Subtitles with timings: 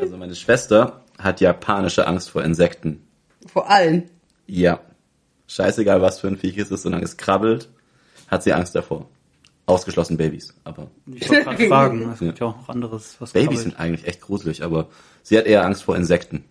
[0.00, 3.06] Also meine Schwester hat japanische Angst vor Insekten.
[3.46, 4.04] Vor allem.
[4.46, 4.80] Ja.
[5.48, 7.68] Scheißegal, was für ein Viech es ist, solange es krabbelt,
[8.28, 9.08] hat sie Angst davor.
[9.64, 13.46] Ausgeschlossen Babys, aber Ich wollte gerade fragen, es gibt ja auch noch anderes, was Babys
[13.46, 13.62] krabbelt.
[13.62, 14.88] sind eigentlich echt gruselig, aber
[15.22, 16.44] sie hat eher Angst vor Insekten.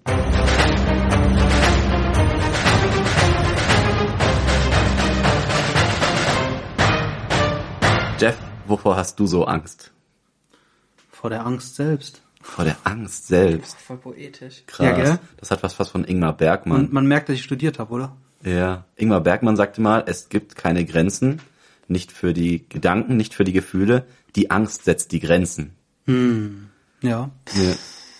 [8.19, 8.37] Jeff,
[8.67, 9.91] wovor hast du so Angst?
[11.11, 12.21] Vor der Angst selbst.
[12.45, 13.75] Vor der Angst selbst.
[13.81, 14.63] Voll poetisch.
[14.67, 14.85] Krass.
[14.85, 15.19] Ja, gell?
[15.37, 16.79] Das hat was fast von Ingmar Bergmann.
[16.85, 18.15] Und man merkt, dass ich studiert habe, oder?
[18.43, 21.41] Ja, Ingmar Bergmann sagte mal, es gibt keine Grenzen,
[21.87, 25.71] nicht für die Gedanken, nicht für die Gefühle, die Angst setzt die Grenzen.
[26.07, 26.13] Ja.
[27.01, 27.29] Ja.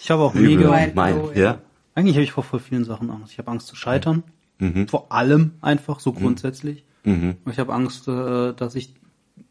[0.02, 0.58] Ich habe auch Übel.
[0.58, 0.90] mega.
[0.96, 1.60] Mein- oh, ja.
[1.94, 3.32] Eigentlich habe ich vor voll vielen Sachen Angst.
[3.32, 4.24] Ich habe Angst zu scheitern.
[4.60, 4.88] Mhm.
[4.88, 6.84] Vor allem einfach, so grundsätzlich.
[7.04, 8.94] Und Ich habe Angst, äh, dass ich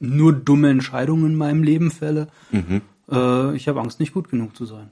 [0.01, 2.27] nur dumme Entscheidungen in meinem Leben fälle.
[2.51, 2.83] Mhm.
[3.11, 4.91] Äh, Ich habe Angst, nicht gut genug zu sein.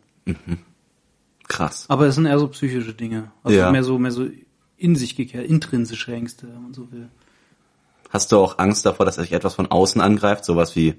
[1.48, 1.86] Krass.
[1.88, 3.30] Aber es sind eher so psychische Dinge.
[3.42, 3.70] Also Ja.
[3.70, 4.26] mehr so, mehr so
[4.77, 7.08] in sich gekehrt, intrinsische Ängste, wenn man so will.
[8.10, 10.94] Hast du auch Angst davor, dass sich etwas von außen angreift, sowas wie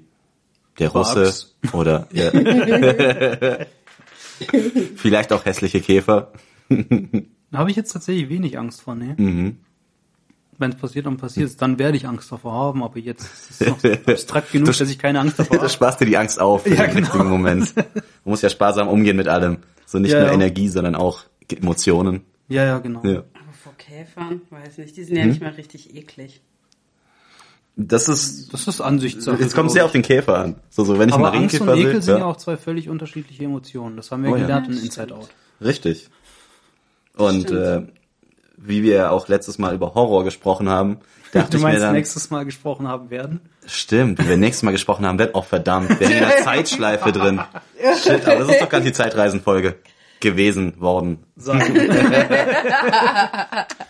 [0.78, 1.54] der Russe Bugs.
[1.72, 2.30] oder ja.
[4.96, 6.32] vielleicht auch hässliche Käfer?
[7.50, 9.14] Da habe ich jetzt tatsächlich wenig Angst vor, ne?
[9.16, 9.58] Mhm.
[10.58, 13.60] Wenn es passiert, dann passiert es, dann werde ich Angst davor haben, aber jetzt ist
[13.60, 15.70] es noch so abstrakt genug, dass ich keine Angst davor Das habe.
[15.72, 16.98] sparst dir die Angst auf für Ja, den genau.
[17.06, 17.74] richtigen Moment.
[17.76, 17.82] Du
[18.30, 19.58] musst ja sparsam umgehen mit allem.
[19.86, 20.34] So nicht Ja, nur ja.
[20.34, 22.22] Energie, sondern auch Emotionen.
[22.48, 23.02] Ja, ja, genau.
[23.04, 23.18] Ja.
[23.18, 26.40] Aber vor Käfern, weiß nicht, die sind ja nicht mal richtig eklig.
[27.76, 29.40] Das ist, Das ist Ansichtssache.
[29.42, 29.86] jetzt kommt sehr ich.
[29.86, 30.54] auf den Käfer an.
[30.70, 32.88] So, so wenn ich Aber einen Angst und Marienkäfer Ekel sind ja auch zwei völlig
[32.88, 33.96] unterschiedliche Emotionen.
[33.96, 34.42] Das haben wir Oh ja.
[34.42, 35.14] gelernt in Ja, Inside.
[35.14, 35.28] Out.
[35.60, 36.08] Richtig.
[37.16, 37.82] Und äh,
[38.66, 40.98] wie wir auch letztes Mal über Horror gesprochen haben,
[41.32, 43.40] dachte Du ich mir meinst, dann, nächstes Mal gesprochen haben werden?
[43.66, 47.12] stimmt, wie wir nächstes Mal gesprochen haben, wird auch verdammt, wir haben in der Zeitschleife
[47.12, 47.40] drin.
[48.02, 49.76] Shit, aber das ist doch gar nicht die Zeitreisenfolge
[50.20, 51.18] gewesen worden.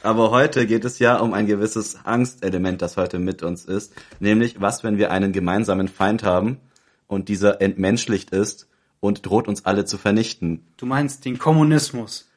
[0.02, 3.92] Aber heute geht es ja um ein gewisses Angstelement, das heute mit uns ist.
[4.20, 6.58] Nämlich, was, wenn wir einen gemeinsamen Feind haben
[7.06, 8.68] und dieser entmenschlicht ist
[9.00, 10.66] und droht uns alle zu vernichten?
[10.76, 12.28] Du meinst den Kommunismus.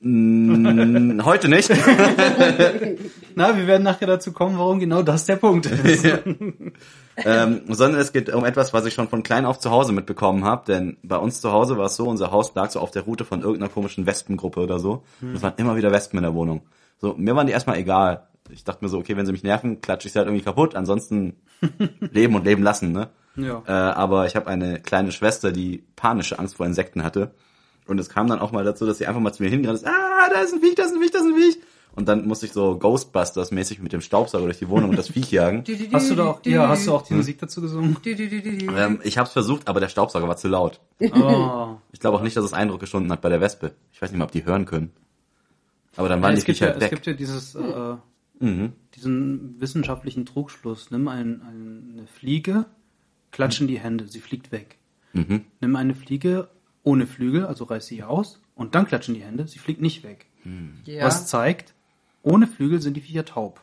[0.00, 1.70] Hm, Heute nicht.
[3.34, 6.04] Na, wir werden nachher dazu kommen, warum genau das der Punkt ist.
[7.16, 10.44] ähm, sondern es geht um etwas, was ich schon von klein auf zu Hause mitbekommen
[10.44, 10.64] habe.
[10.66, 13.24] Denn bei uns zu Hause war es so, unser Haus lag so auf der Route
[13.24, 15.02] von irgendeiner komischen Wespengruppe oder so.
[15.20, 15.34] Hm.
[15.34, 16.62] Es waren immer wieder Wespen in der Wohnung.
[17.00, 18.28] So, mir waren die erstmal egal.
[18.50, 20.76] Ich dachte mir so, okay, wenn sie mich nerven, klatsche ich sie halt irgendwie kaputt.
[20.76, 21.34] Ansonsten
[22.12, 23.08] leben und leben lassen, ne?
[23.36, 23.62] Ja.
[23.66, 27.32] Äh, aber ich habe eine kleine Schwester, die panische Angst vor Insekten hatte.
[27.88, 29.86] Und es kam dann auch mal dazu, dass sie einfach mal zu mir hingerannt ist,
[29.86, 31.58] ah, da ist ein Viech, da ist ein Viech, da ist ein Viech.
[31.96, 35.32] Und dann musste ich so Ghostbusters-mäßig mit dem Staubsauger durch die Wohnung und das Viech
[35.32, 35.64] jagen.
[35.92, 37.96] Hast du da auch, ja, hast du auch die Musik dazu gesungen?
[38.04, 40.80] Ähm, ich habe es versucht, aber der Staubsauger war zu laut.
[41.00, 41.76] Oh.
[41.90, 43.72] Ich glaube auch nicht, dass es Eindruck geschunden hat bei der Wespe.
[43.92, 44.92] Ich weiß nicht mal, ob die hören können.
[45.96, 46.90] Aber dann waren die es, gibt Viecher ja, es weg.
[46.90, 47.96] gibt ja dieses, äh,
[48.40, 48.72] Mhm.
[48.94, 50.90] diesen wissenschaftlichen Trugschluss.
[50.90, 52.66] Nimm ein, ein, eine Fliege,
[53.32, 54.78] klatsch in die Hände, sie fliegt weg.
[55.12, 55.44] Mhm.
[55.60, 56.48] Nimm eine Fliege
[56.88, 60.02] ohne Flügel, also reiß sie aus und dann klatsch in die Hände, sie fliegt nicht
[60.02, 60.26] weg.
[60.84, 61.04] Ja.
[61.04, 61.74] Was zeigt,
[62.22, 63.60] ohne Flügel sind die Viecher taub.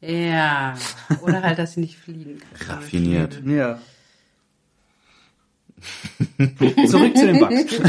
[0.00, 0.74] ja.
[1.22, 2.40] Oder halt, dass sie nicht fliegen.
[2.68, 3.40] Raffiniert.
[3.46, 3.78] Ja.
[6.86, 7.80] Zurück zu den Bugs.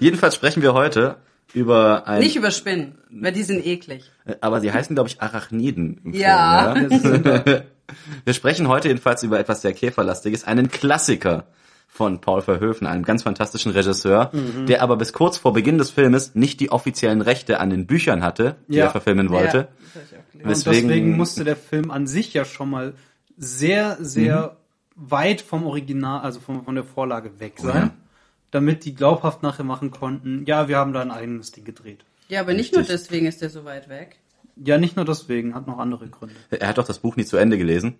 [0.00, 1.16] Jedenfalls sprechen wir heute
[1.52, 2.20] über ein...
[2.20, 4.10] Nicht über Spinnen, weil die sind eklig.
[4.40, 6.00] aber sie heißen, glaube ich, Arachniden.
[6.04, 6.74] im Ja.
[6.74, 7.44] Film, ja?
[8.24, 11.46] Wir sprechen heute jedenfalls über etwas sehr Käferlastiges, einen Klassiker
[11.94, 14.64] von Paul Verhoeven, einem ganz fantastischen Regisseur, Mhm.
[14.64, 18.22] der aber bis kurz vor Beginn des Filmes nicht die offiziellen Rechte an den Büchern
[18.24, 18.86] hatte, die Ja.
[18.86, 19.68] er verfilmen wollte.
[20.34, 22.94] Ja, Weswegen- deswegen musste der Film an sich ja schon mal
[23.36, 24.56] sehr, sehr
[24.96, 25.10] Mhm.
[25.10, 27.90] weit vom Original, also von, von der Vorlage weg sein, ja.
[28.50, 32.06] damit die glaubhaft nachher machen konnten, ja, wir haben da ein eigenes Ding gedreht.
[32.28, 34.16] Ja, aber nicht nur deswegen ist der so weit weg.
[34.56, 36.34] Ja, nicht nur deswegen, hat noch andere Gründe.
[36.50, 37.96] Er hat doch das Buch nie zu Ende gelesen.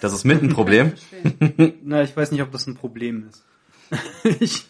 [0.00, 0.92] Das ist mit ein Problem.
[1.84, 3.44] Na, ich weiß nicht, ob das ein Problem ist.
[4.40, 4.66] ich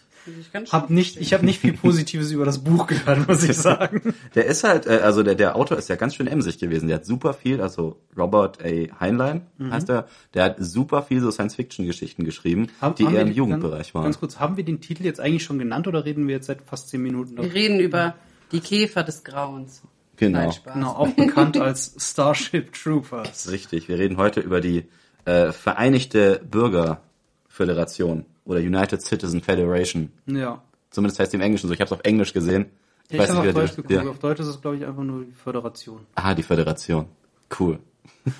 [0.53, 4.13] Ich habe nicht, ich habe nicht viel Positives über das Buch gehört, muss ich sagen.
[4.35, 6.87] Der ist halt, äh, also der, der Autor ist ja ganz schön emsig gewesen.
[6.87, 8.99] Der hat super viel, also Robert A.
[8.99, 9.71] Heinlein Mhm.
[9.73, 13.33] heißt er, der hat super viel so Science-Fiction-Geschichten geschrieben, Haben- die haben eher wir im
[13.37, 14.03] Jugendbereich waren.
[14.03, 16.61] Ganz kurz, haben wir den Titel jetzt eigentlich schon genannt oder reden wir jetzt seit
[16.61, 17.53] fast zehn Minuten Wir darüber?
[17.55, 18.15] reden über
[18.51, 19.81] die Käfer des Grauens.
[20.17, 20.39] Genau.
[20.39, 20.73] Nein, Spaß.
[20.73, 23.49] Genau, auch bekannt als Starship Troopers.
[23.51, 23.87] Richtig.
[23.87, 24.83] Wir reden heute über die
[25.25, 30.11] äh, Vereinigte Bürgerföderation oder United Citizen Federation.
[30.25, 30.61] Ja.
[30.89, 31.73] Zumindest heißt die im Englischen so.
[31.73, 32.65] Ich habe es auf Englisch gesehen.
[33.09, 33.91] Ich, ich habe auf wie Deutsch geguckt.
[33.91, 34.03] ja.
[34.07, 36.01] Auf Deutsch ist es, glaube ich, einfach nur die Föderation.
[36.15, 37.05] Ah, die Föderation.
[37.59, 37.79] Cool.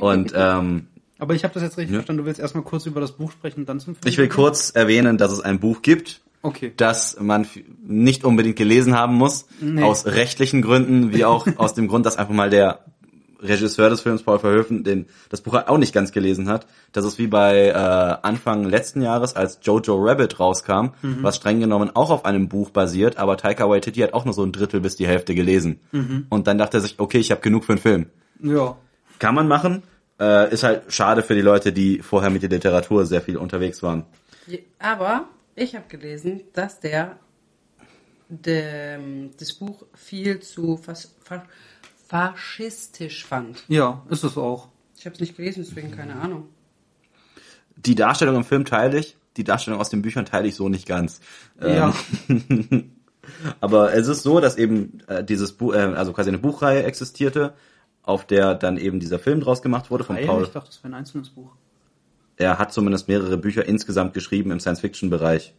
[0.00, 0.86] Und ähm,
[1.18, 1.98] Aber ich habe das jetzt richtig Ja.
[1.98, 2.22] verstanden.
[2.22, 4.08] Du willst erstmal kurz über das Buch sprechen und dann zum Film?
[4.08, 6.72] Ich will kurz erwähnen, dass es ein Buch gibt, Okay.
[6.76, 7.46] das man
[7.86, 9.82] nicht unbedingt gelesen haben muss, Nee.
[9.82, 12.84] aus rechtlichen Gründen, wie auch aus dem Grund, dass einfach mal der
[13.44, 16.66] Regisseur des Films, Paul Verhoeven, den, das Buch auch nicht ganz gelesen hat.
[16.92, 21.18] Das ist wie bei äh, Anfang letzten Jahres, als Jojo Rabbit rauskam, Mhm.
[21.22, 24.42] was streng genommen auch auf einem Buch basiert, aber Taika Waititi hat auch nur so
[24.44, 25.80] ein Drittel bis die Hälfte gelesen.
[25.92, 26.26] Mhm.
[26.30, 28.06] Und dann dachte er sich, okay, ich habe genug für einen Film.
[28.42, 28.76] Ja.
[29.18, 29.82] Kann man machen,
[30.18, 33.82] äh, ist halt schade für die Leute, die vorher mit der Literatur sehr viel unterwegs
[33.82, 34.04] waren.
[34.78, 37.16] Aber ich habe gelesen, dass der,
[38.28, 38.98] der
[39.38, 41.44] das Buch viel zu fas, fa,
[42.14, 43.64] faschistisch fand.
[43.66, 44.68] Ja, ist es auch.
[44.96, 46.46] Ich habe es nicht gelesen, deswegen keine Ahnung.
[47.76, 50.86] Die Darstellung im Film teile ich, die Darstellung aus den Büchern teile ich so nicht
[50.86, 51.20] ganz.
[51.60, 51.92] Ja.
[53.60, 57.54] Aber es ist so, dass eben äh, dieses Buch, äh, also quasi eine Buchreihe existierte,
[58.04, 60.26] auf der dann eben dieser Film draus gemacht wurde von Reihe?
[60.26, 60.44] Paul.
[60.44, 61.50] Ich dachte, das wäre ein einzelnes Buch.
[62.36, 65.54] Er hat zumindest mehrere Bücher insgesamt geschrieben im Science-Fiction-Bereich.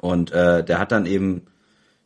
[0.00, 1.42] Und äh, der hat dann eben,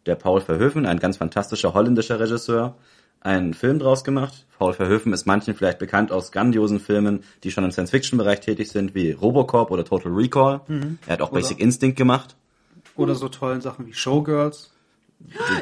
[0.06, 2.76] der Paul Verhoeven, ein ganz fantastischer holländischer Regisseur,
[3.20, 4.46] einen Film draus gemacht.
[4.58, 8.94] Paul Verhoeven ist manchen vielleicht bekannt aus grandiosen Filmen, die schon im Science-Fiction-Bereich tätig sind,
[8.94, 10.60] wie Robocop oder Total Recall.
[11.06, 12.36] Er hat auch Oder- Basic Instinct gemacht.
[12.96, 14.72] Oder so tollen Sachen wie Showgirls.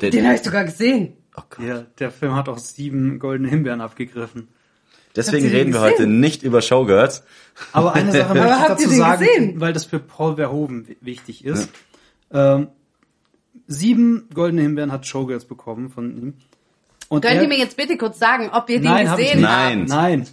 [0.01, 1.15] Der- Den habe ich sogar gesehen.
[1.37, 1.67] oh Gott.
[1.67, 4.49] Ja, der Film hat auch sieben goldene Himbeeren abgegriffen.
[5.17, 5.93] Deswegen den reden wir gesehen?
[5.95, 7.25] heute nicht über Showgirls.
[7.73, 9.61] Aber eine Sache möchte ich habt dazu ihr den sagen, gesehen?
[9.61, 11.71] weil das für Paul Verhoeven wi- wichtig ist.
[12.33, 12.69] Ähm,
[13.69, 16.35] sieben goldene Himbeeren hat Showgirls bekommen von ihm.
[17.09, 19.77] Und Könnt er- ihr mir jetzt bitte kurz sagen, ob ihr den Nein, gesehen habt?
[19.77, 19.85] Nein.
[19.85, 20.29] Nein.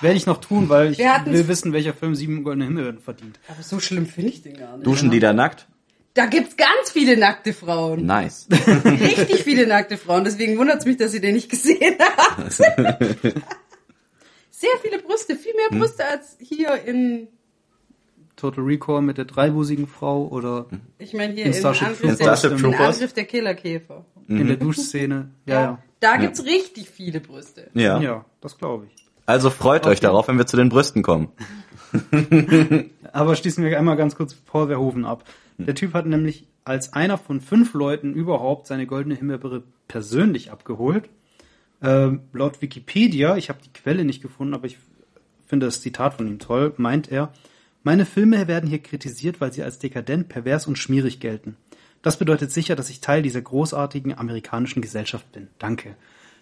[0.00, 3.38] Werde ich noch tun, weil ich will wissen, welcher Film sieben goldene Himbeeren verdient.
[3.48, 4.86] Aber so schlimm finde ich den gar nicht.
[4.86, 5.66] Duschen die da nackt?
[6.14, 8.06] Da gibt's ganz viele nackte Frauen.
[8.06, 8.46] Nice.
[8.84, 10.24] Richtig viele nackte Frauen.
[10.24, 12.52] Deswegen wundert's mich, dass ihr den nicht gesehen habt.
[14.50, 15.36] Sehr viele Brüste.
[15.36, 17.28] Viel mehr Brüste als hier in,
[18.36, 20.66] Total Recall mit der dreibusigen Frau oder
[20.98, 22.18] ich meine hier In in, Starship Angriff, Troopers.
[22.18, 22.94] der, Starship in Troopers.
[22.96, 24.04] Angriff der Killerkäfer.
[24.28, 25.30] in der Duschszene.
[25.46, 25.78] Ja, ja.
[26.00, 27.70] Da gibt's richtig viele Brüste.
[27.72, 27.98] Ja.
[28.00, 29.06] Ja, das glaube ich.
[29.24, 30.06] Also freut euch Okay.
[30.06, 31.28] darauf, wenn wir zu den Brüsten kommen.
[33.12, 35.24] Aber schließen wir einmal ganz kurz Paul Verhoeven ab.
[35.58, 41.08] Der Typ hat nämlich als einer von fünf Leuten überhaupt seine goldene Himbeere persönlich abgeholt.
[41.82, 44.76] Ähm, laut Wikipedia, ich habe die Quelle nicht gefunden, aber ich
[45.46, 47.32] finde das Zitat von ihm toll, meint er,
[47.86, 51.56] meine Filme werden hier kritisiert, weil sie als dekadent, pervers und schmierig gelten.
[52.02, 55.46] Das bedeutet sicher, dass ich Teil dieser großartigen amerikanischen Gesellschaft bin.
[55.60, 55.94] Danke.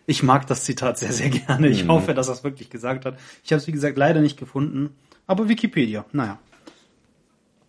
[0.06, 1.68] Ich mag das Zitat sehr, sehr gerne.
[1.68, 3.18] Ich hoffe, dass er es wirklich gesagt hat.
[3.44, 4.94] Ich habe es, wie gesagt, leider nicht gefunden.
[5.26, 6.38] Aber Wikipedia, naja.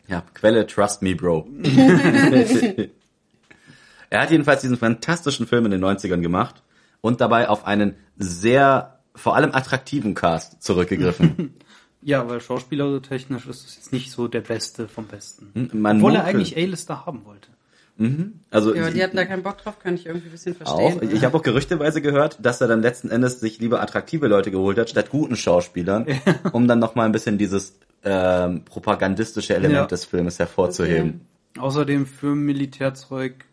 [0.07, 1.45] Ja, Quelle Trust Me Bro.
[4.09, 6.63] er hat jedenfalls diesen fantastischen Film in den 90ern gemacht
[7.01, 11.55] und dabei auf einen sehr, vor allem attraktiven Cast zurückgegriffen.
[12.07, 15.69] Ja, weil schauspielertechnisch ist es jetzt nicht so der Beste vom Besten.
[15.73, 17.49] Man Obwohl er eigentlich A-Lister haben wollte.
[18.51, 20.99] also Ja, die hatten da keinen Bock drauf, kann ich irgendwie ein bisschen verstehen.
[20.99, 24.51] auch, ich habe auch gerüchteweise gehört, dass er dann letzten Endes sich lieber attraktive Leute
[24.51, 26.05] geholt hat, statt guten Schauspielern,
[26.51, 29.85] um dann nochmal ein bisschen dieses ähm, propagandistische Element Ja.
[29.87, 31.21] des Filmes hervorzuheben.
[31.57, 33.45] Außerdem für Militärzeug,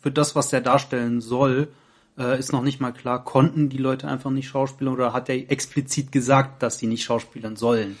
[0.00, 1.68] für das, was der darstellen soll,
[2.20, 5.50] äh, ist noch nicht mal klar, konnten die Leute einfach nicht schauspielern oder hat er
[5.50, 7.96] explizit gesagt, dass sie nicht schauspielern sollen.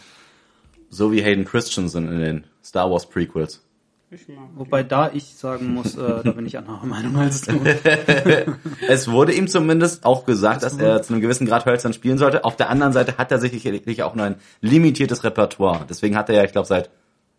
[0.90, 3.64] So wie Hayden Christensen in den Star Wars Prequels.
[4.12, 7.60] Ich mag Wobei da ich sagen muss, äh, da bin ich anderer Meinung als du.
[8.88, 12.44] Es wurde ihm zumindest auch gesagt, dass er zu einem gewissen Grad hölzern spielen sollte.
[12.44, 15.86] Auf der anderen Seite hat er sicherlich auch nur ein limitiertes Repertoire.
[15.88, 16.90] Deswegen hat er ja, ich glaube, seit,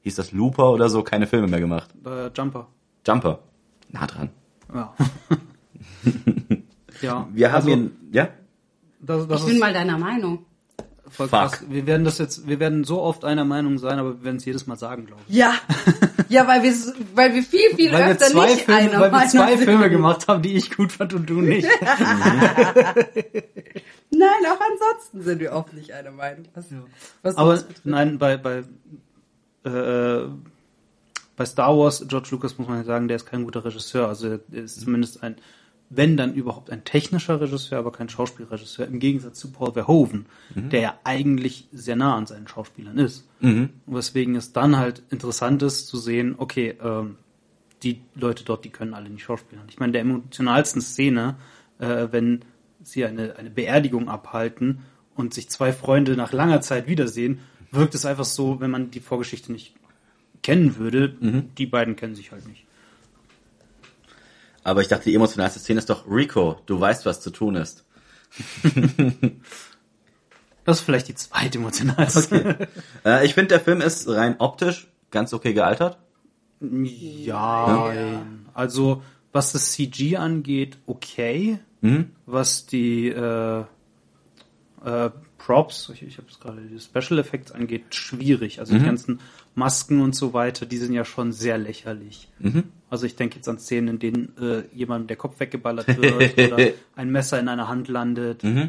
[0.03, 1.89] hieß das Looper oder so, keine Filme mehr gemacht.
[2.05, 2.67] Äh, Jumper.
[3.05, 3.39] Jumper.
[3.89, 4.29] Nah dran.
[4.73, 4.93] Ja.
[7.01, 7.27] ja.
[7.33, 8.29] Wir haben also, ihn, ja?
[9.01, 10.45] das, das Ich bin ist mal deiner Meinung.
[11.09, 11.39] voll Fuck.
[11.39, 11.63] krass.
[11.67, 14.45] Wir werden das jetzt, wir werden so oft einer Meinung sein, aber wir werden es
[14.45, 15.35] jedes Mal sagen, glaube ich.
[15.35, 15.53] Ja.
[16.29, 16.73] Ja, weil wir,
[17.13, 19.57] weil wir viel, viel Weil wir öfter zwei, nicht Filme, einer weil wir Meinung zwei
[19.57, 19.65] sind.
[19.65, 21.67] Filme gemacht haben, die ich gut fand und du nicht.
[24.11, 26.45] Nein, auch ansonsten sind wir oft nicht einer Meinung.
[26.53, 26.67] Was,
[27.21, 28.63] was Aber nein, bei, bei,
[29.69, 30.27] äh,
[31.35, 34.07] bei Star Wars, George Lucas muss man ja sagen, der ist kein guter Regisseur.
[34.07, 35.35] Also er ist zumindest ein,
[35.93, 40.25] wenn dann überhaupt ein technischer Regisseur, aber kein Schauspielregisseur, im Gegensatz zu Paul Verhoeven,
[40.71, 43.27] der ja eigentlich sehr nah an seinen Schauspielern ist.
[43.85, 47.17] Weswegen es dann halt interessant ist zu sehen, okay, ähm,
[47.83, 49.65] die Leute dort, die können alle nicht schauspielern.
[49.69, 51.35] Ich meine, der emotionalsten Szene,
[51.79, 52.45] äh, wenn
[52.81, 54.79] sie eine, eine Beerdigung abhalten
[55.15, 58.99] und sich zwei Freunde nach langer Zeit wiedersehen, wirkt es einfach so, wenn man die
[59.01, 59.75] Vorgeschichte nicht
[60.41, 61.15] kennen würde,
[61.57, 62.65] die beiden kennen sich halt nicht.
[64.63, 67.85] Aber ich dachte, die emotionalste Szene ist doch Rico, du weißt, was zu tun ist.
[70.63, 72.67] Das ist vielleicht die zweite emotionalste.
[73.03, 75.97] Äh, ich finde, der Film ist rein optisch ganz okay gealtert.
[76.59, 78.21] Ja,
[78.53, 79.01] also
[79.31, 81.59] was das CG angeht, okay.
[82.27, 83.63] Was die äh,
[84.85, 88.59] äh, Props, ich, ich habe es gerade, die Special Effects angeht, schwierig.
[88.59, 89.19] Also die ganzen
[89.55, 92.29] Masken und so weiter, die sind ja schon sehr lächerlich.
[92.91, 96.13] Also ich denke jetzt an Szenen, in denen äh, jemand der Kopf weggeballert wird
[96.53, 98.43] oder ein Messer in einer Hand landet.
[98.43, 98.67] Äh,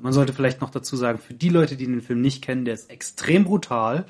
[0.00, 2.74] man sollte vielleicht noch dazu sagen, für die Leute, die den Film nicht kennen, der
[2.74, 4.06] ist extrem brutal,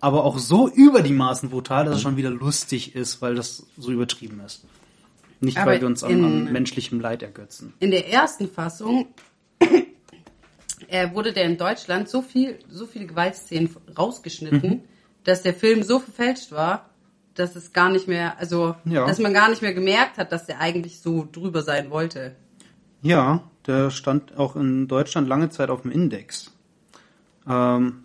[0.00, 3.66] aber auch so über die Maßen brutal, dass es schon wieder lustig ist, weil das
[3.78, 4.64] so übertrieben ist.
[5.42, 7.72] Nicht, Aber weil wir uns an, in- an menschlichem Leid ergötzen.
[7.80, 9.08] In der ersten Fassung
[10.88, 14.82] äh, wurde der in Deutschland so viel, so viele Gewaltszenen rausgeschnitten,
[15.24, 16.89] dass der Film so verfälscht war,
[17.34, 19.06] dass es gar nicht mehr, also Ja.
[19.06, 22.36] dass man gar nicht mehr gemerkt hat, dass der eigentlich so drüber sein wollte.
[23.02, 26.52] Ja, der stand auch in Deutschland lange Zeit auf dem Index.
[27.48, 28.04] Ähm,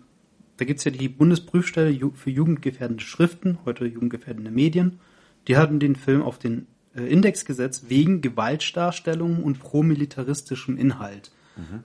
[0.56, 5.00] da gibt's ja die Bundesprüfstelle für jugendgefährdende Schriften, heute jugendgefährdende Medien.
[5.48, 6.66] Die hatten den Film auf den
[6.96, 11.30] äh, Index gesetzt wegen Gewaltdarstellungen und promilitaristischem Inhalt.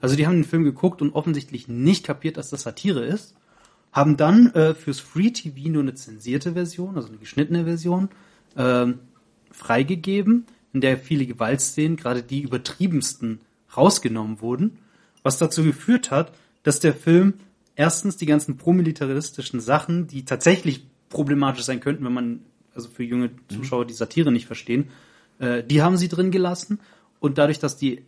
[0.02, 3.34] Also die haben den Film geguckt und offensichtlich nicht kapiert, dass das Satire ist.
[3.92, 8.08] Haben dann äh, fürs Free TV nur eine zensierte Version, also eine geschnittene Version,
[8.56, 9.00] ähm,
[9.50, 13.40] freigegeben, in der viele Gewaltszenen, gerade die übertriebensten,
[13.76, 14.78] rausgenommen wurden,
[15.22, 16.32] was dazu geführt hat,
[16.62, 17.34] dass der Film
[17.76, 22.40] erstens die ganzen promilitaristischen Sachen, die tatsächlich problematisch sein könnten, wenn man,
[22.74, 24.88] also für junge Zuschauer die Satire nicht verstehen,
[25.38, 26.80] äh, die haben sie drin gelassen.
[27.20, 28.02] Und dadurch, dass die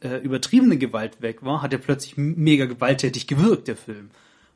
[0.00, 4.10] äh, übertriebene Gewalt weg war, hat er plötzlich mega gewalttätig gewirkt, der Film.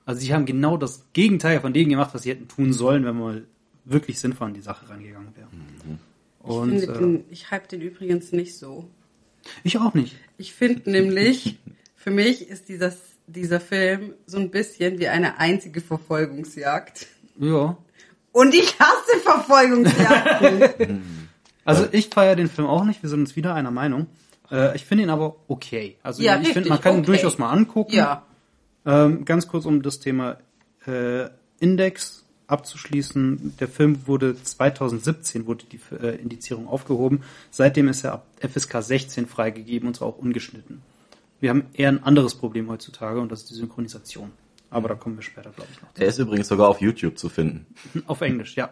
[0.08, 3.14] Also sie haben genau das Gegenteil von dem gemacht, was sie hätten tun sollen, wenn
[3.14, 3.44] man mal
[3.84, 5.48] wirklich sinnvoll an die Sache rangegangen wäre.
[6.38, 8.88] Und ich, finde äh, den, ich hype den übrigens nicht so.
[9.64, 10.16] ich auch nicht.
[10.38, 11.58] Ich finde nämlich,
[11.94, 12.94] für mich ist dieser,
[13.26, 17.06] dieser Film so ein bisschen wie eine einzige Verfolgungsjagd.
[17.38, 17.76] Ja.
[18.32, 21.02] Und ich hasse Verfolgungsjagden.
[21.66, 24.06] Also ich feiere den Film auch nicht, wir sind uns wieder einer Meinung.
[24.50, 25.98] Äh, ich finde ihn aber okay.
[26.02, 27.06] Also Ja, ich finde, man kann ihn okay.
[27.08, 27.94] durchaus mal angucken.
[27.94, 28.24] ja.
[28.86, 30.38] Ähm, ganz kurz um das Thema
[30.86, 31.28] äh,
[31.60, 33.56] Index abzuschließen.
[33.60, 37.22] Der Film wurde 2017 wurde die äh, Indizierung aufgehoben.
[37.50, 40.82] Seitdem ist er ab FSK 16 freigegeben und zwar auch ungeschnitten.
[41.40, 44.30] Wir haben eher ein anderes Problem heutzutage und das ist die Synchronisation.
[44.70, 45.88] Aber da kommen wir später, glaube ich, noch.
[45.96, 47.66] Er ist übrigens sogar auf YouTube zu finden.
[48.06, 48.70] Auf Englisch, ja.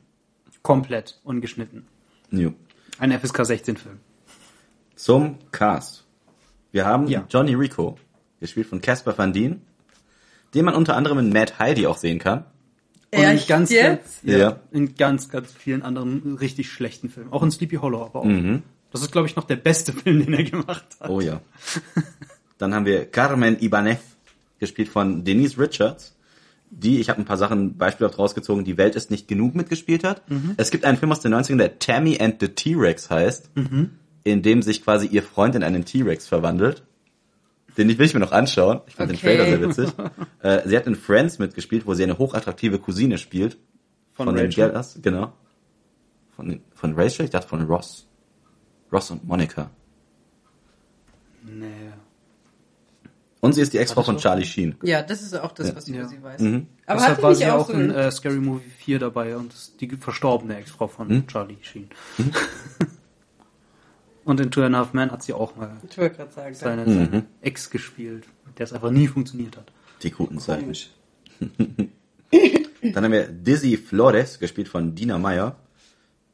[0.62, 1.86] Komplett ungeschnitten.
[2.30, 2.52] Jo.
[2.98, 4.00] Ein FSK 16 Film.
[4.96, 6.04] Zum Cast.
[6.72, 7.24] Wir haben Ja.
[7.28, 7.96] Johnny Rico,
[8.44, 9.62] gespielt von Caspar Van Dien,
[10.54, 12.44] den man unter anderem in Mad Heidi auch sehen kann.
[13.12, 14.22] Und in Echt ganz, jetzt?
[14.24, 14.60] ja, Ja.
[14.72, 17.32] in ganz, ganz vielen anderen richtig schlechten Filmen.
[17.32, 18.24] Auch in Sleepy Hollow, aber auch.
[18.24, 18.62] Mhm.
[18.90, 21.08] Das ist, glaube ich, noch der beste Film, den er gemacht hat.
[21.10, 21.40] Oh ja.
[22.58, 23.98] Dann haben wir Carmen Ibanez,
[24.60, 26.14] gespielt von Denise Richards,
[26.70, 30.22] die, ich habe ein paar Sachen beispielhaft rausgezogen, die Welt ist nicht genug mitgespielt hat.
[30.56, 33.50] Es gibt einen Film aus den 90ern, der Tammy and the T-Rex heißt,
[34.24, 36.82] in dem sich quasi ihr Freund in einen T-Rex verwandelt.
[37.76, 38.80] Den will ich mir noch anschauen.
[38.86, 39.36] Ich fand den Okay.
[39.36, 39.90] Trailer sehr witzig.
[40.42, 43.56] äh, sie hat in Friends mitgespielt, wo sie eine hochattraktive Cousine spielt.
[44.12, 44.68] Von, Von, den Rachel.
[44.68, 45.32] Gellas, genau.
[46.36, 47.24] Von, den- von Rachel?
[47.24, 48.06] Ich dachte von Ross.
[48.92, 49.70] Ross und Monica.
[51.42, 51.66] Nee.
[53.40, 54.16] Und sie ist die Ex-Frau von?
[54.16, 54.76] Charlie Sheen.
[54.82, 56.00] Ja, das ist auch das, was ich Ja.
[56.00, 56.40] über sie weiß.
[56.40, 56.66] Mhm.
[56.86, 59.80] Aber Deshalb war sie ja auch so in äh, Scary Movie 4 dabei und ist
[59.80, 61.26] die verstorbene Ex-Frau von Hm?
[61.26, 61.90] Charlie Sheen.
[64.24, 65.76] und in Two and a Half Men hat sie auch mal
[66.30, 67.22] sagen, seine, Mhm.
[67.40, 69.70] Ex gespielt, mit der es einfach nie funktioniert hat.
[70.02, 70.72] Die guten Zeiten.
[72.82, 75.56] Dann haben wir Dizzy Flores, gespielt von Dina Meyer.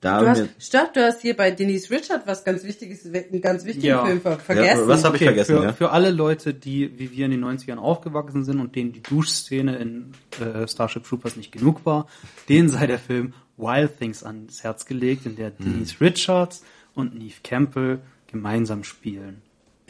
[0.01, 3.67] Da Du hast, statt, du hast hier bei Denise Richard was ganz Wichtiges, einen ganz
[3.67, 4.07] wichtigen Ja.
[4.07, 4.89] Film ver vergessen.
[4.89, 5.73] was hab ich vergessen, für, ja.
[5.75, 9.77] für alle Leute, die wie wir in den 90ern aufgewachsen sind und denen die Duschszene
[9.77, 12.07] in äh, Starship Troopers nicht genug war,
[12.49, 16.63] denen sei der Film Wild Things ans Herz gelegt, in der Denise Richards
[16.95, 19.43] und Neve Campbell gemeinsam spielen.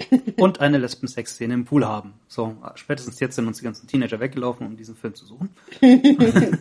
[0.37, 2.15] und eine Lesben-Sex-Szene im Pool haben.
[2.27, 5.51] So, spätestens jetzt sind uns die ganzen Teenager weggelaufen, um diesen Film zu suchen.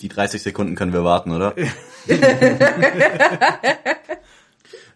[0.00, 1.56] die 30 Sekunden können wir warten, oder?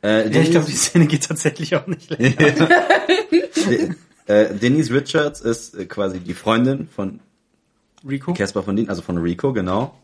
[0.02, 2.68] äh, Ja, ich glaube, die Szene geht tatsächlich auch nicht länger.
[4.26, 7.20] Äh, Denise Richards ist äh, quasi die Freundin von
[8.06, 8.34] Rico?
[8.34, 9.96] Caspar von Dien, also von Rico, genau.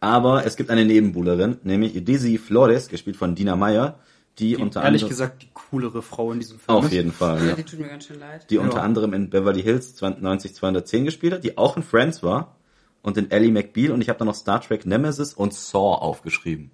[0.00, 3.98] Aber es gibt eine Nebenbuhlerin, nämlich Dizzy Flores, gespielt von Dina Meyer,
[4.38, 6.92] die, Die, unter ehrlich anderem gesagt die coolere Frau in diesem Film auf ist.
[6.92, 7.54] jeden Fall, ja, ja.
[7.54, 8.50] die tut mir ganz schön leid.
[8.50, 8.82] die unter Ja.
[8.82, 12.56] anderem in Beverly Hills 90 210 gespielt hat, die auch in Friends war
[13.02, 16.70] und in Ellie McBeal und ich habe da noch Star Trek Nemesis und Saw aufgeschrieben.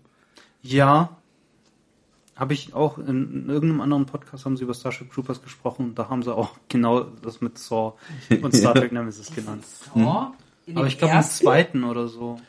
[0.62, 1.16] Ja.
[2.34, 3.06] Habe ich auch in,
[3.44, 6.56] in irgendeinem anderen Podcast haben sie über Starship Troopers gesprochen und da haben sie auch
[6.68, 7.92] genau das mit Saw
[8.42, 9.64] und Star Trek Nemesis genannt.
[9.94, 12.40] In Aber ich glaube im zweiten oder so.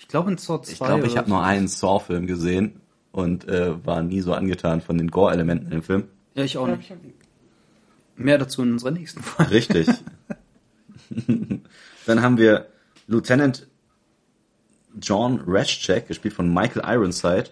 [0.00, 0.72] Ich glaube in Saw 2.
[0.72, 2.80] Ich glaube, ich habe nur einen Saw-Film gesehen
[3.12, 6.04] und äh, war nie so angetan von den Gore-Elementen im Film.
[6.34, 6.90] Ja, ich auch nicht.
[8.16, 9.52] Mehr dazu in unserer nächsten Folge.
[9.52, 9.88] Richtig.
[12.06, 12.68] Dann haben wir
[13.08, 13.66] Lieutenant
[15.00, 17.50] John Raschek, gespielt von Michael Ironside,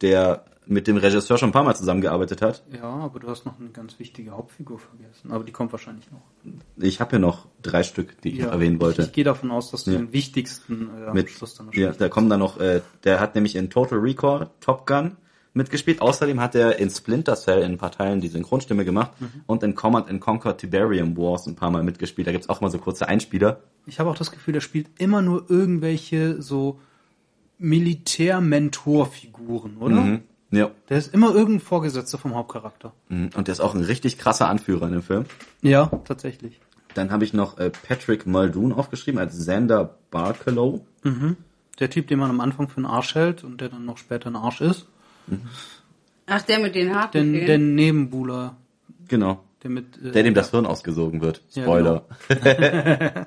[0.00, 2.64] der mit dem Regisseur schon ein paar Mal zusammengearbeitet hat.
[2.72, 5.30] Ja, aber du hast noch eine ganz wichtige Hauptfigur vergessen.
[5.30, 6.22] Aber die kommt wahrscheinlich noch.
[6.78, 9.02] Ich habe hier noch drei Stück, die ich ja, noch erwähnen wollte.
[9.02, 9.98] Ich, ich gehe davon aus, dass du Ja.
[9.98, 13.34] den wichtigsten äh, am mit, Schluss dann ja, da kommen dann noch, äh, der hat
[13.34, 15.16] nämlich in Total Recall Top Gun
[15.56, 16.00] mitgespielt.
[16.02, 19.42] Außerdem hat er in Splinter Cell in ein paar Teilen die Synchronstimme gemacht Mhm.
[19.46, 22.26] und in Command and Conquer Tiberium Wars ein paar Mal mitgespielt.
[22.26, 23.60] Da gibt's auch mal so kurze Einspieler.
[23.86, 26.80] Ich habe auch das Gefühl, der spielt immer nur irgendwelche so
[27.58, 30.00] Militär-Mentor-Figuren, oder?
[30.00, 30.22] Mhm.
[30.54, 30.70] Ja.
[30.88, 32.92] Der ist immer irgendein Vorgesetzter vom Hauptcharakter.
[33.08, 33.30] Mhm.
[33.36, 35.24] Und der ist auch ein richtig krasser Anführer in dem Film.
[35.62, 36.60] Ja, tatsächlich.
[36.94, 40.84] Dann habe ich noch äh, Patrick Muldoon aufgeschrieben als Xander Barkelow.
[41.80, 44.28] Der Typ, den man am Anfang für einen Arsch hält und der dann noch später
[44.30, 44.86] ein Arsch ist.
[46.26, 47.10] Ach, der mit den Haaren.
[47.12, 48.56] Den, der Nebenbuhler,
[49.08, 49.42] Genau.
[49.62, 49.98] der mit...
[50.02, 51.42] Äh, Der dem das Hirn ausgesogen wird.
[51.50, 52.04] Ja, Spoiler.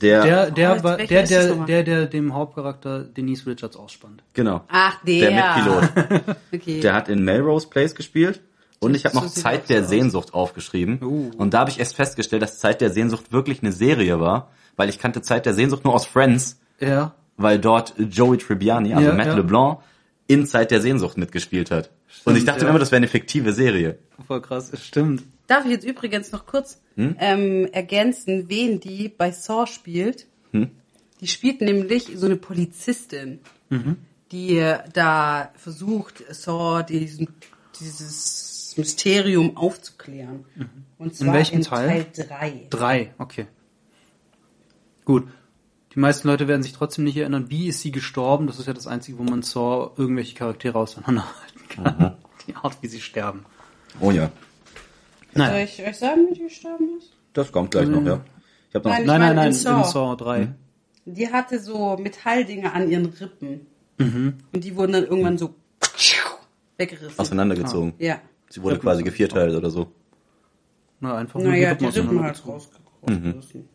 [0.00, 1.66] der, der, der, Oh, der, der, nochmal?
[1.66, 4.22] der, der dem Hauptcharakter Denise Richards ausspannt.
[4.34, 4.62] genau.
[4.68, 5.30] Ach, der.
[5.30, 5.54] Der
[5.90, 6.36] Mitpilot.
[6.54, 6.80] Okay.
[6.80, 8.40] Der hat in Melrose Place gespielt.
[8.80, 9.88] Und ich habe noch So Zeit der aus.
[9.88, 10.98] Sehnsucht aufgeschrieben.
[11.02, 11.30] Uh.
[11.38, 14.88] Und da habe ich erst festgestellt, dass Zeit der Sehnsucht wirklich eine Serie war, weil
[14.90, 17.14] ich kannte Zeit der Sehnsucht nur aus Friends, Ja.
[17.38, 19.34] weil dort Joey Tribbiani, also Ja, Matt ja.
[19.36, 19.78] LeBlanc,
[20.26, 21.90] in Zeit der Sehnsucht mitgespielt hat.
[22.24, 22.70] Und ich dachte ja.
[22.70, 23.98] immer, das wäre eine fiktive Serie.
[24.26, 25.22] Voll krass, das stimmt.
[25.46, 27.16] Darf ich jetzt übrigens noch kurz Hm?
[27.18, 30.26] ähm, ergänzen, wen die bei Saw spielt?
[30.52, 30.70] Hm?
[31.20, 33.96] Die spielt nämlich so eine Polizistin, Mhm.
[34.30, 37.28] die äh, da versucht, Saw diesen,
[37.80, 40.44] dieses Mysterium aufzuklären.
[40.98, 42.04] Und zwar welchem in Teil?
[42.04, 42.66] Teil 3.
[42.70, 43.46] Drei, okay.
[45.04, 45.28] Gut.
[45.94, 48.46] Die meisten Leute werden sich trotzdem nicht erinnern, wie ist sie gestorben.
[48.48, 52.16] Das ist ja das Einzige, wo man Saw irgendwelche Charaktere auseinanderhalten kann.
[52.46, 53.44] Die Art, wie sie sterben.
[54.00, 54.30] Oh ja.
[55.34, 55.64] Soll Naja.
[55.64, 57.12] ich euch sagen, wie die gestorben ist?
[57.32, 58.20] Das kommt gleich noch, ja.
[58.68, 59.84] Ich habe noch Nein, Nein, nein, nein, in in Saw.
[59.84, 60.54] Saw 3.
[61.06, 63.66] Die hatte so Metalldinger an ihren Rippen.
[63.98, 64.34] Mhm.
[64.52, 65.54] Und die wurden dann irgendwann so
[66.78, 67.18] weggerissen.
[67.18, 67.94] auseinandergezogen.
[67.98, 68.20] Ja.
[68.48, 69.90] Sie wurde quasi gevierteilt oder so.
[71.00, 73.68] Na, einfach nur Naja, die Rippen halt rausgerissen.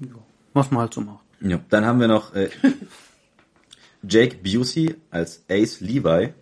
[0.00, 0.08] Ja,
[0.54, 1.24] Was man halt so macht.
[1.40, 1.60] Ja.
[1.68, 2.48] Dann haben wir noch äh,
[4.02, 6.32] Jake Busey als Ace Levi,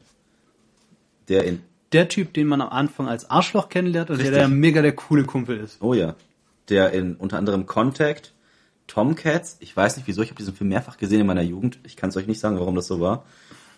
[1.29, 4.40] der in Der Typ, den man am Anfang als Arschloch kennenlernt und der, Richtig.
[4.40, 5.79] der mega der coole Kumpel ist.
[5.81, 6.14] Oh ja.
[6.68, 8.35] Der in unter anderem Contact,
[8.87, 11.79] Tomcats, ich weiß nicht wieso, ich habe diesen Film mehrfach gesehen in meiner Jugend.
[11.85, 13.24] Ich kann es euch nicht sagen, warum das so war.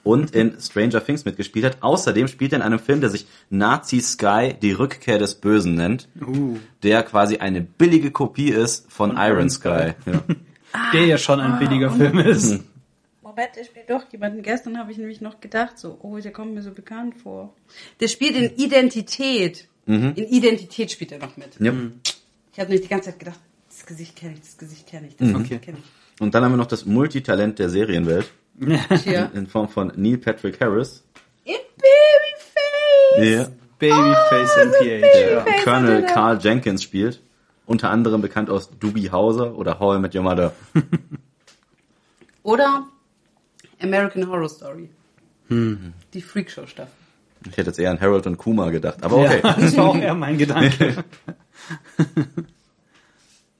[0.03, 1.83] Und in Stranger Things mitgespielt hat.
[1.83, 6.09] Außerdem spielt er in einem Film, der sich Nazi Sky, die Rückkehr des Bösen nennt.
[6.27, 6.57] Uh.
[6.83, 9.93] Der quasi eine billige Kopie ist von, Iron Sky.
[10.07, 10.23] Ja.
[10.93, 12.63] Der ja schon ein billiger Film ist.
[13.41, 14.43] Moment, der spielt doch jemanden.
[14.43, 17.55] Gestern habe ich nämlich noch gedacht, so, oh, der kommt mir so bekannt vor.
[18.01, 19.67] Der spielt in Identität.
[19.87, 21.59] In Identität spielt er noch mit.
[21.59, 21.73] Ja.
[22.53, 25.17] Ich habe nämlich die ganze Zeit gedacht, das Gesicht kenne ich, das Gesicht kenne ich,
[25.17, 25.59] das Gesicht Okay.
[25.59, 26.21] kenne ich.
[26.23, 28.31] Und dann haben wir noch das Multitalent der Serienwelt
[29.05, 29.31] Hier.
[29.35, 31.03] in Form von Neil Patrick Harris.
[31.45, 31.55] In
[33.17, 33.27] Babyface!
[33.27, 33.49] Ja.
[33.79, 35.31] Babyface MPH.
[35.33, 35.45] Ja.
[35.65, 36.05] Colonel.
[36.05, 37.21] Carl Jenkins spielt.
[37.67, 40.53] Unter anderem bekannt aus Doobie Hauser oder How I Met Your Mother.
[42.43, 42.87] Oder
[43.83, 44.89] American Horror Story.
[45.51, 46.93] Die Freakshow-Staffel.
[47.51, 49.41] Ich hätte jetzt eher an Harold und Kuma gedacht, aber okay.
[49.43, 51.03] Ja, das war auch eher mein Gedanke.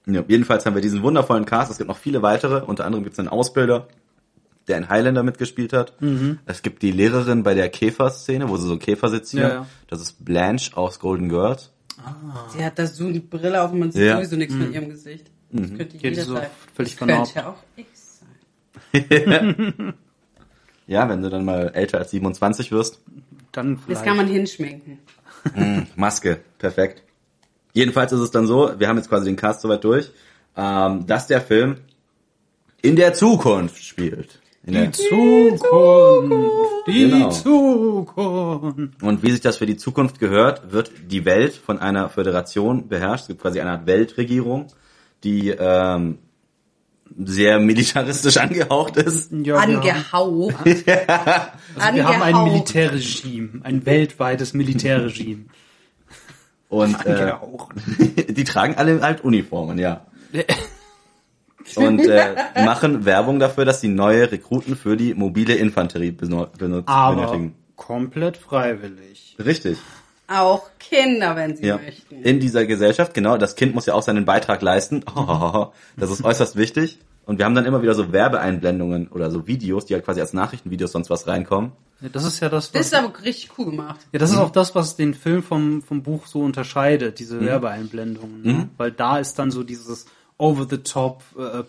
[0.07, 1.71] Ja, jedenfalls haben wir diesen wundervollen Cast.
[1.71, 2.63] Es gibt noch viele weitere.
[2.65, 3.89] Unter anderem gibt es einen Ausbilder,
[4.69, 5.95] der in Highlander mitgespielt hat.
[6.47, 9.41] Es gibt die Lehrerin bei der Käfer-Szene, wo sie so einen Käfer sitzt hier.
[9.43, 9.67] Ja, ja.
[9.89, 11.73] Das ist Blanche aus Golden Girls.
[12.57, 14.17] Sie hat da so eine Brille auf und man sieht Ja.
[14.17, 15.31] sowieso nichts von ihrem Gesicht.
[15.53, 16.47] Das könnte Ja, die jeder so sein.
[16.75, 18.93] völlig das könnte ja auch ich sein.
[20.91, 23.01] Ja, wenn du dann mal älter als 27 wirst.
[23.53, 24.05] Dann Das vielleicht.
[24.05, 24.99] kann man hinschminken.
[25.95, 27.05] Maske, perfekt.
[27.73, 30.11] Jedenfalls ist es dann so, wir haben jetzt quasi den Cast soweit durch,
[30.57, 31.77] ähm, dass der Film
[32.83, 34.41] in der Zukunft spielt.
[34.65, 36.87] In der, die Zukunft.
[36.89, 37.31] Die Genau.
[37.31, 39.01] Zukunft.
[39.03, 43.23] und wie sich das für die Zukunft gehört, wird die Welt von einer Föderation beherrscht.
[43.23, 44.67] Es gibt quasi eine Art Weltregierung,
[45.23, 46.19] die ähm,
[47.19, 49.31] sehr militaristisch angehaucht ist.
[49.33, 50.57] Ja, wir haben, Angehaucht.
[50.67, 50.77] also
[51.95, 52.53] wir haben ein angehaucht.
[52.53, 53.49] Militärregime.
[53.65, 55.45] Ein weltweites Militärregime.
[56.69, 57.75] Und äh, Angehaucht.
[58.29, 60.07] die tragen alle halt Uniformen, ja.
[61.77, 67.17] Und äh, machen Werbung dafür, dass sie neue Rekruten für die mobile Infanterie benut- Aber
[67.17, 67.55] benötigen.
[67.77, 69.37] komplett freiwillig.
[69.45, 69.79] Richtig.
[70.31, 71.77] Auch Kinder, wenn sie Ja.
[71.79, 72.23] möchten.
[72.23, 75.05] In dieser Gesellschaft, genau, das Kind muss ja auch seinen Beitrag leisten.
[75.97, 76.99] Das ist äußerst wichtig.
[77.27, 80.33] Und wir haben dann immer wieder so Werbeeinblendungen oder so Videos, die halt quasi als
[80.33, 81.73] Nachrichtenvideos sonst was reinkommen.
[82.01, 84.01] Ja, das ist ja das, Das was, ist aber richtig cool gemacht.
[84.13, 88.43] ja, das ist auch das, was den Film vom, vom Buch so unterscheidet, diese Werbeeinblendungen.
[88.43, 88.69] Ne?
[88.79, 90.07] Weil da ist dann so dieses
[90.39, 91.63] over-the-top äh,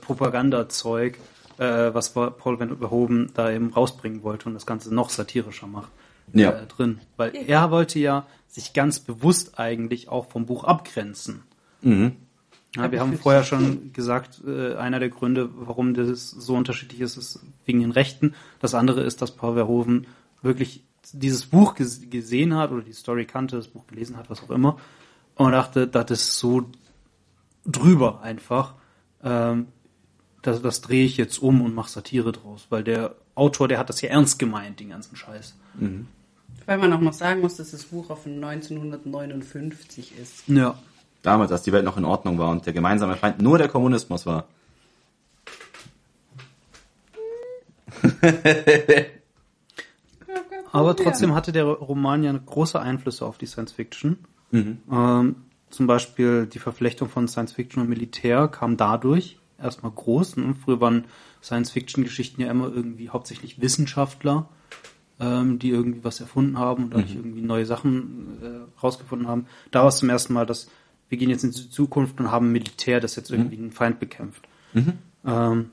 [1.58, 5.90] äh, was Paul Verhoeven da eben rausbringen wollte und das Ganze noch satirischer macht.
[6.34, 6.52] Ja.
[6.52, 7.00] Äh, drin.
[7.18, 11.44] Weil er wollte ja sich ganz bewusst eigentlich auch vom Buch abgrenzen.
[12.76, 17.18] Ja, wir haben vorher schon gesagt, äh, einer der Gründe, warum das so unterschiedlich ist,
[17.18, 18.34] ist wegen den Rechten.
[18.60, 20.08] Das andere ist, dass Paul Verhoeven
[20.42, 24.44] wirklich dieses Buch ges gesehen hat oder die Story kannte, das Buch gelesen hat, was
[24.44, 24.78] auch immer,
[25.36, 26.70] und dachte, das ist so
[27.66, 28.76] drüber einfach.
[29.24, 29.68] Ähm,
[30.42, 33.90] das, das drehe ich jetzt um und mache Satire draus, weil der Autor, der hat
[33.90, 35.56] das ja ernst gemeint, den ganzen Scheiß.
[36.66, 40.48] Weil man auch noch sagen muss, dass das Buch auf 1959 ist.
[40.48, 40.78] Ja.
[41.22, 44.26] Damals, als die Welt noch in Ordnung war und der gemeinsame Feind nur der Kommunismus
[44.26, 44.48] war.
[50.72, 54.18] Aber trotzdem hatte der Roman ja große Einflüsse auf die Science Fiction.
[54.52, 55.36] Ähm,
[55.70, 60.38] zum Beispiel die Verflechtung von Science Fiction und Militär kam dadurch erstmal groß.
[60.38, 60.56] Ne?
[60.64, 61.06] Früher waren
[61.42, 64.50] Science Fiction Geschichten ja immer irgendwie hauptsächlich Wissenschaftler,
[65.22, 69.46] ähm, die irgendwie was erfunden haben und dadurch irgendwie neue Sachen äh, rausgefunden haben.
[69.70, 70.70] Da war es zum ersten Mal, dass
[71.10, 74.48] wir gehen jetzt in die Zukunft und haben Militär, das jetzt irgendwie einen Feind bekämpft.
[75.26, 75.70] Ähm,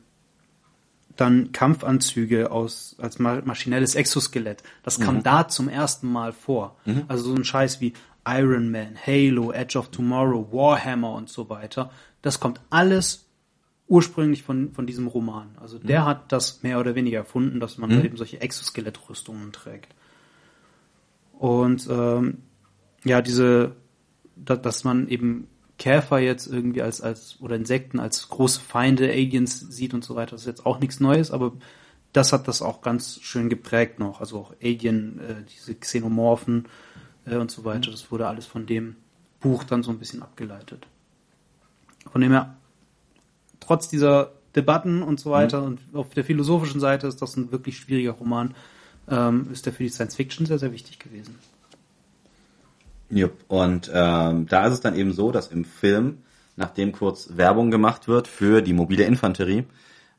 [1.17, 4.63] dann Kampfanzüge aus als ma maschinelles Exoskelett.
[4.83, 6.77] Das kam da zum ersten Mal vor.
[7.09, 7.95] Also so ein Scheiß wie
[8.27, 11.91] Iron Man, Halo, Edge of Tomorrow, Warhammer und so weiter.
[12.23, 13.28] Das kommt alles
[13.89, 15.57] ursprünglich von, von diesem Roman.
[15.61, 19.95] Also der hat das mehr oder weniger erfunden, dass man da eben solche Exoskelettrüstungen trägt.
[21.33, 22.39] Und ähm,
[23.05, 23.77] ja, diese,
[24.37, 25.49] da, dass man eben
[25.79, 30.33] Käfer jetzt irgendwie als, als, oder Insekten als große Feinde, Aliens sieht und so weiter,
[30.33, 31.53] das ist jetzt auch nichts Neues, aber
[32.13, 34.21] das hat das auch ganz schön geprägt noch.
[34.21, 36.67] Also auch Alien, äh, diese Xenomorphen
[37.27, 38.97] äh, und so weiter, das wurde alles von dem
[39.41, 40.87] Buch dann so ein bisschen abgeleitet.
[42.11, 42.57] Von dem her,
[43.61, 47.77] trotz dieser Debatten und so weiter und auf der philosophischen Seite ist das ein wirklich
[47.77, 48.55] schwieriger Roman,
[49.09, 51.37] ähm, ist der für die Science Fiction sehr, sehr wichtig gewesen.
[53.11, 53.33] Jupp.
[53.49, 56.19] Und ähm, da ist es dann eben so, dass im Film,
[56.57, 59.65] nachdem kurz Werbung gemacht wird für die mobile Infanterie,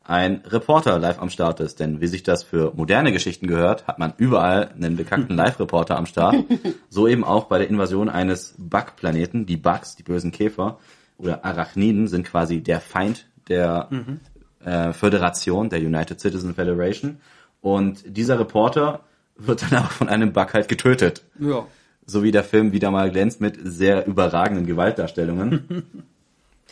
[0.03, 1.79] ein Reporter live am Start ist.
[1.79, 6.07] Denn wie sich das für moderne Geschichten gehört, hat man überall einen bekannten Live-Reporter am
[6.07, 6.35] Start.
[6.89, 9.45] So eben auch bei der Invasion eines Bug-Planeten.
[9.45, 10.79] Die Bugs, die bösen Käfer
[11.19, 13.89] oder Arachniden sind quasi der Feind der
[14.63, 17.17] äh, Föderation, der United Citizen Federation.
[17.61, 19.01] Und dieser Reporter
[19.37, 21.65] wird dann aber von einem Bug halt getötet Ja.
[22.05, 25.83] so wie der Film wieder mal glänzt mit sehr überragenden Gewaltdarstellungen.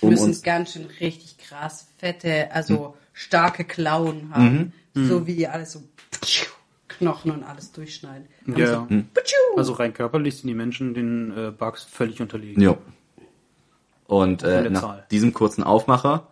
[0.01, 4.73] Die um müssen uns, ganz schön richtig krass fette, also starke Klauen haben.
[4.93, 5.83] So wie die alles so
[6.87, 8.27] Knochen und alles durchschneiden.
[8.47, 8.67] Haben Ja.
[8.73, 9.35] So, Putschu!
[9.57, 12.61] Also rein körperlich sind die Menschen den äh, Bugs völlig unterlegen.
[12.61, 12.77] jo.
[14.07, 15.05] Und äh, nach Zahl.
[15.11, 16.27] diesem kurzen Aufmacher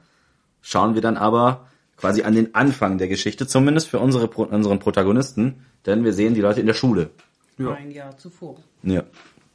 [0.66, 5.66] schauen wir dann aber quasi an den Anfang der Geschichte, zumindest für unsere, unseren Protagonisten,
[5.86, 7.12] denn wir sehen die Leute in der Schule.
[7.58, 7.74] Ja.
[7.74, 8.58] Ein Jahr zuvor.
[8.84, 9.04] Ja.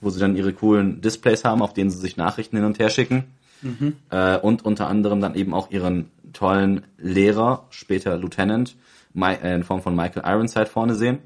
[0.01, 2.89] Wo sie dann ihre coolen Displays haben, auf denen sie sich Nachrichten hin und her
[2.89, 3.25] schicken.
[4.09, 8.77] Äh, und unter anderem dann eben auch ihren tollen Lehrer, später Lieutenant,
[9.21, 11.19] äh, in Form von Michael Ironside vorne sehen,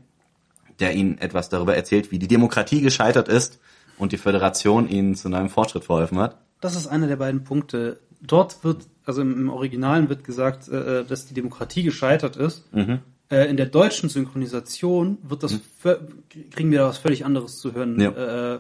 [0.80, 3.60] der ihnen etwas darüber erzählt, wie die Demokratie gescheitert ist
[3.98, 6.38] und die Föderation ihnen zu neuem Fortschritt verholfen hat.
[6.60, 8.00] Das ist einer der beiden Punkte.
[8.26, 12.64] Dort wird, also im, im Originalen wird gesagt, äh, dass die Demokratie gescheitert ist.
[13.30, 15.98] Äh, in der deutschen Synchronisation wird das vö-
[16.50, 18.00] kriegen wir da was völlig anderes zu hören.
[18.00, 18.54] Ja.
[18.54, 18.58] Äh,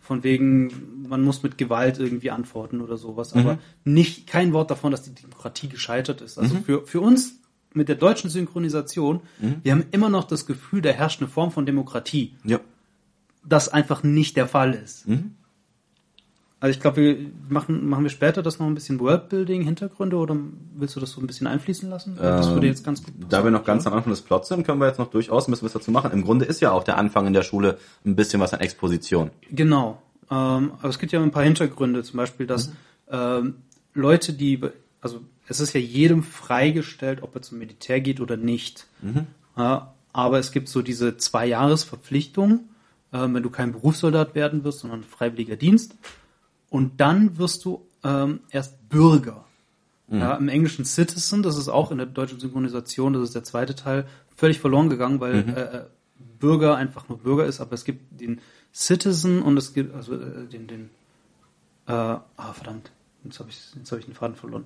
[0.00, 3.34] von wegen, man muss mit Gewalt irgendwie antworten oder sowas.
[3.34, 6.38] Aber nicht kein Wort davon, dass die Demokratie gescheitert ist.
[6.38, 7.34] Also für, für uns
[7.74, 9.20] mit der deutschen Synchronisation,
[9.62, 12.34] wir haben immer noch das Gefühl, da herrscht eine Form von Demokratie.
[12.44, 12.58] Ja.
[13.44, 15.06] das einfach nicht der Fall ist.
[15.08, 15.34] Mhm.
[16.60, 17.16] Also ich glaube, wir
[17.48, 20.36] machen, machen wir später das noch ein bisschen Worldbuilding, Hintergründe oder
[20.74, 22.16] willst du das so ein bisschen einfließen lassen?
[22.16, 23.22] das würde jetzt ganz gut passen.
[23.22, 25.46] Ähm, Da wir noch ganz am Anfang des Plots sind, können wir jetzt noch durchaus
[25.46, 26.10] ein bisschen was dazu machen.
[26.10, 29.30] Im Grunde ist ja auch der Anfang in der Schule ein bisschen was an Exposition.
[29.52, 30.02] Genau.
[30.30, 32.72] Ähm, aber es gibt ja ein paar Hintergründe, zum Beispiel, dass
[33.08, 33.54] ähm,
[33.94, 34.60] Leute, die,
[35.00, 38.86] also es ist ja jedem freigestellt, ob er zum Militär geht oder nicht.
[39.56, 42.68] Ja, aber es gibt so diese zwei Jahresverpflichtung,
[43.12, 45.94] ähm, wenn du kein Berufssoldat werden wirst, sondern freiwilliger Dienst.
[46.70, 49.44] Und dann wirst du ähm, erst Bürger.
[50.10, 53.74] Ja, Im Englischen Citizen, das ist auch in der deutschen Synchronisation, das ist der zweite
[53.74, 55.84] Teil, völlig verloren gegangen, weil äh, äh,
[56.38, 58.40] Bürger einfach nur Bürger ist, aber es gibt den
[58.72, 60.90] Citizen und es gibt also äh, den den
[61.88, 62.90] äh, ah verdammt,
[63.24, 64.64] jetzt habe ich jetzt habe ich den Faden verloren.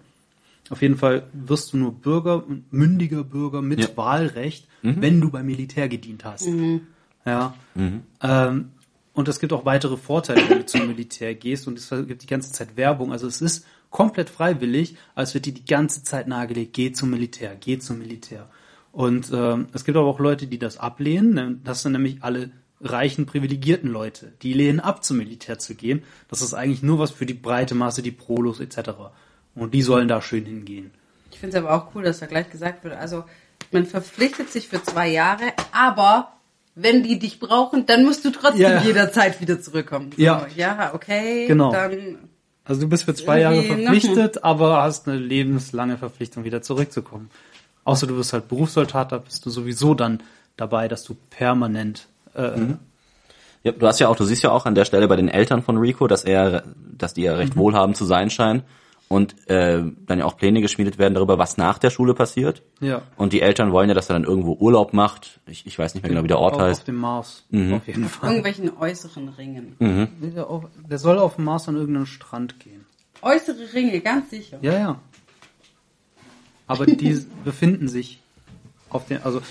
[0.71, 3.97] Auf jeden Fall wirst du nur Bürger, mündiger Bürger mit Ja.
[3.97, 6.47] Wahlrecht, wenn du beim Militär gedient hast.
[7.27, 7.55] Ja.
[8.21, 8.71] Ähm,
[9.15, 12.27] und es gibt auch weitere Vorteile, wenn du zum Militär gehst und es gibt die
[12.27, 13.13] ganze Zeit Werbung.
[13.13, 17.57] Also es ist komplett freiwillig, als wird dir die ganze Zeit nahegelegt, geh zum Militär,
[17.61, 18.49] geh zum Militär.
[18.91, 21.35] Und ähm, es gibt aber auch Leute, die das ablehnen.
[21.35, 21.59] ne?
[21.65, 24.33] Das sind nämlich alle reichen, privilegierten Leute.
[24.43, 26.03] Die lehnen ab, zum Militär zu gehen.
[26.29, 28.91] Das ist eigentlich nur was für die breite Masse, die Prolos etc.
[29.55, 30.91] Und die sollen da schön hingehen.
[31.31, 33.25] Ich finde es aber auch cool, dass da gleich gesagt wird, also
[33.71, 36.33] man verpflichtet sich für zwei Jahre, aber
[36.75, 38.83] wenn die dich brauchen, dann musst du trotzdem Ja.
[38.83, 40.11] jederzeit wieder zurückkommen.
[40.17, 40.47] So, Ja.
[40.57, 41.47] Ja, okay.
[41.47, 41.73] Genau.
[41.73, 42.19] Dann,
[42.65, 47.29] Also du bist für zwei Jahre verpflichtet, aber hast eine lebenslange Verpflichtung, wieder zurückzukommen.
[47.85, 50.23] Außer du wirst halt Berufssoldat, da bist du sowieso dann
[50.57, 52.53] dabei, dass du permanent äh,
[53.65, 55.63] Ja, du hast ja auch, du siehst ja auch an der Stelle bei den Eltern
[55.63, 56.63] von Rico, dass er,
[56.97, 58.63] dass die ja recht wohlhabend zu sein scheinen
[59.13, 62.63] und äh, dann ja auch Pläne geschmiedet werden darüber, was nach der Schule passiert.
[62.81, 63.03] Ja.
[63.17, 65.41] Und die Eltern wollen ja, dass er dann irgendwo Urlaub macht.
[65.47, 66.89] Ich, ich weiß nicht mehr genau, wie der Ort auf, auf heißt.
[66.89, 67.45] dem Mars.
[67.51, 67.75] Mhm.
[67.75, 68.31] Auf jeden Fall.
[68.31, 69.77] irgendwelchen äußeren Ringen.
[70.35, 72.87] Der, auf, der soll auf dem Mars an irgendeinen Strand gehen.
[73.21, 74.59] Äußere Ringe, ganz sicher.
[74.63, 75.01] Ja, ja.
[76.67, 78.19] Aber die befinden sich
[78.89, 79.43] auf den, also,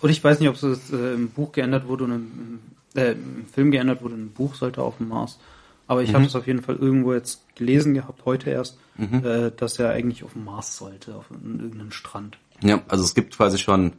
[0.00, 2.60] und ich weiß nicht, ob es äh, im Buch geändert wurde und im,
[2.94, 5.38] äh, im Film geändert wurde, im Buch sollte er auf dem Mars.
[5.86, 9.78] Aber ich habe es auf jeden Fall irgendwo jetzt gelesen gehabt, heute erst, äh, dass
[9.78, 12.38] er eigentlich auf dem Mars sollte, auf irgendeinen Strand.
[12.62, 13.92] Ja, also es gibt quasi schon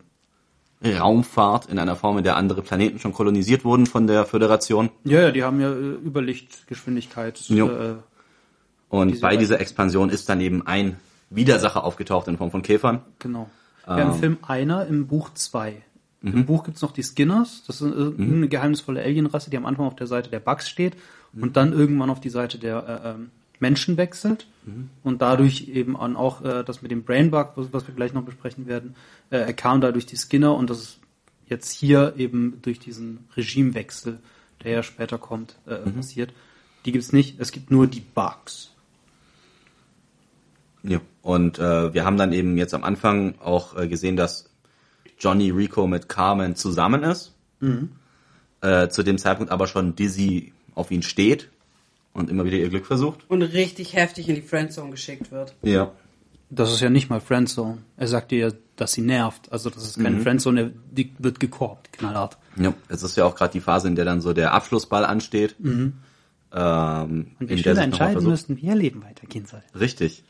[0.84, 4.90] Raumfahrt in einer Form, in der andere Planeten schon kolonisiert wurden von der Föderation.
[5.04, 7.40] Ja, ja, die haben ja äh, Überlichtgeschwindigkeit.
[7.48, 7.70] Jo.
[7.70, 7.96] Äh,
[8.90, 10.98] Und Diese bei dieser Expansion ist dann eben ein
[11.30, 13.02] Widersacher aufgetaucht in Form von Käfern.
[13.20, 13.50] Genau.
[13.88, 15.82] Ja, im Film einer, im Buch zwei.
[16.22, 19.98] Im Buch gibt's noch die Skinners, das ist irgendeine geheimnisvolle Alienrasse, die am Anfang auf
[19.98, 20.96] der Seite der Bugs steht
[21.40, 24.48] und dann irgendwann auf die Seite der äh, ähm, Menschen wechselt
[25.04, 28.24] und dadurch eben an auch äh, das mit dem Brainbug, was, was wir gleich noch
[28.24, 28.96] besprechen werden,
[29.30, 31.00] äh, er kam da durch die Skinner und das ist
[31.48, 34.20] jetzt hier eben durch diesen Regimewechsel,
[34.64, 36.34] der ja später kommt, äh, passiert.
[36.86, 38.72] Die gibt's nicht, es gibt nur die Bugs.
[40.84, 41.00] Ja.
[41.22, 44.50] Und äh, wir haben dann eben jetzt am Anfang auch äh, gesehen, dass
[45.18, 47.34] Johnny Rico mit Carmen zusammen ist.
[48.62, 51.50] Äh, zu dem Zeitpunkt aber schon Dizzy auf ihn steht
[52.14, 53.20] und immer wieder ihr Glück versucht.
[53.30, 55.56] Und richtig heftig in die Friendzone geschickt wird.
[55.62, 55.92] Ja.
[56.50, 57.80] Das ist ja nicht mal Friendzone.
[57.98, 59.52] Er sagt dir ja, dass sie nervt.
[59.52, 62.38] Also das ist keine Friendzone, er- die wird gekorbt, knallhart.
[62.56, 65.56] Ja, es ist ja auch gerade die Phase, in der dann so der Abschlussball ansteht.
[65.60, 65.94] Ähm,
[66.52, 69.64] Und in die der Schüler entscheiden müssten, wie ihr Leben weitergehen soll.
[69.80, 70.24] Richtig.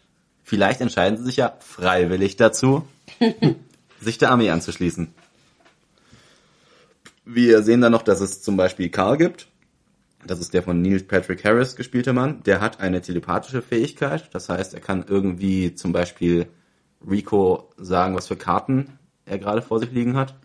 [0.44, 2.88] Vielleicht entscheiden sie sich ja freiwillig dazu,
[4.00, 5.10] sich der Armee anzuschließen.
[7.26, 9.48] Wir sehen dann noch, dass es zum Beispiel Carl gibt.
[10.28, 12.42] Das ist der von Neil Patrick Harris gespielte Mann.
[12.44, 14.30] Der hat eine telepathische Fähigkeit.
[14.34, 16.48] Das heißt, er kann irgendwie zum Beispiel
[17.10, 18.88] Rico sagen, was für Karten
[19.26, 20.36] er gerade vor sich liegen hat.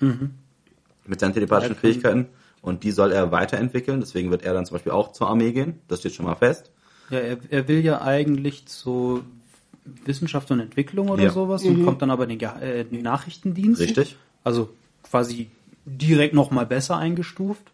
[1.06, 2.26] Mit seinen telepathischen kann- Fähigkeiten.
[2.60, 4.00] Und die soll er weiterentwickeln.
[4.00, 5.78] Deswegen wird er dann zum Beispiel auch zur Armee gehen.
[5.88, 6.70] Das steht schon mal fest.
[7.10, 9.22] Ja, er, er will ja eigentlich zu
[10.04, 11.30] Wissenschaft und Entwicklung oder Ja.
[11.30, 13.80] sowas und kommt dann aber in den, Ge- äh, in den Nachrichtendienst.
[13.80, 14.16] Richtig.
[14.44, 14.70] Also
[15.02, 15.50] quasi
[15.86, 17.70] direkt noch mal besser eingestuft.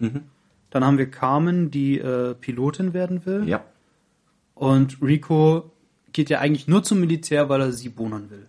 [0.74, 3.48] Dann haben wir Carmen, die äh, Pilotin werden will.
[3.48, 3.64] Ja.
[4.54, 5.70] Und Rico
[6.12, 8.48] geht ja eigentlich nur zum Militär, weil er sie bohnern will.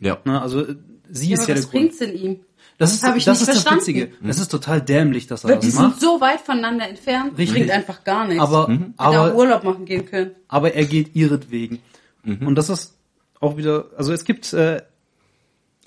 [0.00, 0.18] Ja.
[0.24, 0.40] Ne?
[0.40, 0.76] Also äh,
[1.10, 1.82] sie Ja, ist aber ja der was Grund.
[1.82, 2.40] bringt's denn ihm?
[2.78, 3.80] Das ist, hab ich das nicht ist das verstanden.
[3.80, 4.12] Witzige.
[4.22, 6.00] Das ist total dämlich, dass er Weil die das sind macht.
[6.00, 7.56] so weit voneinander entfernt, Richtig.
[7.58, 8.42] bringt einfach gar nichts.
[8.42, 8.64] Aber,
[8.96, 10.30] auch aber, Urlaub machen gehen können.
[10.46, 11.80] aber er geht ihretwegen.
[12.24, 12.94] Und das ist
[13.40, 14.82] auch wieder, also es gibt äh,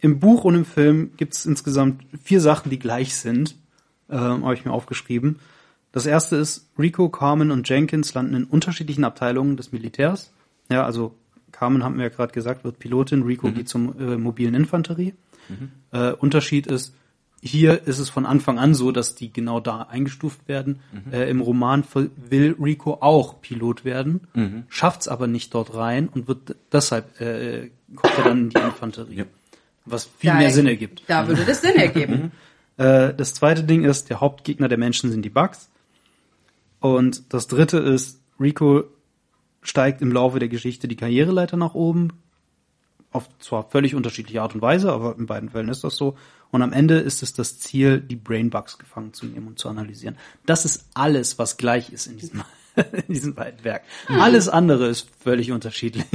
[0.01, 3.55] im Buch und im Film gibt es insgesamt vier Sachen, die gleich sind,
[4.09, 5.39] äh, habe ich mir aufgeschrieben.
[5.91, 10.31] Das erste ist, Rico, Carmen und Jenkins landen in unterschiedlichen Abteilungen des Militärs.
[10.69, 11.15] Ja, also
[11.51, 15.13] Carmen haben wir ja gerade gesagt, wird Pilotin, Rico geht zum äh, mobilen Infanterie.
[15.91, 16.93] Äh, Unterschied ist,
[17.41, 20.79] hier ist es von Anfang an so, dass die genau da eingestuft werden.
[21.11, 21.83] Äh, Im Roman
[22.29, 24.27] will Rico auch Pilot werden,
[24.69, 29.15] schafft's aber nicht dort rein und wird deshalb äh, kommt er dann in die Infanterie.
[29.15, 29.25] Ja.
[29.85, 31.01] Was viel Da- mehr Sinn ergibt.
[31.07, 32.31] Da würde das Sinn ergeben.
[32.77, 35.68] Äh, das zweite Ding ist, der Hauptgegner der Menschen sind die Bugs.
[36.79, 38.83] Und das dritte ist, Rico
[39.61, 42.13] steigt im Laufe der Geschichte die Karriereleiter nach oben.
[43.11, 46.15] Auf zwar völlig unterschiedliche Art und Weise, aber in beiden Fällen ist das so.
[46.51, 50.15] Und am Ende ist es das Ziel, die Brainbugs gefangen zu nehmen und zu analysieren.
[50.45, 52.43] Das ist alles, was gleich ist in diesem,
[53.07, 53.83] in diesem beiden Werk.
[54.07, 56.05] Alles andere ist völlig unterschiedlich.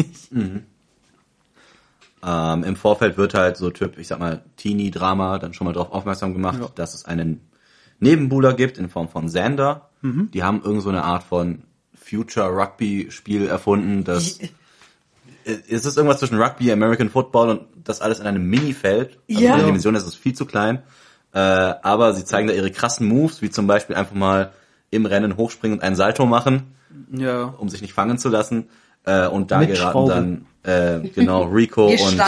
[2.27, 5.93] Ähm, Im Vorfeld wird halt so Typ, ich sag mal, Teenie-Drama dann schon mal darauf
[5.93, 6.69] aufmerksam gemacht, Ja.
[6.75, 7.41] dass es einen
[8.01, 9.89] Nebenbuhler gibt in Form von Xander.
[10.03, 10.31] Mhm.
[10.33, 11.63] Die haben irgend so eine Art von
[11.95, 14.39] Future-Rugby-Spiel erfunden, das
[15.47, 19.19] es ist irgendwas zwischen Rugby, American Football und das alles in einem Minifeld.
[19.29, 19.51] Also Ja.
[19.51, 20.83] von der Dimension ist es viel zu klein.
[21.35, 24.53] Äh, aber sie zeigen da ihre krassen Moves, wie zum Beispiel einfach mal
[24.91, 26.75] im Rennen hochspringen und einen Salto machen,
[27.13, 27.45] Ja.
[27.59, 28.69] um sich nicht fangen zu lassen.
[29.05, 30.13] Äh, und da Mit geraten Schraube.
[30.15, 32.19] dann, äh, genau, Rico und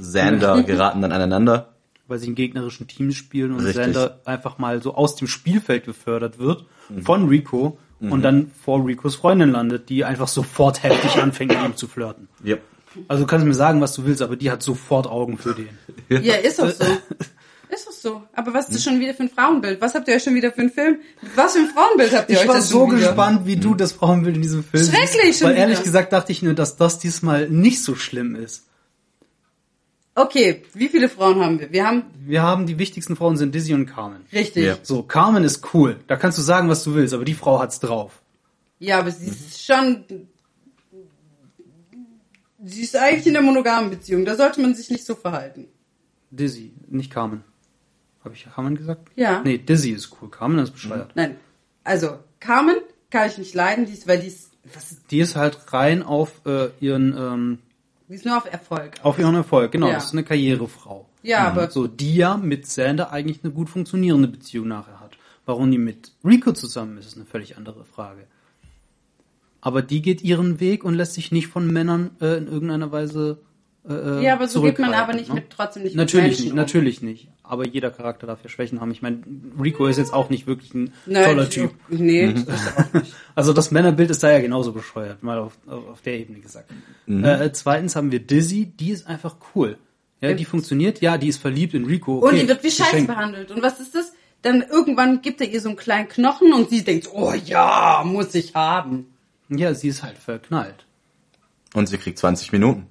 [0.00, 1.71] Xander geraten dann aneinander.
[2.12, 3.74] Weil sie in gegnerischen Teams spielen und Richtig.
[3.86, 7.02] Sander einfach mal so aus dem Spielfeld befördert wird Mhm.
[7.02, 11.76] von Rico und dann vor Ricos Freundin landet, die einfach sofort heftig anfängt, mit ihm
[11.76, 12.28] zu flirten.
[12.44, 12.60] Yep.
[13.08, 15.68] Also du kannst mir sagen, was du willst, aber die hat sofort Augen für den.
[16.22, 16.84] Ja, ist doch so.
[17.70, 18.22] Ist doch so.
[18.34, 19.80] Aber was ist das schon wieder für ein Frauenbild?
[19.80, 20.98] Was habt ihr euch schon wieder für einen Film?
[21.36, 23.40] Was für ein Frauenbild habt ihr euch denn schon wieder?
[23.46, 25.84] wie du das Frauenbild in diesem Film Schrecklich schon Weil ehrlich wieder.
[25.86, 28.66] gesagt dachte ich nur, dass das diesmal nicht so schlimm ist.
[30.14, 31.72] Okay, wie viele Frauen haben wir?
[31.72, 34.22] Wir haben, Wir haben die wichtigsten Frauen sind Dizzy und Carmen.
[34.32, 34.64] richtig.
[34.64, 34.72] Ja.
[34.74, 36.00] Ja, So, Carmen ist cool.
[36.06, 38.20] Da kannst du sagen, was du willst, aber die Frau hat's drauf.
[38.90, 40.04] aber sie ist schon,
[42.64, 44.24] sie ist eigentlich in der monogamen Beziehung.
[44.24, 45.68] Da sollte man sich nicht so verhalten.
[46.30, 47.42] Dizzy, nicht Carmen.
[48.24, 49.08] Habe ich Carmen gesagt?
[49.16, 49.40] Ja.
[49.42, 50.30] Nee, Dizzy ist cool.
[50.30, 51.12] Carmen ist bescheuert.
[51.14, 51.36] Nein.
[51.84, 52.76] Also, Carmen
[53.10, 56.02] kann ich nicht leiden, die ist, weil die ist, was ist, Die ist halt rein
[56.02, 57.58] auf äh, ihren ähm,
[58.12, 58.92] die ist nur auf Erfolg.
[59.02, 59.72] auf ihren Erfolg.
[59.72, 59.94] Genau, Ja.
[59.94, 61.08] das ist eine Karrierefrau.
[61.22, 65.12] Ja, aber So, die ja mit Sander eigentlich eine gut funktionierende Beziehung nachher hat.
[65.46, 68.26] Warum die mit Rico zusammen ist, ist eine völlig andere Frage.
[69.62, 73.38] Aber die geht ihren Weg und lässt sich nicht von Männern äh, in irgendeiner Weise
[73.88, 75.36] äh, Ja, aber so geht man aber nicht ne?
[75.36, 76.56] mit, trotzdem nicht Natürlich mit Menschen nicht, um.
[76.56, 77.28] natürlich nicht.
[77.44, 78.92] Aber jeder Charakter darf ja Schwächen haben.
[78.92, 79.22] Ich meine,
[79.60, 81.72] Rico ist jetzt auch nicht wirklich ein Nein, toller Typ.
[81.88, 82.46] Nee, nicht.
[83.34, 86.70] Also das Männerbild ist da ja genauso bescheuert, mal auf, auf, auf der Ebene gesagt.
[87.08, 89.78] Äh, zweitens haben wir Dizzy, die ist einfach cool.
[90.20, 92.18] Ja, die funktioniert, ja, die ist verliebt in Rico.
[92.18, 93.50] Okay, Und die wird wie Scheiße behandelt.
[93.50, 94.12] Und was ist das?
[94.42, 98.32] Dann irgendwann gibt er ihr so einen kleinen Knochen und sie denkt, oh ja, muss
[98.34, 99.06] ich haben.
[99.48, 100.86] Ja, sie ist halt verknallt.
[101.74, 102.86] Und sie kriegt 20 Minuten.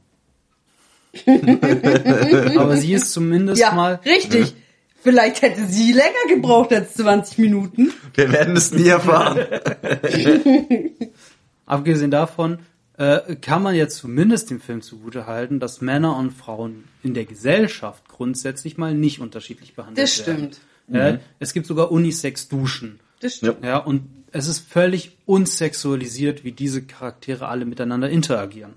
[2.58, 4.00] Aber sie ist zumindest Ja, mal.
[4.06, 4.56] richtig.
[5.04, 7.91] Vielleicht hätte sie länger gebraucht als 20 Minuten.
[8.13, 9.39] Wir werden es nie erfahren.
[11.65, 12.60] Abgesehen davon
[12.97, 17.26] äh, kann man jetzt zumindest dem Film zugute halten, dass Männer und Frauen in der
[17.26, 20.52] Gesellschaft grundsätzlich mal nicht unterschiedlich behandelt Das werden.
[20.54, 20.62] stimmt.
[20.88, 23.00] Ja, es gibt sogar Unisex-Duschen.
[23.21, 23.63] Das stimmt.
[23.63, 28.74] Ja, und es ist völlig unsexualisiert, wie diese Charaktere alle miteinander interagieren.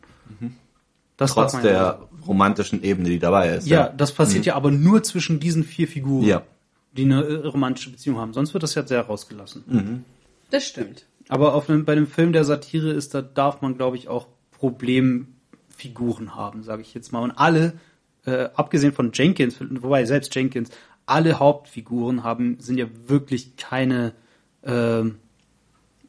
[1.16, 2.04] Das Trotz ja der sagen.
[2.26, 3.66] romantischen Ebene, die dabei ist.
[3.68, 6.42] Ja, das passiert ja aber nur zwischen diesen vier Figuren, Ja.
[6.96, 8.32] die eine äh, romantische Beziehung haben.
[8.32, 10.04] Sonst wird das ja sehr rausgelassen.
[10.50, 11.06] Das stimmt.
[11.28, 14.26] Aber auf einem, bei einem Film der Satire ist, da darf man, glaube ich, auch
[14.58, 17.20] Problemfiguren haben, sage ich jetzt mal.
[17.22, 17.74] Und alle,
[18.26, 20.70] äh, abgesehen von Jenkins, wobei selbst Jenkins,
[21.06, 24.12] alle Hauptfiguren haben, sind ja wirklich keine,
[24.64, 25.16] ähm,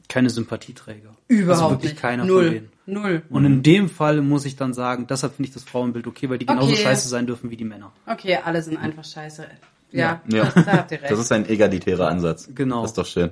[0.08, 1.16] keine Sympathieträger.
[1.28, 2.02] Überhaupt also wirklich nicht.
[2.02, 2.44] keiner Null.
[2.46, 2.70] von denen.
[2.88, 3.24] Null.
[3.30, 6.38] Und in dem Fall muss ich dann sagen, deshalb finde ich das Frauenbild okay, weil
[6.38, 6.84] die genauso Okay.
[6.84, 7.92] scheiße sein dürfen wie die Männer.
[8.06, 9.46] Okay, alle sind einfach scheiße.
[9.92, 10.46] Ja, Ja.
[10.54, 11.12] Da, da habt ihr recht.
[11.12, 12.50] Das ist ein egalitärer Ansatz.
[12.54, 12.82] Genau.
[12.82, 13.32] Das ist doch schön.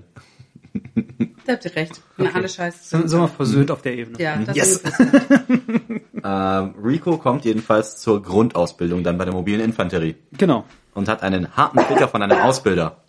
[1.46, 2.02] da habt ihr recht.
[2.18, 3.10] Wenn alle scheiße Sind, sind.
[3.10, 4.18] sind wir versöhnt auf der Ebene.
[4.20, 4.78] Ja, das Yes.
[4.78, 4.94] ist
[6.26, 10.64] Ähm, Rico kommt jedenfalls zur Grundausbildung dann bei der mobilen Infanterie Genau.
[10.94, 13.04] und hat einen harten Ficker von einem Ausbilder,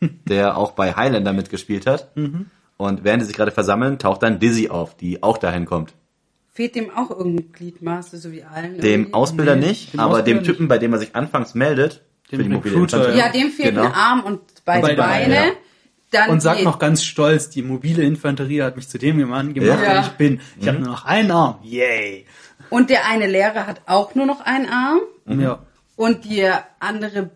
[0.00, 2.16] der auch bei Highlander mitgespielt hat.
[2.16, 2.46] Mhm.
[2.82, 5.94] Und während die sich gerade versammeln, taucht dann Dizzy auf, die auch dahin kommt.
[6.50, 8.78] Fehlt dem auch irgendein Gliedmaße, so wie allen?
[8.80, 9.14] Dem irgendwie?
[9.14, 12.38] Ausbilder Nee, nicht, dem aber Ausbilder dem Typen, bei dem er sich anfangs meldet, Dem
[12.38, 13.14] für die mobile.
[13.16, 13.84] Ja, dem fehlt Genau.
[13.86, 15.34] ein Arm und beide, Beide Beine.
[15.34, 15.52] Beine, ja.
[16.10, 19.54] Dann Und sagt die- noch ganz stolz, die mobile Infanterie hat mich zu dem Mann
[19.54, 19.92] gemacht, Ja.
[19.94, 20.40] der ich bin.
[20.60, 21.58] Ich habe nur noch einen Arm.
[21.62, 22.26] Yay.
[22.68, 25.00] Und der eine Lehrer hat auch nur noch einen Arm.
[25.26, 25.60] Ja.
[25.96, 26.46] Und die
[26.80, 27.30] andere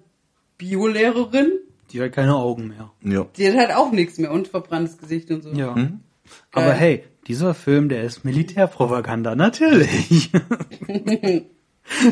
[0.58, 1.52] Biolehrerin,
[1.96, 2.92] Die hat keine Augen mehr.
[3.02, 3.26] Ja.
[3.38, 5.50] die hat halt auch nichts mehr und verbranntes Gesicht und so.
[5.52, 5.74] Ja.
[5.74, 6.00] Mhm.
[6.52, 10.30] Aber hey, dieser Film, der ist Militärpropaganda, natürlich.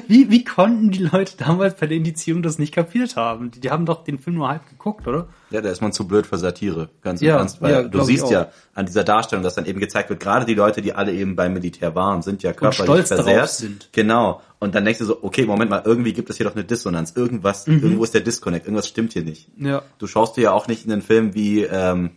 [0.08, 3.50] wie, wie konnten die Leute damals bei der Indizierung das nicht kapiert haben?
[3.50, 5.28] Die, die haben doch den Film nur halb geguckt, oder?
[5.54, 8.02] Ja, da ist man zu blöd für Satire, ganz im Ja, Ernst, weil ja, du
[8.02, 11.12] siehst ja an dieser Darstellung, dass dann eben gezeigt wird, gerade die Leute, die alle
[11.12, 13.50] eben beim Militär waren, sind ja körperlich versehrt.
[13.50, 13.88] sind.
[13.92, 14.42] Genau.
[14.58, 17.12] Und dann denkst du so, okay, Moment mal, irgendwie gibt es hier doch eine Dissonanz.
[17.14, 19.56] Irgendwas, irgendwo ist der Disconnect, irgendwas stimmt hier nicht.
[19.56, 19.66] Mhm.
[19.68, 19.82] Ja.
[19.98, 22.10] Du schaust dir ja auch nicht einen Film wie ähm,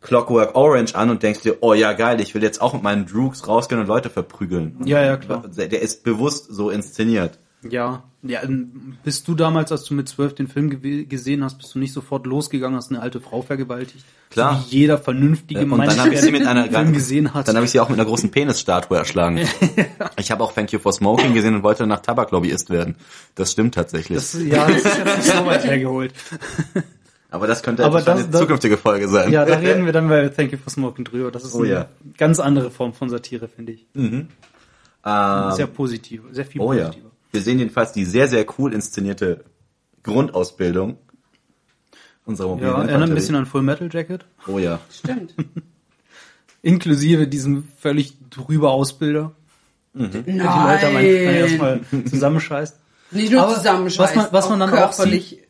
[0.00, 3.06] Clockwork Orange an und denkst dir, oh ja geil, ich will jetzt auch mit meinen
[3.06, 4.76] Droogs rausgehen und Leute verprügeln.
[4.84, 5.42] Ja, ja, klar.
[5.48, 7.40] Der ist bewusst so inszeniert.
[7.70, 11.58] Ja, ja, ähm, bist du damals, als du mit zwölf den Film gew- gesehen hast,
[11.58, 14.04] bist du nicht sofort losgegangen, hast eine alte Frau vergewaltigt?
[14.30, 14.60] Klar.
[14.64, 16.92] So wie jeder vernünftige Und Mensch, dann habe ich sie der mit einer den Film
[16.92, 17.48] gesehen hat.
[17.48, 19.40] dann habe ich sie auch mit einer großen Penisstatue erschlagen.
[20.18, 22.96] Ich habe auch Thank You for Smoking gesehen und wollte nach Tabaklobbyist werden.
[23.34, 24.16] Das stimmt tatsächlich.
[24.16, 24.84] das, ja, das
[25.26, 26.12] ist so weit hergeholt.
[27.30, 29.32] Aber das könnte Aber das- eine das- zukünftige Folge sein.
[29.32, 31.30] Ja, da reden wir dann bei Thank You for Smoking drüber.
[31.32, 31.86] Das ist Oh eine ja.
[32.16, 33.86] ganz andere Form von Satire, finde ich.
[33.96, 34.28] Ähm,
[35.52, 36.90] Sehr positiv, sehr viel oh ja.
[37.34, 39.44] Wir sehen jedenfalls die sehr, sehr cool inszenierte
[40.04, 40.98] Grundausbildung
[42.24, 44.24] unserer mobilen Ja, erinnert ein bisschen an Full Metal Jacket.
[44.46, 44.78] Oh ja.
[44.90, 45.34] Stimmt.
[46.62, 49.32] Inklusive diesem völlig drüber Ausbilder.
[49.92, 50.24] Nein.
[50.26, 52.76] Die Leute erstmal zusammenscheißt.
[53.10, 55.42] Nicht nur Aber zusammenscheißt, was man- was man dann auch körperlich,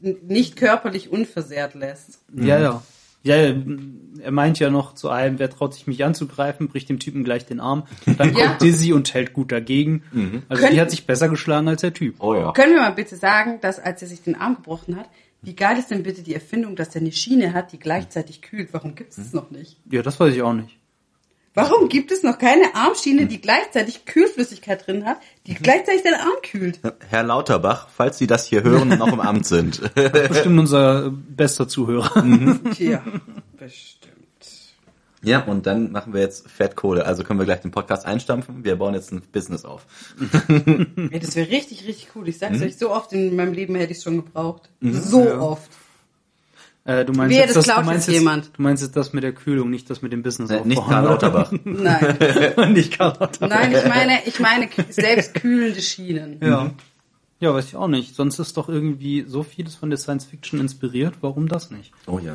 [0.00, 2.20] nicht körperlich unversehrt lässt.
[2.34, 2.82] Ja, ja.
[3.24, 7.24] Ja, er meint ja noch zu einem, wer traut sich mich anzugreifen, bricht dem Typen
[7.24, 7.84] gleich den Arm.
[8.18, 8.46] Dann Ja.
[8.48, 10.02] kommt Dizzy und hält gut dagegen.
[10.48, 12.16] Also Können- die hat sich besser geschlagen als der Typ.
[12.20, 12.52] Oh ja.
[12.52, 15.08] Können wir mal bitte sagen, dass als er sich den Arm gebrochen hat,
[15.42, 18.68] wie geil ist denn bitte die Erfindung, dass er eine Schiene hat, die gleichzeitig kühlt?
[18.72, 19.76] Warum gibt es das noch nicht?
[19.90, 20.78] Ja, das weiß ich auch nicht.
[21.54, 26.34] Warum gibt es noch keine Armschiene, die gleichzeitig Kühlflüssigkeit drin hat, die gleichzeitig den Arm
[26.42, 26.80] kühlt?
[27.08, 29.80] Herr Lauterbach, falls Sie das hier hören und noch im Amt sind.
[29.94, 32.24] Bestimmt unser bester Zuhörer.
[32.78, 33.04] Ja,
[33.56, 34.14] bestimmt.
[35.22, 37.06] ja, und dann machen wir jetzt Fettkohle.
[37.06, 38.64] Also können wir gleich den Podcast einstampfen.
[38.64, 39.86] Wir bauen jetzt ein Business auf.
[40.48, 42.28] Ey, das wäre richtig, richtig cool.
[42.28, 44.70] Ich sag's euch, so oft in meinem Leben hätte ich schon gebraucht.
[44.80, 45.70] So oft.
[46.86, 48.50] Äh, du meinst Wehe, jetzt, das du meinst jetzt jetzt, jemand.
[48.58, 51.04] du meinst jetzt das mit der Kühlung, nicht das mit dem Business Äh, nicht Karl?
[51.04, 51.50] Lauterbach.
[51.64, 52.72] Nein.
[52.74, 53.48] nicht Karl Lauterbach.
[53.48, 56.38] Nein, ich meine, ich meine kü- selbstkühlende Schienen.
[56.42, 56.70] Ja.
[57.40, 58.14] Ja, weiß ich auch nicht.
[58.14, 61.14] Sonst ist doch irgendwie so vieles von der Science Fiction inspiriert.
[61.22, 61.90] Warum das nicht?
[62.06, 62.34] Oh ja.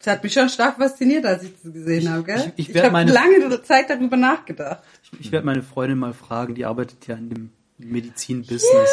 [0.00, 2.52] Das hat mich schon stark fasziniert, als ich das gesehen habe, gell?
[2.56, 4.82] Ich- ich Ich, habe lange Zeit darüber nachgedacht.
[5.12, 8.90] Ich, ich werde meine Freundin mal fragen, die arbeitet ja in dem Medizin-Business,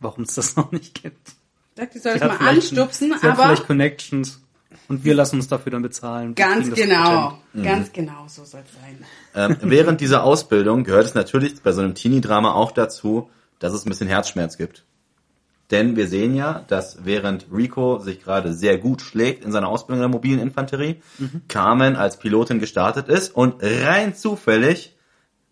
[0.00, 1.32] warum es das noch nicht gibt.
[1.78, 4.42] Ich dachte, ich soll Sie es hat mal vielleicht- anstupsen, Sie hat aber vielleicht Connections
[4.88, 6.34] und wir lassen uns dafür dann bezahlen.
[6.34, 7.64] Ganz genau, Patent.
[7.64, 9.04] ganz genau so soll es sein.
[9.34, 13.86] Ähm, während dieser Ausbildung gehört es natürlich bei so einem Teenie-Drama auch dazu, dass es
[13.86, 14.84] ein bisschen Herzschmerz gibt.
[15.70, 19.98] Denn wir sehen ja, dass während Rico sich gerade sehr gut schlägt in seiner Ausbildung
[19.98, 21.02] in der mobilen Infanterie,
[21.46, 24.96] Carmen als Pilotin gestartet ist und rein zufällig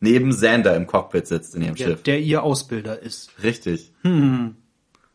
[0.01, 2.03] neben Xander im Cockpit sitzt in ihrem Der, Schiff.
[2.03, 3.31] der ihr Ausbilder ist.
[3.43, 3.93] Richtig.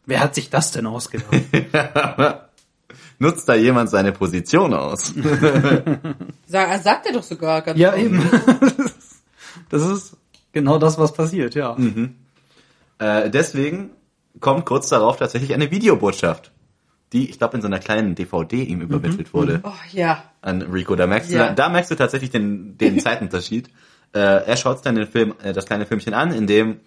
[0.06, 1.32] Wer hat sich das denn ausgedacht?
[3.20, 5.14] Nutzt da jemand seine Position aus?
[6.48, 8.20] Sag, er sagt er doch sogar ganz ja, eben.
[9.70, 10.18] Das ist
[10.54, 11.78] genau das, was passiert, ja.
[13.00, 13.92] Äh, deswegen
[14.40, 16.52] kommt kurz darauf tatsächlich eine Videobotschaft,
[17.14, 19.62] die, ich glaube, in so einer kleinen DVD ihm übermittelt wurde.
[19.64, 20.24] Oh ja.
[20.42, 20.96] an Rico.
[20.96, 21.50] Da merkst Ja.
[21.50, 23.70] du, da merkst du tatsächlich den, den Zeitunterschied.
[24.14, 26.80] Äh, er schaut sich dann den Film, äh, das kleine Filmchen an, in dem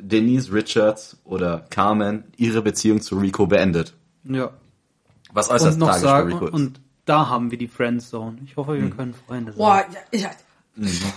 [0.00, 3.94] Denise Richards oder Carmen ihre Beziehung zu Rico beendet.
[4.24, 4.50] Ja.
[5.32, 6.52] Was äußerst Und noch tragisch für sagen, Rico ist.
[6.54, 8.38] und da haben wir die Friendzone.
[8.44, 9.58] Ich hoffe, wir können Freunde sein.
[9.58, 10.30] Boah, ja, ja.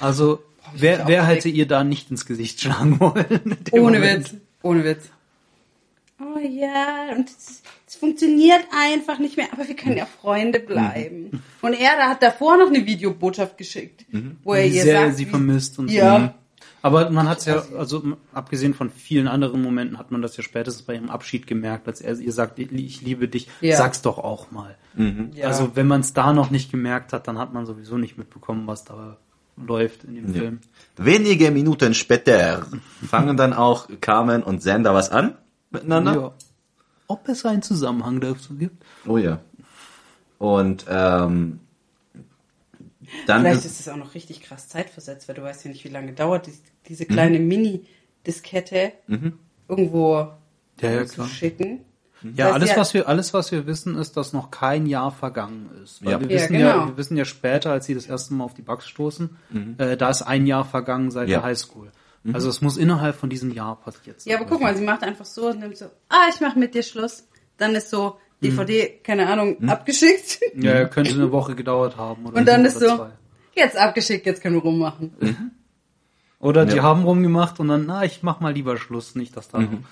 [0.01, 0.43] Also,
[0.75, 3.57] ich wer, wer hätte ihr da nicht ins Gesicht schlagen wollen?
[3.71, 4.34] Ohne Moment?
[4.34, 4.41] Witz.
[4.61, 5.09] Ohne Witz.
[6.19, 7.61] Oh ja, und es,
[7.99, 11.41] funktioniert einfach nicht mehr, aber wir können ja Freunde bleiben.
[11.61, 14.05] Und er da hat davor noch eine Videobotschaft geschickt,
[14.43, 16.19] wo er Wie ihr sehr er sagt, sie wie- vermisst und Ja.
[16.19, 16.42] so.
[16.84, 18.03] Aber man hat es ja, also
[18.34, 22.01] abgesehen von vielen anderen Momenten, hat man das ja spätestens bei ihrem Abschied gemerkt, als
[22.01, 23.77] er ihr sagt, ich liebe dich, Ja.
[23.77, 24.75] sag's doch auch mal.
[25.34, 25.47] Ja.
[25.47, 28.67] Also wenn man es da noch nicht gemerkt hat, dann hat man sowieso nicht mitbekommen,
[28.67, 29.15] was da
[29.55, 30.59] läuft in dem Film.
[30.97, 32.65] Wenige Minuten später
[33.07, 35.36] fangen dann auch Carmen und Xander was an
[35.71, 36.13] miteinander.
[36.15, 36.31] Ja.
[37.07, 38.84] Ob es einen Zusammenhang dazu gibt?
[39.07, 39.39] Oh ja.
[40.38, 41.59] Und ähm,
[43.28, 45.89] dann Vielleicht ist, es auch noch richtig krass zeitversetzt, weil du weißt ja nicht, wie
[45.89, 48.93] lange dauert dies- diese kleine Mini-Diskette
[49.68, 50.28] irgendwo
[50.82, 51.28] Ja, ja, zu klar.
[51.28, 51.86] schicken.
[52.36, 55.12] Ja, heißt alles ja- was wir alles was wir wissen ist, dass noch kein Jahr
[55.12, 56.04] vergangen ist.
[56.06, 56.20] Weil Ja.
[56.22, 56.88] wir Ja, wissen ja, genau.
[56.88, 59.30] wir wissen ja später, als sie das erste Mal auf die Bugs stoßen,
[59.78, 61.39] äh, da ist ein Jahr vergangen seit Ja.
[61.39, 61.91] der Highschool.
[62.32, 64.32] Also es muss innerhalb von diesem Jahr passiert sein.
[64.32, 66.74] Ja, aber guck mal, sie macht einfach so und nimmt so, ah, ich mach mit
[66.74, 67.28] dir Schluss.
[67.58, 70.39] Dann ist so DVD, keine Ahnung, abgeschickt.
[70.55, 73.09] Ja, könnte eine Woche gedauert haben oder Und dann ist oder so, zwei.
[73.55, 75.51] jetzt abgeschickt, jetzt können wir rummachen.
[76.39, 76.83] Oder die Ja.
[76.83, 79.59] haben rumgemacht und dann, na, ich mach mal lieber Schluss, nicht dass da.
[79.59, 79.83] und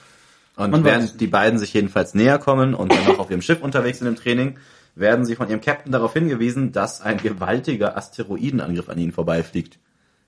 [0.57, 3.41] man weiß während es die beiden sich jedenfalls näher kommen und dann auch auf ihrem
[3.41, 4.57] Schiff unterwegs sind im Training,
[4.95, 9.79] werden sie von ihrem Captain darauf hingewiesen, dass ein gewaltiger Asteroidenangriff an ihnen vorbeifliegt,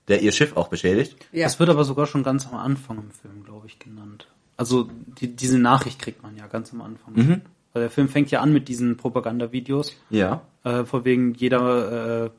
[0.08, 1.16] der ihr Schiff auch beschädigt.
[1.32, 1.44] Ja.
[1.44, 4.26] Das wird aber sogar schon ganz am Anfang im Film, glaube ich, genannt.
[4.56, 4.88] Also
[5.20, 7.14] die, diese Nachricht kriegt man ja ganz am Anfang.
[7.14, 7.40] Mhm.
[7.74, 9.96] Weil der Film fängt ja an mit diesen Propagandavideos.
[10.08, 10.42] Ja.
[10.62, 12.30] Äh, vor wegen jeder äh,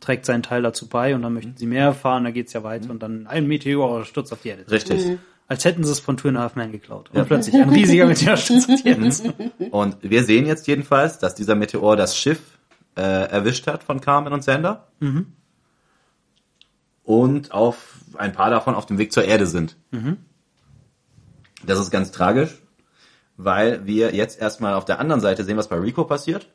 [0.00, 2.90] trägt seinen Teil dazu bei und dann möchten sie mehr erfahren, da geht's ja weiter
[2.90, 4.70] und dann ein Meteor stürzt auf die Erde.
[4.70, 5.18] Richtig.
[5.48, 7.08] Als hätten sie es von Two and a Half Men geklaut.
[7.12, 9.48] Und plötzlich ein riesiger Meteor stürzt auf die Erde.
[9.70, 12.40] Und wir sehen jetzt jedenfalls, dass dieser Meteor das Schiff
[12.96, 14.88] äh, erwischt hat von Carmen und Sander.
[17.04, 19.76] Und auf ein paar davon auf dem Weg zur Erde sind.
[21.64, 22.60] Das ist ganz tragisch,
[23.36, 26.48] weil wir jetzt erstmal auf der anderen Seite sehen, was bei Rico passiert.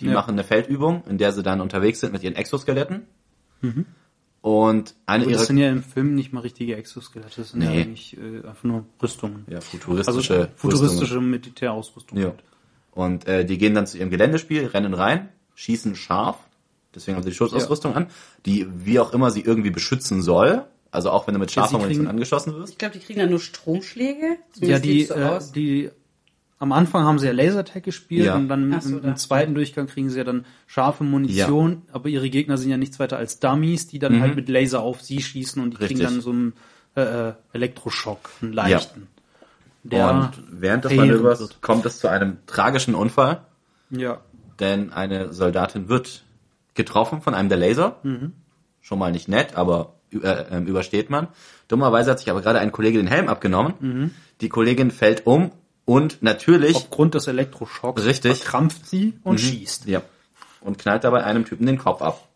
[0.00, 0.14] Die Ja.
[0.14, 3.06] machen eine Feldübung, in der sie dann unterwegs sind mit ihren Exoskeletten.
[4.40, 7.62] Und eine Aber das ihrer sind ja im Film nicht mal richtige Exoskelette, das sind
[7.62, 7.80] ja Nee.
[7.82, 9.44] eigentlich äh, einfach nur Rüstungen.
[9.48, 12.18] ja, Also futuristische, futuristische Militärausrüstung.
[12.18, 12.34] Ja.
[12.92, 16.36] Und äh, die gehen dann zu ihrem Geländespiel, rennen rein, schießen scharf,
[16.94, 18.08] deswegen haben sie die Schutzausrüstung an,
[18.44, 20.64] die wie auch immer sie irgendwie beschützen soll.
[20.90, 22.72] Also auch wenn du mit scharfer sie Munition angeschossen wirst.
[22.74, 24.20] Ich glaube, die kriegen dann nur Stromschläge.
[24.26, 25.90] Ja, Zumindest die, sieht's so äh, die
[26.58, 28.36] am Anfang haben sie ja Lasertag gespielt Ja.
[28.36, 32.30] und dann so, im, im zweiten Durchgang kriegen sie ja dann scharfe Munition, aber ihre
[32.30, 35.60] Gegner sind ja nichts weiter als Dummies, die dann halt mit Laser auf sie schießen
[35.62, 36.06] und die kriegen Mhm.
[36.06, 36.14] Richtig.
[36.14, 36.52] dann so einen
[36.96, 39.08] äh, äh, Elektroschock, einen leichten.
[39.82, 41.60] Der und während des Manövers wird.
[41.60, 43.42] kommt es zu einem tragischen Unfall,
[43.90, 44.20] Ja.
[44.60, 46.22] denn eine Soldatin wird
[46.74, 47.98] getroffen von einem der Laser.
[48.04, 48.32] Mhm.
[48.80, 51.28] Schon mal nicht nett, aber äh, ähm, übersteht man.
[51.68, 53.74] Dummerweise hat sich aber gerade ein Kollege den Helm abgenommen.
[53.80, 54.10] Mhm.
[54.40, 55.50] Die Kollegin fällt um
[55.84, 58.38] und natürlich Aufgrund des Elektroschocks Richtig.
[58.38, 59.86] verkrampft sie und schießt.
[59.86, 60.02] ja,
[60.60, 62.28] und knallt dabei einem Typen den Kopf ab.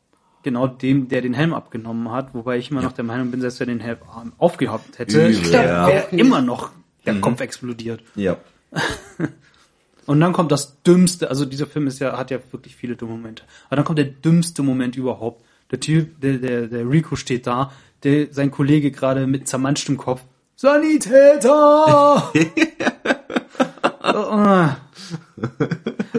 [0.43, 3.59] Genau dem, der den Helm abgenommen hat, wobei ich immer noch der Meinung bin, selbst
[3.61, 3.99] wenn er den Helm
[4.39, 5.87] aufgehabt hätte, Übel, wäre ja.
[5.87, 6.71] wär immer noch
[7.05, 8.03] der Kopf explodiert.
[8.15, 8.37] Ja.
[10.07, 13.13] Und dann kommt das dümmste, also dieser Film ist ja, hat ja wirklich viele dumme
[13.13, 13.43] Momente.
[13.67, 15.45] Aber dann kommt der dümmste Moment überhaupt.
[15.71, 17.73] Der Typ, der, der, der Rico steht da,
[18.05, 20.23] der, sein Kollege gerade mit zermanschtem Kopf,
[20.57, 22.33] Sanitäter!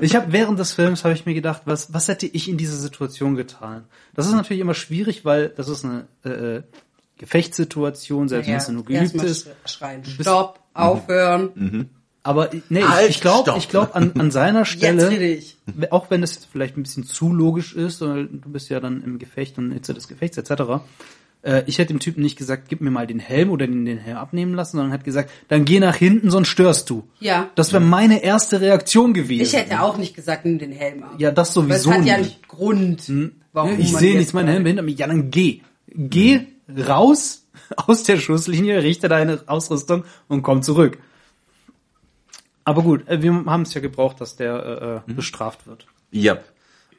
[0.01, 2.77] Ich habe während des Films habe ich mir gedacht, was was hätte ich in dieser
[2.77, 3.83] Situation getan?
[4.13, 6.61] Das ist natürlich immer schwierig, weil das ist eine äh,
[7.17, 9.47] Gefechtssituation, selbst wenn es nur geübt erstmal ist.
[9.47, 10.05] sch- schreien.
[10.05, 11.89] Stopp, aufhören.
[12.23, 15.57] Aber nee, ich, Halt, ich glaube, ich glaube an, an seiner Jetzt Stelle, rede ich.
[15.89, 19.03] auch wenn das jetzt vielleicht ein bisschen zu logisch ist, weil du bist ja dann
[19.03, 20.63] im Gefecht und Hitze des Gefechts etc.
[21.41, 23.97] Äh, ich hätte dem Typen nicht gesagt, gib mir mal den Helm oder den, den
[23.97, 27.07] Helm abnehmen lassen, sondern hat gesagt, dann geh nach hinten, sonst störst du.
[27.19, 27.49] Ja.
[27.55, 29.43] Das wäre meine erste Reaktion gewesen.
[29.43, 31.15] Ich hätte auch nicht gesagt, nimm den Helm ab.
[31.17, 32.35] ja, das Weil es sowieso hat ja nicht.
[32.35, 33.11] einen Grund,
[33.53, 34.91] warum ich sehe nichts, mein Helm hinter mir.
[34.91, 35.61] Ja, dann geh.
[35.87, 36.41] Geh
[36.87, 40.99] raus aus der Schusslinie, richte deine Ausrüstung und komm zurück.
[42.63, 45.87] Aber gut, äh, wir haben es ja gebraucht, dass der äh, äh, bestraft wird.
[46.13, 46.43] Yep.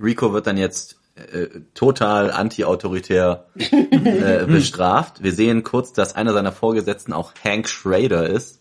[0.02, 5.22] Rico wird dann jetzt äh, total anti-autoritär äh, bestraft.
[5.22, 8.60] Wir sehen kurz, dass einer seiner Vorgesetzten auch Hank Schrader ist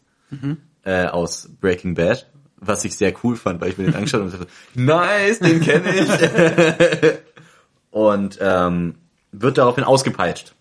[0.84, 4.32] äh, aus Breaking Bad, was ich sehr cool fand, weil ich mir den angeschaut habe
[4.32, 7.18] und dachte, nice, den kenne ich.
[7.92, 8.96] und ähm,
[9.32, 10.54] wird daraufhin ausgepeitscht.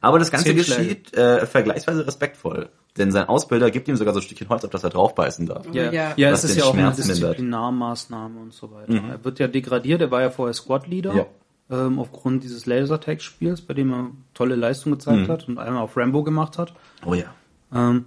[0.00, 2.68] Aber das Ganze geschieht äh, vergleichsweise respektvoll.
[2.98, 5.66] Denn sein Ausbilder gibt ihm sogar so ein Stückchen Holz, auf das er draufbeißen darf.
[5.72, 5.90] Ja.
[5.90, 7.16] Ja, ja es ist ja auch eine Schmerz mindert.
[7.16, 8.92] Disziplinarmaßnahme und so weiter.
[8.94, 11.26] Er wird ja degradiert, er war ja vorher Squad-Leader, Ja.
[11.70, 16.22] ähm, aufgrund dieses Lasertag-Spiels, bei dem er tolle Leistung gezeigt hat und einmal auf Rambo
[16.22, 16.74] gemacht hat.
[17.06, 17.34] Oh ja.
[17.74, 18.04] Ähm,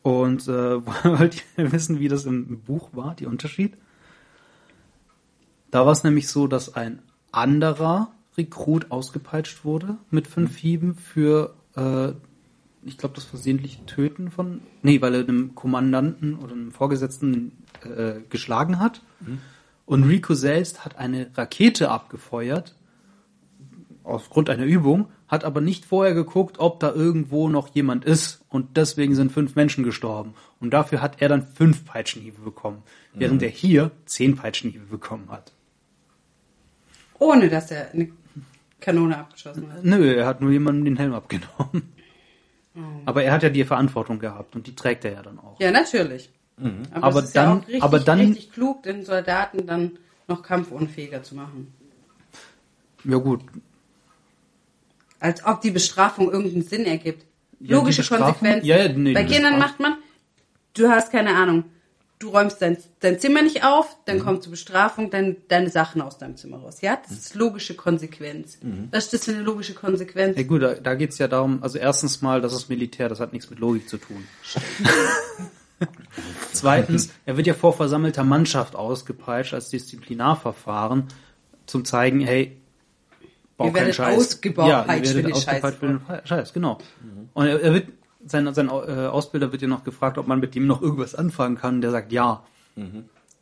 [0.00, 3.74] und äh, wollt ihr wissen, wie das im Buch war, die Unterschied?
[5.70, 7.02] Da war es nämlich so, dass ein
[7.32, 8.08] anderer
[8.38, 12.12] Rekrut ausgepeitscht wurde mit fünf Hieben für, äh,
[12.84, 18.20] ich glaube, das versehentliche Töten von, nee, weil er einem Kommandanten oder einem Vorgesetzten äh,
[18.28, 19.02] geschlagen hat.
[19.86, 22.74] Und Rico selbst hat eine Rakete abgefeuert,
[24.02, 28.76] aufgrund einer Übung, hat aber nicht vorher geguckt, ob da irgendwo noch jemand ist und
[28.76, 30.34] deswegen sind fünf Menschen gestorben.
[30.60, 32.82] Und dafür hat er dann fünf Peitschenhiebe bekommen,
[33.14, 35.52] während er hier zehn Peitschenhiebe bekommen hat.
[37.18, 38.10] Ohne, dass er eine
[38.80, 39.84] Kanone abgeschossen hat.
[39.84, 41.93] Nö, er hat nur jemandem den Helm abgenommen.
[43.06, 45.60] Aber er hat ja die Verantwortung gehabt und die trägt er ja dann auch.
[45.60, 46.30] Ja, natürlich.
[46.92, 49.98] Aber, Aber ja dann- auch richtig, aber dann- richtig klug, den Soldaten dann
[50.28, 51.72] noch kampfunfähiger zu machen.
[53.04, 53.40] Ja gut,
[55.20, 57.24] Als ob die Bestrafung irgendeinen Sinn ergibt.
[57.60, 58.66] Ja, Logische Bestrafung- Konsequenzen.
[58.66, 59.96] ja, ja, nee, Bei Kindern macht man,
[60.74, 61.64] du hast keine Ahnung,
[62.24, 64.22] du räumst dein, dein Zimmer nicht auf, dann Mhm.
[64.22, 66.80] kommt zur Bestrafung dein, deine Sachen aus deinem Zimmer raus.
[66.80, 68.58] Ja, das ist logische Konsequenz.
[68.62, 68.88] Mhm.
[68.90, 70.36] Was ist das für eine logische Konsequenz?
[70.36, 73.32] ja gut, da, da geht's ja darum, also erstens mal, das ist Militär, das hat
[73.32, 74.24] nichts mit Logik zu tun.
[76.52, 81.04] Zweitens, er wird ja vor versammelter Mannschaft ausgepeitscht als Disziplinarverfahren,
[81.66, 82.56] zum zeigen, hey,
[83.56, 84.16] bau Ihr keinen werdet Scheiß.
[84.16, 86.78] ausgebaut, ja, ihr werdet ausgepeitscht Scheiß für den Scheiß, genau.
[87.34, 87.88] Und er, er wird,
[88.26, 91.56] sein, sein äh, Ausbilder wird ja noch gefragt, ob man mit dem noch irgendwas anfangen
[91.56, 92.42] kann, der sagt ja.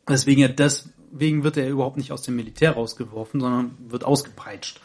[0.07, 4.79] Deswegen, er, deswegen wird er überhaupt nicht aus dem Militär rausgeworfen, sondern wird ausgepeitscht.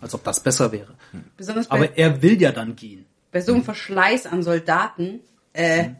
[0.00, 0.94] Als ob das besser wäre.
[1.36, 3.06] Besonders bei, Aber er will ja dann gehen.
[3.30, 5.20] bei so einem Verschleiß an Soldaten,
[5.54, 5.90] äh,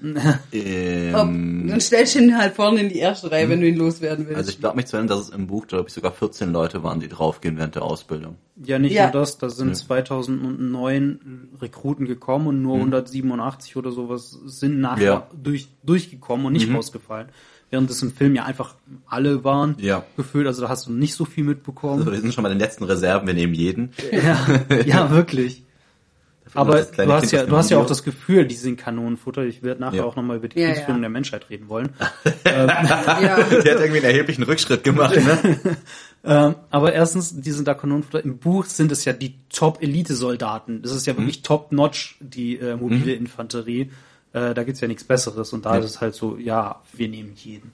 [0.00, 4.26] Ähm, dann stellst du ihn halt vorne in die erste Reihe, wenn du ihn loswerden
[4.26, 4.36] willst.
[4.38, 6.82] also ich glaube mich zu erinnern, dass es im Buch, glaube ich, sogar 14 Leute
[6.82, 8.36] waren, die draufgehen während der Ausbildung.
[8.64, 9.04] Ja, nicht Ja.
[9.04, 15.20] nur das, da sind 2009 Rekruten gekommen und nur 187 oder sowas sind nachher Mhm.
[15.22, 15.26] Ja.
[15.42, 16.76] durch, durchgekommen und nicht Mhm.
[16.76, 17.28] rausgefallen.
[17.70, 18.76] Während es im Film ja einfach
[19.06, 20.02] alle waren, Ja.
[20.16, 21.98] gefühlt, also da hast du nicht so viel mitbekommen.
[22.00, 23.90] Also wir sind schon bei den letzten Reserven, wir nehmen jeden.
[24.10, 24.46] ja,
[24.86, 25.64] ja, wirklich.
[26.54, 29.42] Aber du hast Kind ja, du hast ja auch das Gefühl, die sind Kanonenfutter.
[29.44, 30.04] Ich werde nachher Ja.
[30.04, 31.00] auch nochmal über die Ja, Kriegsführung ja.
[31.02, 31.90] der Menschheit reden wollen.
[32.44, 32.66] ja.
[32.66, 33.40] Der hat
[33.80, 35.58] irgendwie einen erheblichen Rückschritt gemacht, ne?
[36.24, 38.24] Ähm, aber erstens, die sind da Kanonenfutter.
[38.24, 40.82] Im Buch sind es ja die Top-Elite-Soldaten.
[40.82, 43.90] Das ist ja wirklich top-notch, die äh, mobile Infanterie.
[44.32, 45.52] Äh, da gibt's ja nichts Besseres.
[45.52, 45.78] Und da Ja.
[45.80, 47.72] ist es halt so, ja, wir nehmen jeden.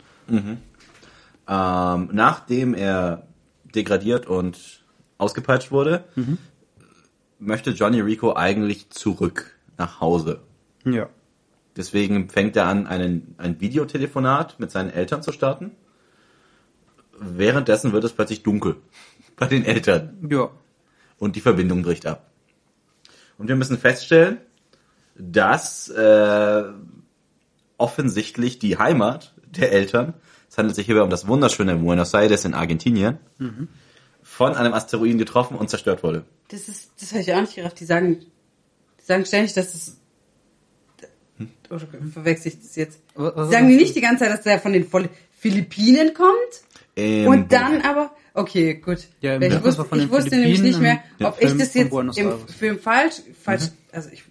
[1.49, 3.22] Ähm, nachdem er
[3.75, 4.81] degradiert und
[5.18, 6.05] ausgepeitscht wurde,
[7.45, 10.40] möchte Johnny Rico eigentlich zurück nach Hause.
[10.84, 11.09] Ja.
[11.76, 15.72] Deswegen fängt er an, einen, ein Videotelefonat mit seinen Eltern zu starten.
[17.18, 18.76] Währenddessen wird es plötzlich dunkel
[19.36, 20.51] bei den Eltern Ja.
[21.18, 22.30] und die Verbindung bricht ab.
[23.38, 24.38] Und wir müssen feststellen,
[25.16, 26.64] dass äh,
[27.78, 30.14] offensichtlich die Heimat der Eltern,
[30.49, 33.18] es handelt sich hierbei um das wunderschöne Buenos Aires in Argentinien,
[34.37, 36.24] von einem Asteroiden getroffen und zerstört wurde.
[36.49, 37.78] Das ist, das habe ich auch nicht gerafft.
[37.78, 38.18] Die sagen,
[39.01, 39.97] die sagen ständig, dass es,
[41.70, 42.99] oder verwechsel ich das jetzt?
[43.14, 45.09] Was- sagen die nicht die ganze Zeit, dass der von den Phil-
[45.39, 46.53] Philippinen kommt?
[46.97, 48.99] Im Und dann aber, okay, gut.
[49.20, 52.47] Ja, ich wusste, ich wusste nämlich nicht mehr, ob ich Film das jetzt im.
[52.49, 54.24] Film falsch, falsch, also ich,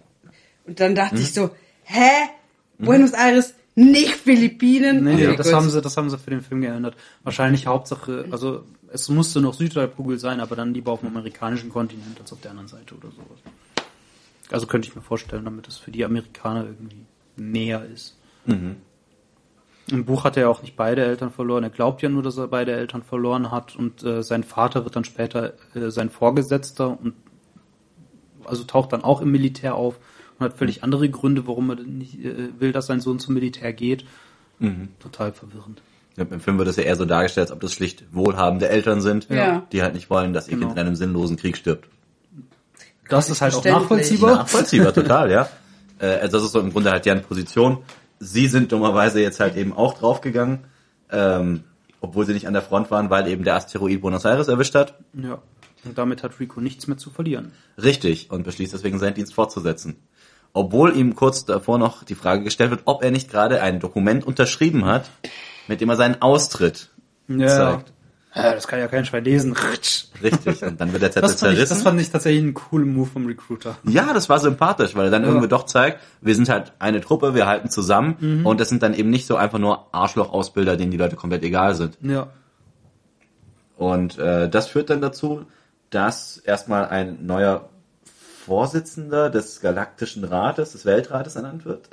[0.66, 1.20] und dann dachte Mhm.
[1.22, 1.50] ich so,
[1.84, 2.10] hä?
[2.78, 5.04] Buenos Aires, nicht Philippinen?
[5.04, 5.54] Nee, nee, Okay, das gut.
[5.56, 6.94] haben sie, das haben sie für den Film geändert.
[7.22, 8.64] Wahrscheinlich Hauptsache, also
[8.94, 12.52] es musste noch Südhalbkugel sein, aber dann lieber auf dem amerikanischen Kontinent als auf der
[12.52, 13.40] anderen Seite oder sowas.
[14.52, 17.04] Also könnte ich mir vorstellen, damit es für die Amerikaner irgendwie
[17.36, 18.16] näher ist.
[19.90, 21.64] Im Buch hat er ja auch nicht beide Eltern verloren.
[21.64, 24.94] Er glaubt ja nur, dass er beide Eltern verloren hat und äh, sein Vater wird
[24.94, 27.14] dann später äh, sein Vorgesetzter und
[28.44, 29.98] also taucht dann auch im Militär auf
[30.38, 33.72] und hat völlig andere Gründe, warum er nicht äh, will, dass sein Sohn zum Militär
[33.72, 34.04] geht.
[35.00, 35.82] Total verwirrend.
[36.16, 39.28] Im Film wird es ja eher so dargestellt, als ob das schlicht wohlhabende Eltern sind,
[39.30, 39.66] Ja.
[39.72, 40.68] die halt nicht wollen, dass ihr Genau.
[40.68, 41.88] Kind in einem sinnlosen Krieg stirbt.
[43.08, 44.36] Das ist halt auch nachvollziehbar.
[44.36, 45.48] Nachvollziehbar, total, ja.
[45.98, 47.78] Äh, also das ist so im Grunde halt deren Position.
[48.20, 50.60] Sie sind dummerweise jetzt halt eben auch draufgegangen,
[51.10, 51.64] ähm,
[52.00, 54.94] obwohl sie nicht an der Front waren, weil eben der Asteroid Buenos Aires erwischt hat.
[55.14, 55.38] Ja.
[55.84, 57.52] Und damit hat Rico nichts mehr zu verlieren.
[57.82, 58.30] Richtig.
[58.30, 59.96] Und beschließt deswegen seinen Dienst fortzusetzen.
[60.54, 64.24] Obwohl ihm kurz davor noch die Frage gestellt wird, ob er nicht gerade ein Dokument
[64.26, 65.10] unterschrieben hat,
[65.68, 66.90] mit dem er seinen Austritt
[67.28, 67.92] zeigt.
[68.36, 69.54] Ja, das kann ja kein Schwein lesen.
[70.20, 70.60] Richtig.
[70.64, 71.74] Und dann wird der Zettel Das fand, ich, zerrissen.
[71.76, 73.76] das fand ich tatsächlich einen coolen Move vom Recruiter.
[73.84, 75.28] Ja, das war sympathisch, weil er dann Ja.
[75.28, 78.44] irgendwie doch zeigt, wir sind halt eine Truppe, wir halten zusammen Mhm.
[78.46, 81.76] und das sind dann eben nicht so einfach nur Arschloch-Ausbilder, denen die Leute komplett egal
[81.76, 81.96] sind.
[82.02, 82.26] Ja.
[83.76, 85.46] Und äh, das führt dann dazu,
[85.90, 87.68] dass erstmal ein neuer
[88.44, 91.88] Vorsitzender des Galaktischen Rates, des Weltrates ernannt wird.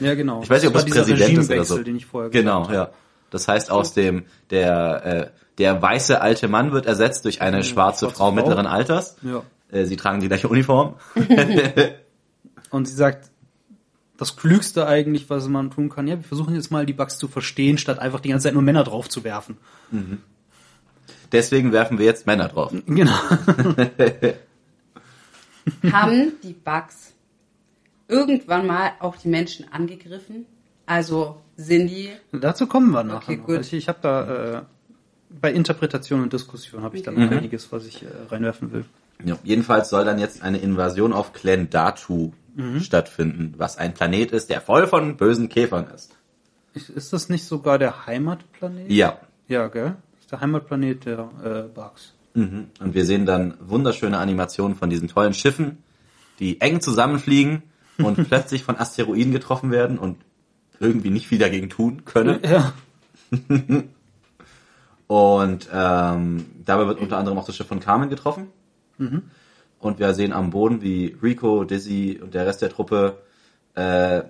[0.00, 0.42] Ja, genau.
[0.42, 1.82] Ich weiß nicht, ob das Präsident ist oder so.
[1.82, 2.90] den ich vorher Genau, ja.
[3.30, 5.26] Das heißt, aus dem der äh,
[5.58, 8.32] der weiße alte Mann wird ersetzt durch eine schwarze, schwarze Frau, Frau.
[8.32, 9.16] mittleren Alters.
[9.22, 9.42] Ja.
[9.70, 10.94] Äh, sie tragen die gleiche Uniform.
[12.70, 13.30] Und sie sagt,
[14.16, 17.28] das Klügste eigentlich, was man tun kann, ja, wir versuchen jetzt mal die Bugs zu
[17.28, 19.58] verstehen, statt einfach die ganze Zeit nur Männer drauf zu werfen.
[21.32, 22.72] Deswegen werfen wir jetzt Männer drauf.
[22.86, 23.14] Genau.
[25.92, 27.12] Haben die Bugs
[28.08, 30.46] irgendwann mal auch die Menschen angegriffen?
[30.86, 33.46] Also sind die, Dazu kommen wir nachher Okay, noch.
[33.46, 33.60] gut.
[33.60, 34.62] Ich, ich habe da äh,
[35.40, 38.84] bei Interpretation und Diskussion habe ich da noch einiges, was ich äh, reinwerfen will.
[39.24, 42.32] Ja, jedenfalls soll dann jetzt eine Invasion auf Clan Datu
[42.80, 46.14] stattfinden, was ein Planet ist, der voll von bösen Käfern ist.
[46.74, 48.90] Ist, ist das nicht sogar der Heimatplanet?
[48.90, 49.20] Ja.
[49.48, 49.96] Ja, gell?
[50.12, 52.12] Das ist der Heimatplanet der äh, Bugs.
[52.34, 52.66] Mhm.
[52.80, 55.78] Und wir sehen dann wunderschöne Animationen von diesen tollen Schiffen,
[56.38, 57.62] die eng zusammenfliegen
[57.98, 60.16] und plötzlich von Asteroiden getroffen werden und
[60.80, 62.40] irgendwie nicht viel dagegen tun können.
[62.42, 62.72] Ja.
[65.06, 68.46] Und ähm, dabei wird unter anderem auch das Schiff von Carmen getroffen.
[69.78, 73.18] Und wir sehen am Boden, wie Rico, Dizzy und der Rest der Truppe
[73.74, 74.22] äh,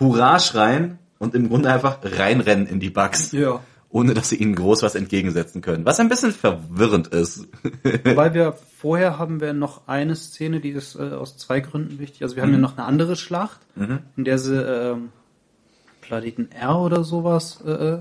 [0.00, 3.32] Hurra schreien und im Grunde einfach reinrennen in die Bugs.
[3.32, 3.60] Ja.
[3.94, 5.84] Ohne dass sie ihnen groß was entgegensetzen können.
[5.84, 7.46] Was ein bisschen verwirrend ist.
[8.04, 12.24] Wobei wir vorher haben wir noch eine Szene, die ist äh, aus zwei Gründen wichtig.
[12.24, 13.60] Also wir haben ja noch eine andere Schlacht,
[14.16, 15.10] in der sie ähm,
[16.00, 17.98] Planeten R oder sowas äh,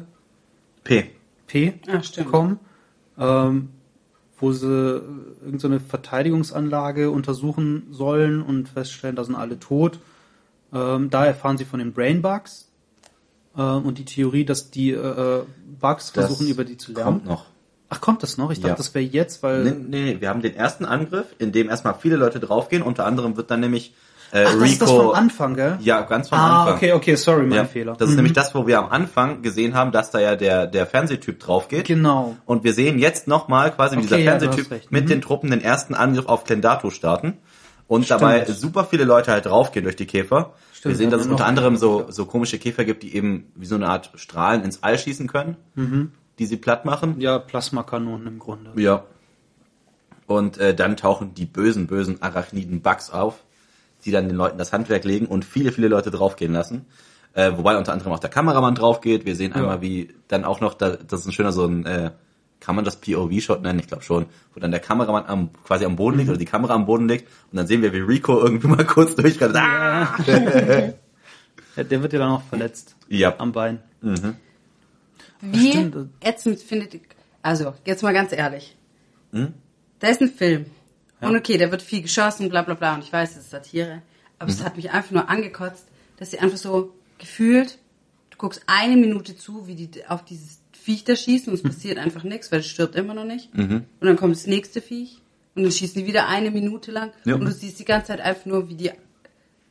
[0.83, 1.11] P.
[1.45, 2.25] P Ah, stimmt.
[2.25, 2.59] bekommen,
[3.19, 3.69] ähm,
[4.39, 5.01] wo sie äh,
[5.45, 9.99] irgendeine Verteidigungsanlage untersuchen sollen und feststellen, da sind alle tot.
[10.73, 12.67] Ähm, da erfahren sie von den Brainbugs
[13.57, 15.43] äh, und die Theorie, dass die äh, äh,
[15.79, 17.05] Bugs versuchen, über die zu lernen.
[17.19, 17.45] Kommt noch.
[17.89, 18.49] Ach, kommt das noch?
[18.51, 18.75] Ich dachte, Ja.
[18.75, 19.63] das wäre jetzt, weil...
[19.63, 22.81] Nee, nee, nee, wir haben den ersten Angriff, in dem erstmal viele Leute draufgehen.
[22.81, 23.93] Unter anderem wird dann nämlich
[24.31, 25.03] äh, Ach, das ist das Rico.
[25.03, 25.77] vom Anfang, gell?
[25.81, 26.75] Ja, ganz vom ah, Anfang.
[26.77, 27.93] okay, okay, sorry, mein Ja, Fehler.
[27.93, 28.15] Das ist Mhm.
[28.15, 31.85] nämlich das, wo wir am Anfang gesehen haben, dass da ja der, der Fernsehtyp draufgeht.
[31.85, 32.35] Genau.
[32.45, 35.09] Und wir sehen jetzt nochmal quasi, wie Okay, dieser ja, Fernsehtyp mit Mhm.
[35.09, 37.37] den Truppen den ersten Angriff auf Klendato starten.
[37.85, 40.53] Und dabei super viele Leute halt draufgehen durch die Käfer.
[40.83, 43.49] Stimmt, wir sehen, da dass es unter anderem so, so komische Käfer gibt, die eben
[43.55, 45.55] wie so eine Art Strahlen ins All schießen können,
[46.39, 47.21] die sie platt machen.
[47.21, 48.73] Ja, Plasmakanonen im Grunde.
[48.75, 49.05] Ja.
[50.27, 53.45] Und äh, dann tauchen die bösen, bösen Arachniden Bugs auf,
[54.03, 56.85] die dann den Leuten das Handwerk legen und viele, viele Leute draufgehen lassen.
[57.31, 59.25] Äh, wobei unter anderem auch der Kameramann draufgeht.
[59.25, 62.11] Wir sehen einmal, wie dann auch noch, da, das ist ein schöner so ein, äh,
[62.63, 63.79] kann man das POV-Shot nennen?
[63.79, 64.25] Ich glaube schon.
[64.53, 67.27] Wo dann der Kameramann am, quasi am Boden liegt oder die Kamera am Boden liegt
[67.51, 69.55] und dann sehen wir, wie Rico irgendwie mal kurz durchrennt.
[69.55, 70.15] Ah!
[71.75, 73.33] Ja, der wird ja dann auch verletzt Ja.
[73.39, 73.79] am Bein.
[75.41, 76.09] Wie Stimmt.
[76.21, 76.99] ätzend findet ihr,
[77.41, 78.75] also jetzt mal ganz ehrlich.
[79.31, 79.53] Hm?
[79.99, 80.67] Da ist ein Film.
[81.19, 82.93] Und okay, da wird viel geschossen, bla bla bla.
[82.95, 84.01] Und ich weiß, es ist Satire.
[84.39, 84.57] Aber Mhm.
[84.57, 85.87] es hat mich einfach nur angekotzt,
[86.17, 87.79] dass sie einfach so gefühlt,
[88.29, 91.97] du guckst eine Minute zu, wie die auf dieses Viech da schießen und es passiert
[91.97, 93.55] einfach nichts, weil es stirbt immer noch nicht.
[93.57, 93.85] Mhm.
[93.99, 95.21] Und dann kommt das nächste Viech
[95.55, 97.11] und dann schießen die wieder eine Minute lang.
[97.25, 97.35] Ja.
[97.35, 98.91] Und du siehst die ganze Zeit einfach nur, wie die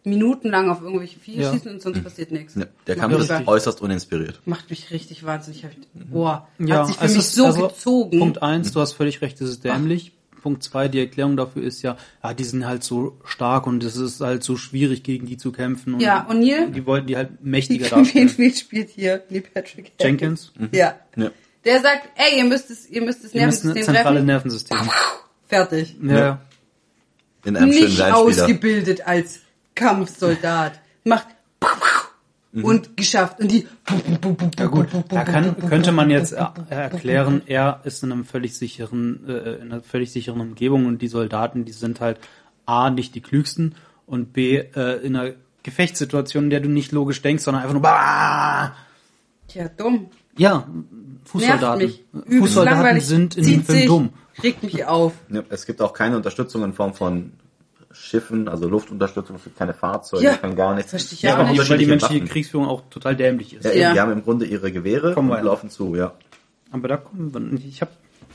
[0.05, 1.53] minutenlang auf irgendwelche Viecher Ja.
[1.53, 2.55] schießen und sonst passiert nichts.
[2.57, 4.41] Ja, der Kampf ist äußerst uninspiriert.
[4.47, 5.65] macht mich richtig wahnsinnig.
[5.65, 5.79] Hab ich-
[6.11, 8.19] Boah, Ja, hat sich für mich ist so also, gezogen.
[8.19, 10.13] Punkt eins, du hast völlig recht, es ist dämlich.
[10.43, 13.97] Punkt zwei, die Erklärung dafür ist ja, ja, die sind halt so stark und es
[13.97, 15.95] ist halt so schwierig, gegen die zu kämpfen.
[15.95, 16.71] Und Ja, und Neil?
[16.71, 18.33] Die wollten die halt mächtiger darstellen.
[18.37, 20.53] wen spielt hier Neil Patrick Jenkins?
[20.73, 20.97] Ja.
[21.17, 21.31] Ja.
[21.65, 24.27] Der sagt, ey, ihr müsst es, ihr müsst das ein Nervensystem zentrales treffen.
[24.27, 24.79] Nervensystem.
[25.47, 25.97] Fertig.
[26.03, 26.19] Ja.
[26.19, 26.41] Ja.
[27.45, 29.41] In einem Nicht ausgebildet als
[29.75, 30.81] Kampfsoldat.
[31.05, 31.27] Macht
[32.53, 33.41] und geschafft.
[33.41, 33.67] Und die
[34.59, 39.27] Ja gut, da kann, könnte man jetzt er- erklären, er ist in einem völlig sicheren,
[39.29, 42.19] äh, in einer völlig sicheren Umgebung und die Soldaten, die sind halt
[42.67, 43.75] A, nicht die klügsten
[44.07, 45.33] und B, äh, in einer
[45.63, 48.75] Gefechtssituation, in der du nicht logisch denkst, sondern einfach nur bah!
[49.49, 50.07] Tja, dumm.
[50.37, 50.67] Ja,
[51.25, 51.87] Fußsoldaten.
[51.87, 52.05] mich.
[52.13, 54.09] Übelst Fußsoldaten sind in dem Film dumm.
[54.43, 55.13] Regt mich auf.
[55.29, 57.33] Ja, es gibt auch keine Unterstützung in Form von
[57.95, 60.91] Schiffen, also Luftunterstützung, es gibt keine Fahrzeuge, Ja, kein gar nichts.
[60.91, 61.69] verstehe ich Ja, aber nicht.
[61.71, 62.29] Weil die menschliche Waffen.
[62.29, 63.65] Kriegsführung auch total dämlich ist.
[63.65, 63.87] Ja, Ja.
[63.89, 65.45] eben, Die haben im Grunde ihre Gewehre Kommen wir und ja.
[65.51, 66.13] laufen zu, ja.
[66.71, 67.91] Aber da kommen wir, ich hab,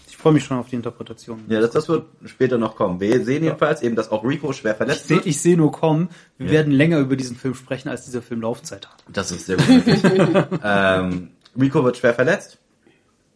[0.08, 1.44] ich freue mich schon auf die Interpretation.
[1.50, 3.00] Ja, das, das wird später noch kommen.
[3.00, 5.26] Wir sehen jedenfalls eben, dass auch Rico schwer Ich verletzt sehe wird.
[5.28, 6.52] ich seh nur kommen, wir Ja.
[6.54, 9.04] werden länger über diesen Film sprechen, als dieser Film Laufzeit hat.
[9.12, 10.48] Das ist sehr gut.
[10.64, 11.30] ähm,
[11.60, 12.58] Rico wird schwer verletzt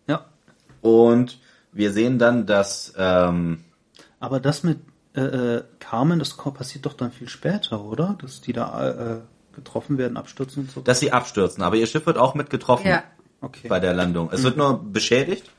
[0.08, 0.26] Ja.
[0.82, 1.40] und
[1.74, 3.64] wir sehen dann, dass ähm,
[4.20, 4.78] Aber das mit
[5.16, 8.18] äh, äh, Carmen, das passiert doch dann viel später, oder?
[8.22, 9.18] Dass die da äh,
[9.56, 10.82] getroffen werden, abstürzen und so.
[10.82, 13.04] dass sie abstürzen, aber ihr Schiff wird auch mit getroffen Ja.
[13.42, 13.68] Okay.
[13.68, 14.30] bei der Landung.
[14.32, 15.50] Es wird nur beschädigt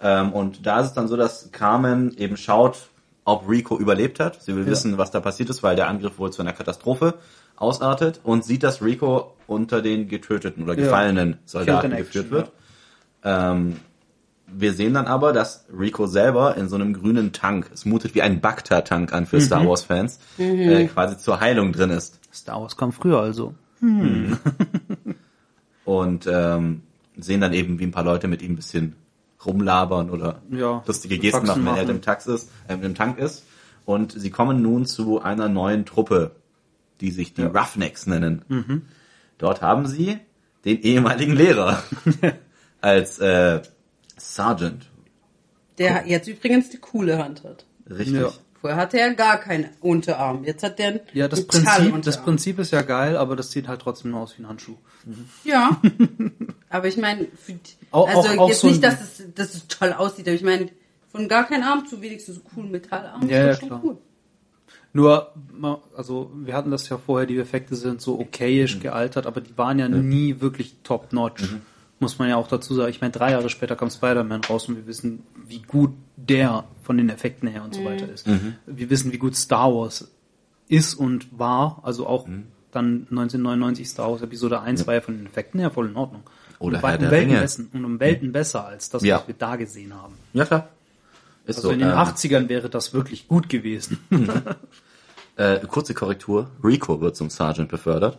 [0.00, 2.90] ähm, und da ist es dann so, dass Carmen eben schaut,
[3.24, 4.42] ob Rico überlebt hat.
[4.42, 4.70] Sie will Ja.
[4.70, 7.14] wissen, was da passiert ist, weil der Angriff wohl zu einer Katastrophe
[7.56, 10.82] ausartet und sieht, dass Rico unter den getöteten oder Ja.
[10.84, 12.52] gefallenen Soldaten Killed in geführt wird.
[13.24, 13.76] Ähm,
[14.56, 18.22] wir sehen dann aber, dass Rico selber in so einem grünen Tank, es mutet wie
[18.22, 19.40] ein Bacta-Tank an für Mhm.
[19.42, 22.20] Star Wars-Fans, äh, quasi zur Heilung drin ist.
[22.32, 23.54] Star Wars kam früher also.
[25.84, 26.82] Und ähm,
[27.16, 28.96] sehen dann eben, wie ein paar Leute mit ihm ein bisschen
[29.44, 33.44] rumlabern oder Ja, lustige Gesten machen, wenn er im, Tax ist, äh, im Tank ist.
[33.84, 36.30] Und sie kommen nun zu einer neuen Truppe,
[37.02, 37.48] die sich die Ja.
[37.48, 38.82] Roughnecks nennen.
[39.36, 40.18] Dort haben sie
[40.64, 41.82] den ehemaligen Lehrer
[42.80, 43.60] als äh,
[44.16, 44.86] Sergeant.
[45.78, 47.66] Der jetzt übrigens die coole Hand hat.
[47.88, 48.14] Richtig.
[48.20, 48.32] Ja.
[48.60, 50.44] Vorher hatte er gar keinen Unterarm.
[50.44, 53.68] Jetzt hat der einen Ja, das Prinzip, das Prinzip ist ja geil, aber das sieht
[53.68, 54.76] halt trotzdem nur aus wie ein Handschuh.
[55.44, 55.80] Ja.
[56.70, 57.60] aber ich meine, für die-
[57.90, 60.42] Auch- also auch- auch jetzt so nicht, dass es, dass es toll aussieht, aber ich
[60.42, 60.68] meine,
[61.10, 63.80] von gar keinem Arm zu wenigstens so coolen Metallarm Ja, ja, ist doch klar.
[63.82, 63.98] schon cool.
[64.94, 65.32] Nur,
[65.96, 69.78] also wir hatten das ja vorher, die Effekte sind so okayisch gealtert, aber die waren
[69.80, 71.56] ja nie wirklich top-notch.
[72.00, 72.90] Muss man ja auch dazu sagen.
[72.90, 76.96] Ich meine, drei Jahre später kam Spider-Man raus und wir wissen, wie gut der von
[76.98, 78.26] den Effekten her und so weiter ist.
[78.66, 80.10] Wir wissen, wie gut Star Wars
[80.68, 81.80] ist und war.
[81.84, 82.26] Also auch
[82.72, 86.22] dann 1999 Star Wars Episode 1 war ja von den Effekten her voll in Ordnung.
[86.58, 89.18] Oder und war Herr um Welten besser, und um Welten besser als das, Ja.
[89.20, 90.14] was wir da gesehen haben.
[90.32, 90.68] Ja, klar.
[91.46, 91.74] Ist Also so.
[91.74, 93.98] in den ähm, 80ern wäre das wirklich gut gewesen.
[95.36, 96.48] Äh, kurze Korrektur.
[96.62, 98.18] Rico wird zum Sergeant befördert,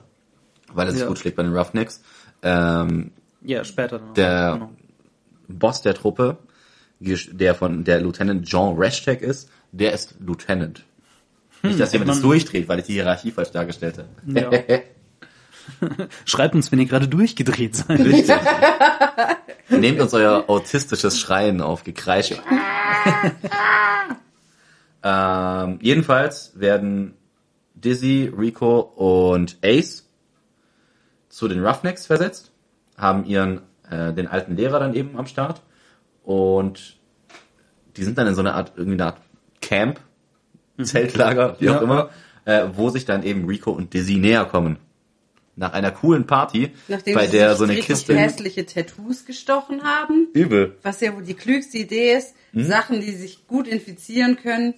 [0.73, 1.07] weil er sich Ja.
[1.07, 2.03] gut schlägt bei den Roughnecks.
[2.41, 3.11] Ähm,
[3.45, 4.71] ja, später auch, der genau.
[5.47, 6.37] Boss der Truppe,
[6.99, 10.83] der von der Lieutenant Jean Rashtek ist, der ist Lieutenant.
[11.63, 14.09] Nicht, dass jemand man- das durchdreht, weil ich die Hierarchie falsch dargestellt habe.
[14.27, 14.49] Ja.
[16.25, 17.99] Schreibt uns, wenn ihr gerade durchgedreht seid.
[17.99, 18.35] Richtig.
[19.69, 22.37] Nehmt uns euer autistisches Schreien auf, Gekreische.
[25.03, 27.15] ähm, jedenfalls werden
[27.73, 30.07] Dizzy, Rico und Ace
[31.29, 32.51] zu den Roughnecks versetzt,
[32.97, 35.61] haben ihren äh, den alten Lehrer dann eben am Start
[36.23, 36.97] und
[37.97, 39.21] die sind dann in so einer Art irgendwie eine Art
[39.61, 39.99] Camp,
[40.81, 41.81] Zeltlager, wie auch Ja.
[41.81, 42.09] immer,
[42.45, 44.77] äh, wo sich dann eben Rico und Dizzy näher kommen.
[45.57, 49.23] Nach einer coolen Party, Nachdem bei sie der sich so eine richtig Kiste hässliche Tattoos
[49.25, 50.75] gestochen haben, übel.
[50.83, 52.65] was ja wohl die klügste Idee ist, Hm?
[52.65, 54.73] Sachen, die sich gut infizieren können,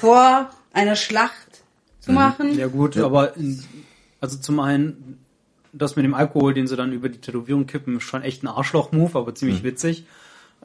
[0.00, 1.62] vor einer Schlacht
[2.00, 2.58] zu machen.
[2.58, 3.62] Ja gut, aber in,
[4.20, 5.18] also zum einen,
[5.78, 8.48] das mit dem Alkohol, den sie dann über die Tätowierung kippen, ist schon echt ein
[8.48, 10.04] Arschloch-Move, aber ziemlich witzig.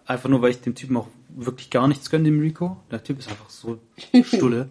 [0.06, 2.78] Einfach nur, weil ich dem Typen auch wirklich gar nichts gönne, dem Rico.
[2.92, 3.80] Der Typ ist einfach so
[4.26, 4.70] stulle.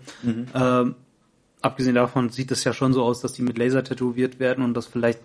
[0.55, 0.95] ähm,
[1.63, 4.75] abgesehen davon sieht es ja schon so aus, dass die mit Laser tätowiert werden und
[4.75, 5.21] das vielleicht,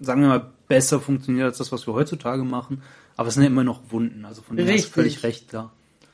[0.00, 2.82] sagen wir mal, besser funktioniert als das, was wir heutzutage machen.
[3.16, 4.92] Aber es sind ja immer noch Wunden, also von dem hast du Richtig.
[4.92, 5.72] völlig recht da.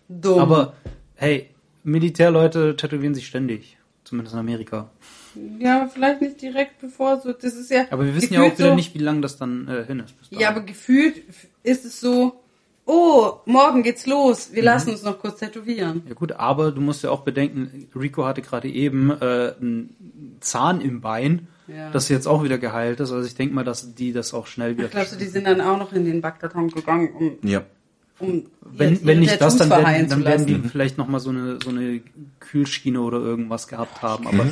[0.08, 0.38] Dumm.
[0.38, 0.74] Aber
[1.16, 1.50] hey,
[1.82, 3.76] Militärleute tätowieren sich ständig.
[4.04, 4.90] Zumindest in Amerika.
[5.59, 7.32] Ja, aber vielleicht nicht direkt bevor so.
[7.32, 7.85] Das ist ja.
[7.91, 10.14] Aber wir wissen ja auch wieder so, nicht, wie lange das dann äh, hin ist.
[10.30, 11.22] Ja, aber gefühlt
[11.62, 12.41] ist es so.
[12.87, 14.51] Oh, morgen geht's los.
[14.51, 14.57] Mhm.
[14.57, 16.03] Wir lassen uns noch kurz tätowieren.
[16.07, 20.82] Ja gut, aber du musst ja auch bedenken, Rico hatte gerade eben äh, einen Zahn
[20.82, 21.91] im Bein, Ja.
[21.91, 23.11] das jetzt auch wieder geheilt ist.
[23.11, 24.89] Also ich denke mal, dass die das auch schnell wieder.
[24.89, 27.62] Glaubst du, die sind dann auch noch in den Backkarton gegangen, um, Ja.
[28.18, 30.68] um wenn, ihre wenn nicht das, dann werden, dann werden die lassen?
[30.68, 32.03] vielleicht noch mal so eine so eine
[32.41, 34.26] Kühlschiene oder irgendwas gehabt haben.
[34.26, 34.45] Aber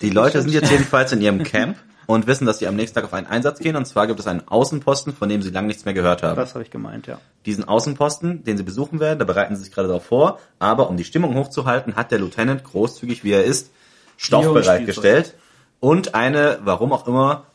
[0.00, 3.04] Die Leute sind jetzt jedenfalls in ihrem Camp und wissen, dass sie am nächsten Tag
[3.04, 3.76] auf einen Einsatz gehen.
[3.76, 6.36] Und zwar gibt es einen Außenposten, von dem sie lange nichts mehr gehört haben.
[6.36, 7.20] das habe ich gemeint, ja.
[7.46, 10.40] Diesen Außenposten, den sie besuchen werden, da bereiten sie sich gerade darauf vor.
[10.58, 13.70] Aber um die Stimmung hochzuhalten, hat der Lieutenant, großzügig wie er ist,
[14.16, 15.34] Stoff bereitgestellt.
[15.78, 17.46] Und eine, warum auch immer,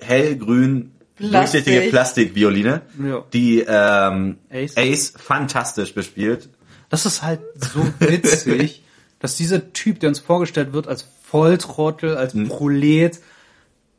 [0.00, 1.32] hellgrün Plastik.
[1.64, 3.24] durchsichtige Plastikvioline, Ja.
[3.32, 4.76] die ähm, Ace.
[4.76, 6.48] Ace fantastisch bespielt.
[6.88, 8.82] Das ist halt so witzig,
[9.20, 13.20] dass dieser Typ, der uns vorgestellt wird als Volltrottel, als Prolet,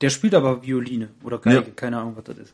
[0.01, 1.63] der spielt aber Violine oder Geige, Ja.
[1.75, 2.53] keine Ahnung, was das ist.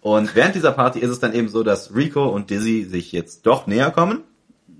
[0.00, 3.46] Und während dieser Party ist es dann eben so, dass Rico und Dizzy sich jetzt
[3.46, 4.22] doch näher kommen.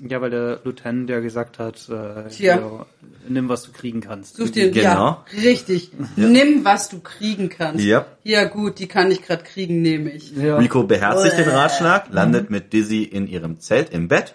[0.01, 2.87] Ja, weil der Lieutenant ja gesagt hat, äh, ja,
[3.29, 4.37] nimm was du kriegen kannst.
[4.37, 4.85] Such dir, Genau.
[4.85, 5.91] ja, richtig.
[6.15, 7.85] Nimm, was du kriegen kannst.
[7.85, 8.07] Ja.
[8.23, 10.37] Ja, gut, die kann ich gerade kriegen, nehme ich.
[10.37, 10.59] Ja.
[10.59, 11.53] Rico beherzigt den Uäh.
[11.55, 14.35] Landet, landet mit Dizzy in ihrem Zelt im Bett.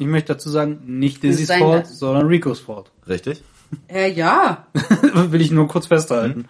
[0.00, 1.86] Ich möchte dazu sagen, nicht Dizzy's Fault, Bett.
[1.86, 2.90] sondern Ricos Fault.
[3.06, 3.42] Richtig.
[3.88, 4.66] Äh, ja.
[5.14, 6.48] Will ich nur kurz festhalten.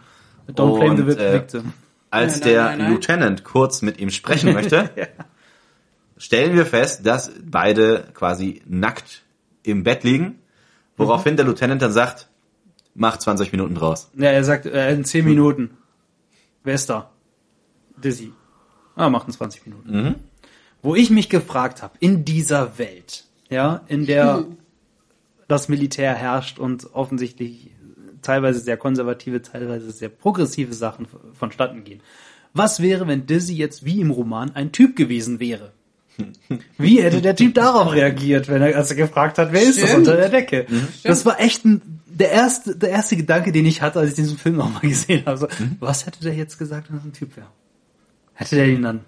[0.48, 1.72] Don't blame the äh, victim.
[2.10, 2.92] Als Nein, der nein, nein, nein.
[2.92, 4.90] Lieutenant kurz mit ihm sprechen möchte,
[6.16, 9.22] stellen wir fest, dass beide quasi nackt
[9.62, 10.38] im Bett liegen,
[10.96, 12.28] woraufhin der Lieutenant dann sagt,
[12.94, 14.10] mach 20 Minuten draus.
[14.16, 15.76] Ja, er sagt, äh, in 10 Minuten.
[16.64, 17.10] Wer ist da?
[17.96, 18.32] Dizzy.
[18.96, 20.16] Ah, macht in 20 Minuten.
[20.82, 24.46] Wo ich mich gefragt habe, in dieser Welt, ja, in der
[25.48, 27.70] das Militär herrscht und offensichtlich
[28.22, 31.06] teilweise sehr konservative, teilweise sehr progressive Sachen
[31.38, 32.00] vonstatten gehen.
[32.52, 35.72] Was wäre, wenn Dizzy jetzt wie im Roman ein Typ gewesen wäre?
[36.76, 39.88] Wie hätte der Typ darauf reagiert, wenn er, als er gefragt hat, wer ist das
[39.88, 40.08] Stimmt.
[40.08, 40.66] unter der Decke?
[41.02, 44.36] Das war echt ein, der erste, der erste Gedanke, den ich hatte, als ich diesen
[44.36, 45.38] Film nochmal gesehen habe.
[45.38, 45.48] So,
[45.78, 47.46] Was hätte der jetzt gesagt, wenn das ein Typ wäre?
[48.34, 49.00] Hätte der ihm dann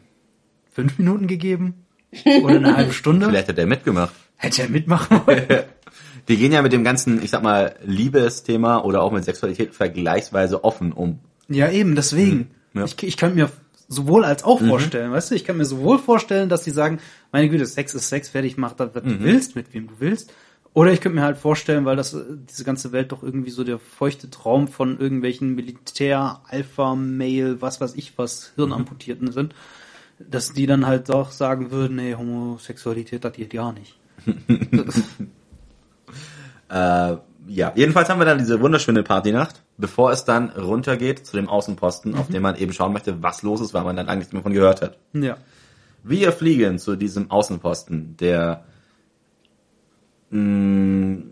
[0.70, 1.74] fünf Minuten gegeben?
[2.42, 3.26] Oder eine halbe Stunde?
[3.26, 4.14] Vielleicht hat er mitgemacht.
[4.42, 5.46] Hätte er mitmachen wollen?
[6.28, 10.64] Die gehen ja mit dem ganzen, ich sag mal, Liebesthema oder auch mit Sexualität vergleichsweise
[10.64, 11.20] offen um.
[11.48, 12.50] Ja, eben, deswegen.
[12.72, 12.80] Mhm.
[12.80, 12.84] Ja.
[12.84, 13.50] Ich, ich kann mir
[13.88, 16.98] sowohl als auch vorstellen, weißt du, ich kann mir sowohl vorstellen, dass die sagen,
[17.30, 20.32] meine Güte, Sex ist Sex, fertig, mach das, was du willst, mit wem du willst.
[20.74, 23.62] Oder ich könnte mir halt vorstellen, weil das äh, diese ganze Welt doch irgendwie so
[23.62, 29.54] der feuchte Traum von irgendwelchen Militär, Alpha, Male, was weiß ich was, Hirnamputierten sind,
[30.18, 33.96] dass die dann halt auch sagen würden, nee, Homosexualität, das geht ja nicht.
[36.72, 37.16] Äh,
[37.48, 42.14] ja, jedenfalls haben wir dann diese wunderschöne Partynacht, bevor es dann runtergeht zu dem Außenposten,
[42.14, 44.42] auf dem man eben schauen möchte, was los ist, weil man dann eigentlich nichts mehr
[44.42, 44.96] von gehört hat.
[45.12, 45.36] Ja.
[46.02, 48.64] Wir fliegen zu diesem Außenposten, der
[50.30, 51.24] mh,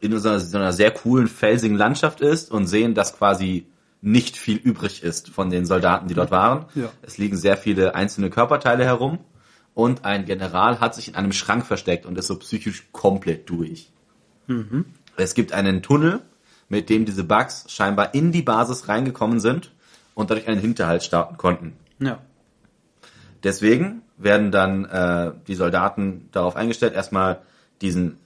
[0.00, 3.66] in so einer, so einer sehr coolen, felsigen Landschaft ist und sehen, dass quasi
[4.02, 6.64] nicht viel übrig ist von den Soldaten, die dort waren.
[6.74, 6.90] Ja.
[7.02, 9.18] Es liegen sehr viele einzelne Körperteile herum
[9.74, 13.90] und ein General hat sich in einem Schrank versteckt und ist so psychisch komplett durch.
[15.16, 16.20] Es gibt einen Tunnel,
[16.68, 19.70] mit dem diese Bugs scheinbar in die Basis reingekommen sind
[20.14, 21.74] und dadurch einen Hinterhalt starten konnten.
[22.00, 22.18] Ja.
[23.42, 27.40] Deswegen werden dann äh, die Soldaten darauf eingestellt, erstmal
[27.80, 28.18] diesen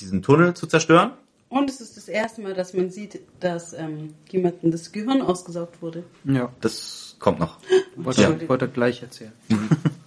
[0.00, 1.12] diesen Tunnel zu zerstören.
[1.48, 5.82] Und es ist das erste Mal, dass man sieht, dass ähm, jemandem das Gehirn ausgesaugt
[5.82, 6.02] wurde.
[6.24, 6.50] Ja.
[6.62, 7.58] Das kommt noch.
[7.96, 8.48] Wollte, Ja.
[8.48, 9.32] wollte gleich erzählen.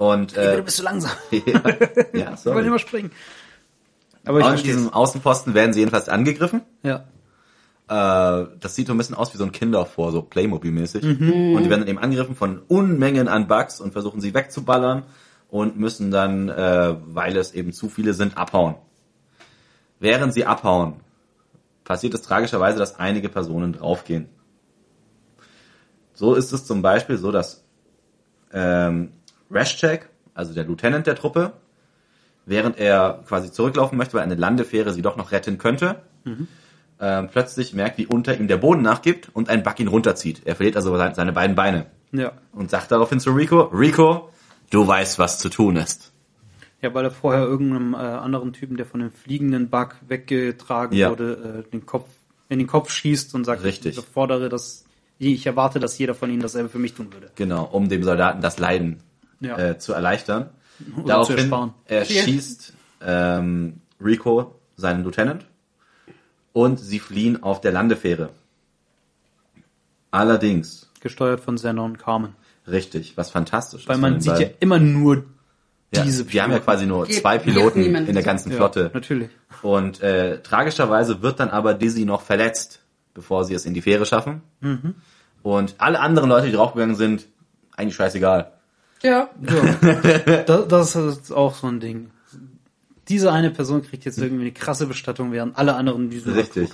[0.00, 1.10] Und äh, bist du langsam.
[1.30, 2.66] ja, ja, Ich wollte sorry.
[2.66, 3.10] immer springen.
[4.24, 6.62] Aber ich An diesem Außenposten werden sie jedenfalls angegriffen.
[6.82, 7.04] Ja.
[7.86, 11.02] Äh, das sieht so ein bisschen aus wie so ein Kindervor, so Playmobil-mäßig.
[11.04, 11.54] Mhm.
[11.54, 15.02] Und die werden dann eben angegriffen von Unmengen an Bugs und versuchen sie wegzuballern
[15.50, 18.76] und müssen dann, äh, weil es eben zu viele sind, abhauen.
[19.98, 20.94] Während sie abhauen,
[21.84, 24.30] passiert es tragischerweise, dass einige Personen draufgehen.
[26.14, 27.64] So ist es zum Beispiel so, dass
[28.50, 29.12] ähm,
[29.50, 31.52] Rashcheck, also der Lieutenant der Truppe,
[32.46, 36.02] während er quasi zurücklaufen möchte, weil eine Landefähre sie doch noch retten könnte,
[37.00, 40.42] ähm, plötzlich merkt, wie unter ihm der Boden nachgibt und ein Bug ihn runterzieht.
[40.44, 42.32] Er verliert also seine, beiden Beine Ja.
[42.52, 44.30] und sagt daraufhin zu Rico, Rico,
[44.70, 46.12] du weißt, was zu tun ist.
[46.82, 51.10] Ja, weil er vorher irgendeinem äh, anderen Typen, der von dem fliegenden Bug weggetragen Ja.
[51.10, 52.08] wurde, äh, den Kopf
[52.48, 53.96] in den Kopf schießt und sagt, Richtig.
[53.98, 54.84] ich fordere das,
[55.18, 57.30] ich erwarte, dass jeder von ihnen dasselbe für mich tun würde.
[57.36, 59.02] Genau, um dem Soldaten das Leiden
[59.40, 59.58] Ja.
[59.58, 60.50] äh, zu erleichtern.
[60.94, 61.74] Oder zu Daraufhin ersparen.
[61.86, 62.72] erschießt
[63.02, 65.44] ähm, Rico seinen Lieutenant
[66.52, 68.30] und sie fliehen auf der Landefähre.
[70.10, 72.34] Allerdings, Gesteuert von Senna und Carmen.
[72.66, 74.00] richtig, was fantastisch Weil ist.
[74.02, 75.24] man von den sieht ja immer nur
[75.94, 76.64] ja, diese Wir haben ja Piloten.
[76.64, 78.90] quasi nur Geht- zwei Piloten in der ganzen Ja, Flotte.
[78.94, 79.30] natürlich.
[79.62, 82.80] Und äh, tragischerweise wird dann aber Dizzy noch verletzt,
[83.14, 84.42] bevor sie es in die Fähre schaffen.
[84.60, 84.94] Mhm.
[85.42, 87.26] Und alle anderen Leute, die draufgegangen sind,
[87.76, 88.52] eigentlich scheißegal.
[89.02, 89.30] Ja.
[89.40, 90.42] Ja.
[90.46, 92.10] das, das ist auch so ein Ding.
[93.08, 96.70] Diese eine Person kriegt jetzt irgendwie eine krasse Bestattung, während alle anderen diese Richtig.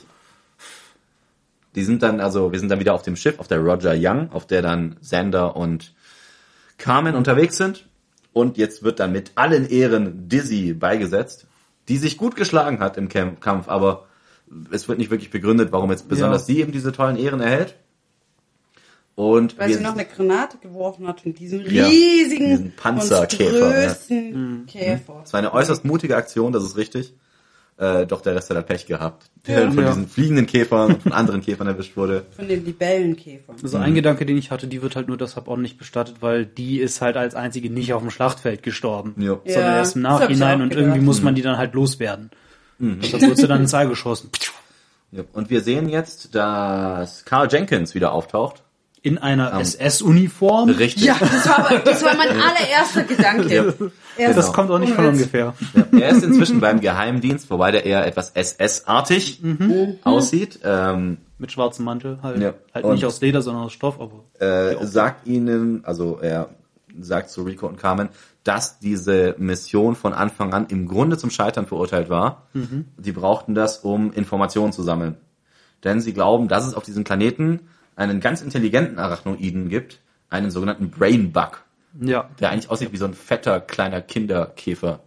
[1.74, 4.32] Die sind dann, also wir sind dann wieder auf dem Schiff, auf der Roger Young,
[4.32, 5.94] auf der dann Sander und
[6.78, 7.86] Carmen unterwegs sind.
[8.32, 11.46] Und jetzt wird dann mit allen Ehren Dizzy beigesetzt,
[11.88, 14.06] die sich gut geschlagen hat im Kampf, aber
[14.70, 16.54] es wird nicht wirklich begründet, warum jetzt besonders Ja.
[16.54, 17.76] sie eben diese tollen Ehren erhält.
[19.16, 23.70] Und Weil wir sie noch eine Granate geworfen hat und diesen Ja, riesigen, diesen Panzerkäfer,
[23.70, 24.66] monströsen Mhm.
[24.66, 25.22] Käfer.
[25.24, 27.14] Es war eine äußerst mutige Aktion, das ist richtig.
[27.78, 29.30] Äh, doch der Rest hat halt Pech gehabt.
[29.46, 29.70] Der Ja.
[29.70, 29.88] von Ja.
[29.90, 32.24] diesen fliegenden Käfern und von anderen Käfern erwischt wurde.
[32.36, 33.56] Von den Libellenkäfern.
[33.62, 36.78] Also ein Gedanke, den ich hatte, die wird halt nur deshalb ordentlich bestattet, weil die
[36.80, 39.14] ist halt als einzige nicht auf dem Schlachtfeld gestorben.
[39.18, 39.38] Ja.
[39.44, 40.84] Sondern Ja, erst im Nachhinein und gedacht.
[40.84, 42.30] irgendwie muss man die dann halt loswerden.
[42.78, 44.30] Deshalb wird sie dann ins All geschossen.
[45.12, 45.22] Ja.
[45.32, 48.62] Und wir sehen jetzt, dass Carl Jenkins wieder auftaucht.
[49.06, 50.70] In einer SS-Uniform.
[50.70, 51.04] Richtig.
[51.04, 53.92] Ja, das war, das war mein allererster Gedanke.
[54.18, 55.54] Erst Das kommt auch nicht von ungefähr.
[55.74, 59.40] Ja, er ist inzwischen beim Geheimdienst, wobei der eher etwas SS-artig
[60.02, 60.58] aussieht.
[60.64, 62.18] Ähm, Mit schwarzem Mantel.
[62.22, 62.54] Halt, Ja.
[62.74, 64.24] halt Und- nicht aus Leder, sondern aus Stoff, aber.
[64.44, 66.48] äh, sagt ihnen, also er
[67.00, 68.08] sagt zu Rico und Carmen,
[68.42, 72.46] dass diese Mission von Anfang an im Grunde zum Scheitern verurteilt war.
[72.54, 75.16] Die brauchten das, um Informationen zu sammeln.
[75.84, 77.60] Denn sie glauben, dass es auf diesem Planeten
[77.96, 81.64] einen ganz intelligenten Arachnoiden gibt, einen sogenannten Brain Bug,
[82.00, 85.00] Ja, der eigentlich aussieht wie so ein fetter kleiner Kinderkäfer.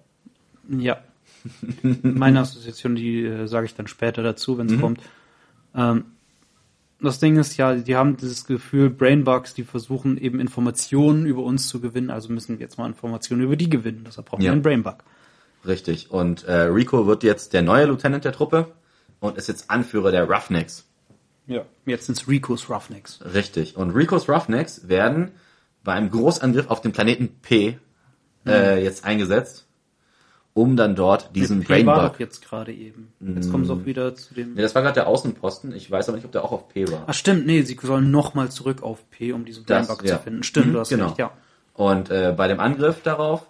[0.70, 0.98] ja.
[2.04, 5.00] Meine Assoziation, die äh, sage ich dann später dazu, wenn es kommt.
[5.74, 6.04] Ähm,
[7.02, 11.70] das Ding ist ja, die haben dieses Gefühl, Brainbugs, die versuchen eben Informationen über uns
[11.70, 14.04] zu gewinnen, also müssen wir jetzt mal Informationen über die gewinnen.
[14.06, 14.48] Deshalb brauchen Ja.
[14.50, 14.98] wir einen Brainbug.
[15.66, 16.12] Richtig.
[16.12, 18.74] Und äh, Rico wird jetzt der neue Lieutenant der Truppe
[19.22, 20.89] und ist jetzt Anführer der Roughnecks.
[21.50, 21.66] Ja.
[21.86, 23.20] Jetzt sind's Ricos Roughnecks.
[23.34, 23.76] Richtig.
[23.76, 25.32] Und Ricos Roughnecks werden
[25.84, 27.78] beim Großangriff auf den Planeten P
[28.45, 29.66] äh, jetzt eingesetzt,
[30.54, 32.14] um dann dort diesen P war Brainbug.
[32.14, 33.12] doch jetzt gerade eben.
[33.20, 34.56] Jetzt kommen sie auch wieder zu dem.
[34.56, 35.74] Ja, das war gerade der Außenposten.
[35.76, 37.04] Ich weiß aber nicht, ob der auch auf P war.
[37.08, 40.18] Ach stimmt, nee, sie sollen nochmal zurück auf P, um diesen Das, Brainbug ja.
[40.18, 40.43] zu finden.
[40.43, 41.08] Stimmt, Mhm, du hast genau.
[41.08, 41.32] recht, ja.
[41.74, 43.45] Und äh, bei dem Angriff darauf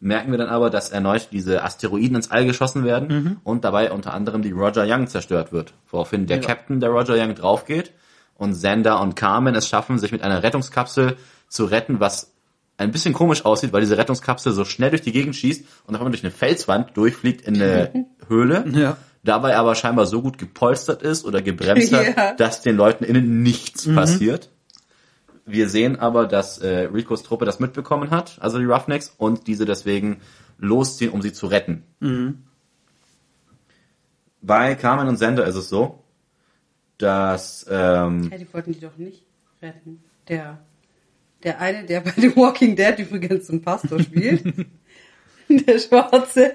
[0.00, 4.14] merken wir dann aber, dass erneut diese Asteroiden ins All geschossen werden und dabei unter
[4.14, 5.74] anderem die Roger Young zerstört wird.
[5.90, 6.42] Woraufhin der Ja.
[6.46, 7.92] Captain der Roger Young draufgeht
[8.34, 11.16] und Xander und Carmen es schaffen, sich mit einer Rettungskapsel
[11.48, 12.32] zu retten, was
[12.78, 16.00] ein bisschen komisch aussieht, weil diese Rettungskapsel so schnell durch die Gegend schießt und auf
[16.00, 18.64] einmal durch eine Felswand durchfliegt in eine Höhle.
[18.72, 18.96] Ja.
[19.22, 22.32] Dabei aber scheinbar so gut gepolstert ist oder gebremst hat, Ja.
[22.36, 24.48] dass den Leuten innen nichts passiert.
[25.46, 29.64] Wir sehen aber, dass äh, Ricos Truppe das mitbekommen hat, also die Roughnecks, und diese
[29.64, 30.20] deswegen
[30.58, 31.82] losziehen, um sie zu retten.
[34.42, 36.02] Bei Carmen und Sender ist es so,
[36.98, 39.24] dass ähm, Ja, die wollten die doch nicht
[39.62, 40.02] retten.
[40.28, 40.58] Der,
[41.42, 44.44] der eine, der bei The Walking Dead übrigens einen Pastor spielt,
[45.48, 46.52] der Schwarze,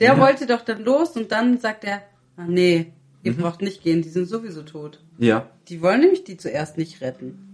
[0.00, 2.02] der wollte doch dann los und dann sagt er,
[2.36, 2.92] ah nee,
[3.22, 3.36] ihr Mhm.
[3.38, 5.00] braucht nicht gehen, die sind sowieso tot.
[5.18, 7.47] ja, Die wollen nämlich die zuerst nicht retten.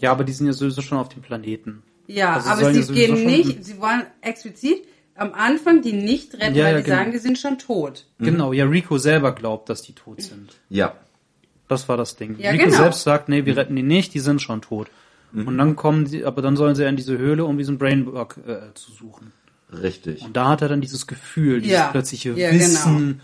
[0.00, 1.82] Ja, aber die sind ja sowieso schon auf dem Planeten.
[2.06, 6.54] Ja, Also aber sie ja gehen nicht, sie wollen explizit am Anfang die nicht retten,
[6.54, 6.96] Ja, weil ja, die genau.
[6.96, 8.06] sagen, die sind schon tot.
[8.18, 10.56] Genau, ja, Rico selber glaubt, dass die tot sind.
[10.70, 10.94] Ja.
[11.68, 12.36] Das war das Ding.
[12.38, 12.76] Ja, Rico genau.
[12.78, 14.88] selbst sagt, nee, wir retten die nicht, die sind schon tot.
[15.32, 18.36] Und dann kommen sie, aber dann sollen sie ja in diese Höhle, um diesen Brainbug
[18.38, 19.32] äh, zu suchen.
[19.72, 20.22] Richtig.
[20.22, 21.88] Und da hat er dann dieses Gefühl, dieses Ja.
[21.88, 22.60] plötzliche Ja, genau.
[22.64, 23.20] Wissen,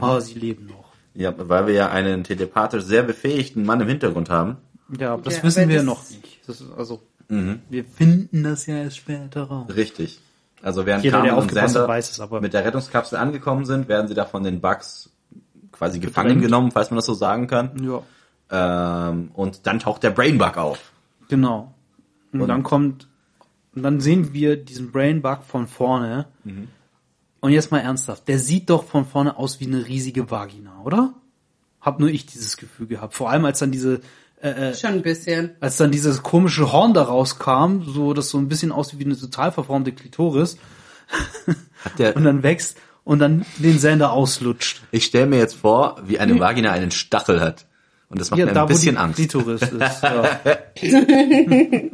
[0.00, 0.92] ah, sie leben noch.
[1.14, 4.58] Ja, weil wir ja einen telepathisch sehr befähigten Mann im Hintergrund haben.
[4.98, 6.40] Ja, aber das Ja, wissen aber wir das- noch nicht.
[6.46, 9.66] Das ist also, wir finden das ja erst später raus.
[9.74, 10.20] Richtig.
[10.62, 13.88] Also während Jeder, der Carmen und Sander weiß es, aber- mit der Rettungskapsel angekommen sind,
[13.88, 15.10] werden sie da von den Bugs
[15.72, 16.44] quasi gefangen Getrennt.
[16.44, 17.70] genommen, falls man das so sagen kann.
[17.82, 18.02] Ja,
[18.48, 20.92] Ähm, und dann taucht der Brainbug auf.
[21.28, 21.74] genau.
[22.32, 23.08] Und, Und- dann kommt,
[23.74, 26.26] und dann sehen wir diesen Brainbug von vorne.
[26.44, 26.68] Mhm.
[27.40, 31.12] Und jetzt mal ernsthaft, der sieht doch von vorne aus wie eine riesige Vagina, oder?
[31.80, 33.14] Hab nur ich dieses Gefühl gehabt.
[33.14, 34.00] Vor allem als dann diese,
[34.46, 35.50] äh, Schon ein bisschen.
[35.60, 39.18] als dann dieses komische Horn da rauskam, so das so ein bisschen aussieht wie eine
[39.18, 40.56] total verformte Klitoris
[41.84, 44.82] Hat der, und dann wächst und dann den Sender auslutscht.
[44.90, 47.66] ich stelle mir jetzt vor, wie eine Vagina einen Stachel hat.
[48.08, 49.16] Und das macht mir ein bisschen wo die Angst.
[49.16, 50.02] Klitoris ist.
[50.02, 50.40] Ja.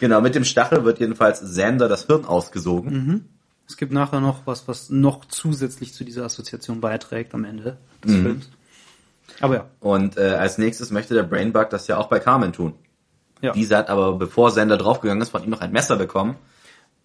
[0.00, 3.24] Genau, mit dem Stachel wird jedenfalls Sander das Hirn ausgesogen.
[3.66, 8.12] Es gibt nachher noch was, was noch zusätzlich zu dieser Assoziation beiträgt am Ende des
[8.12, 8.22] Mhm.
[8.22, 8.50] Films.
[9.40, 12.74] Aber ja, Und äh, als nächstes möchte der Brainbug das ja auch bei Carmen tun.
[13.42, 13.52] ja.
[13.52, 16.36] Diese hat aber, bevor Sander draufgegangen ist, von ihm noch ein Messer bekommen.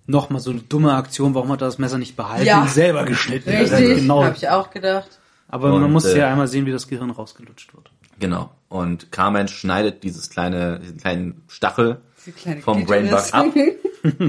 [0.08, 2.62] nochmal so eine dumme Aktion, warum hat er das Messer nicht behalten Ja.
[2.62, 3.50] und selber geschnitten?
[3.54, 4.24] Also Richtig, genau.
[4.24, 5.20] habe ich auch gedacht.
[5.48, 7.92] Aber Und, man muss äh, ja einmal sehen, wie das Gehirn rausgelutscht wird.
[8.20, 8.52] Genau.
[8.70, 13.32] Und Carmen schneidet dieses kleine, diesen kleinen Stachel Diese kleine vom Klitoris.
[13.32, 13.58] Brainbug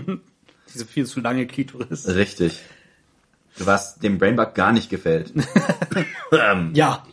[0.04, 0.18] ab.
[0.74, 2.08] Diese viel zu lange Klitoris.
[2.08, 2.60] Richtig.
[3.58, 5.32] Was dem Brainbug gar nicht gefällt.
[6.32, 7.04] ähm, Ja.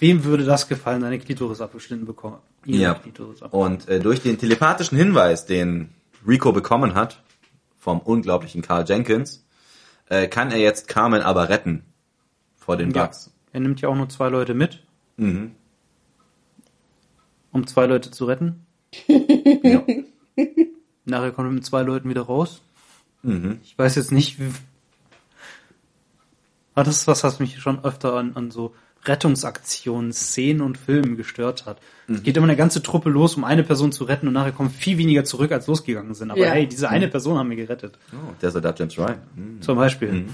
[0.00, 2.38] Wem würde das gefallen, seine Klitoris abgeschnitten bekommen?
[2.64, 2.94] Ihre ja.
[2.94, 3.42] Klitoris.
[3.42, 5.90] Und äh, durch den telepathischen Hinweis, den
[6.26, 7.22] Rico bekommen hat,
[7.78, 9.44] vom unglaublichen Carl Jenkins,
[10.08, 11.84] äh, kann er jetzt Carmen aber retten
[12.56, 13.04] vor den Ja.
[13.06, 13.30] Bugs.
[13.52, 14.82] Er nimmt ja auch nur zwei Leute mit,
[15.16, 15.52] Mhm.
[17.52, 18.66] um zwei Leute zu retten.
[19.06, 19.82] Ja.
[21.04, 22.60] Nachher kommt er mit zwei Leuten wieder raus.
[23.22, 23.60] Mhm.
[23.62, 24.50] Ich weiß jetzt nicht, wie...
[26.74, 28.74] Aber das ist was, was mich schon öfter an, an so
[29.06, 31.78] Rettungsaktionen, Szenen und Filmen gestört hat.
[32.06, 34.70] Es geht immer eine ganze Truppe los, um eine Person zu retten und nachher kommen
[34.70, 36.30] viel weniger zurück, als losgegangen sind.
[36.30, 36.50] Aber Ja.
[36.50, 37.98] hey, diese eine Person haben wir gerettet.
[38.12, 39.18] Oh, der Soldat James Ryan.
[39.34, 39.62] Mhm.
[39.62, 40.26] Zum Beispiel.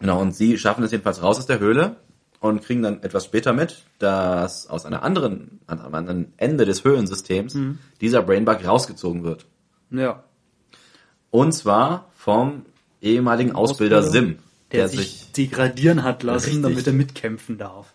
[0.00, 1.96] Genau, und sie schaffen es jedenfalls raus aus der Höhle
[2.40, 6.84] und kriegen dann etwas später mit, dass aus einer anderen, an einem anderen Ende des
[6.84, 7.78] Höhlensystems Mhm.
[8.00, 9.46] dieser Brainbug rausgezogen wird.
[9.90, 10.22] Ja.
[11.30, 12.62] Und zwar vom
[13.02, 14.38] ehemaligen Ausbilder, Sim,
[14.72, 16.62] der, sich, degradieren hat lassen, Richtig.
[16.62, 17.94] damit er mitkämpfen darf.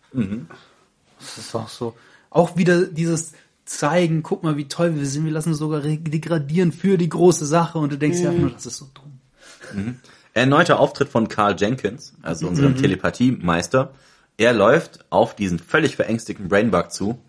[1.19, 1.95] Das ist auch so.
[2.29, 3.33] Auch wieder dieses
[3.65, 7.09] zeigen, guck mal, wie toll wir sind, wir lassen uns sogar re- degradieren für die
[7.09, 9.99] große Sache und du denkst ja einfach nur, das ist so dumm.
[10.33, 13.93] Erneuter Auftritt von Carl Jenkins, also unserem Telepathiemeister.
[14.37, 17.19] Er läuft auf diesen völlig verängstigten Brainbug zu,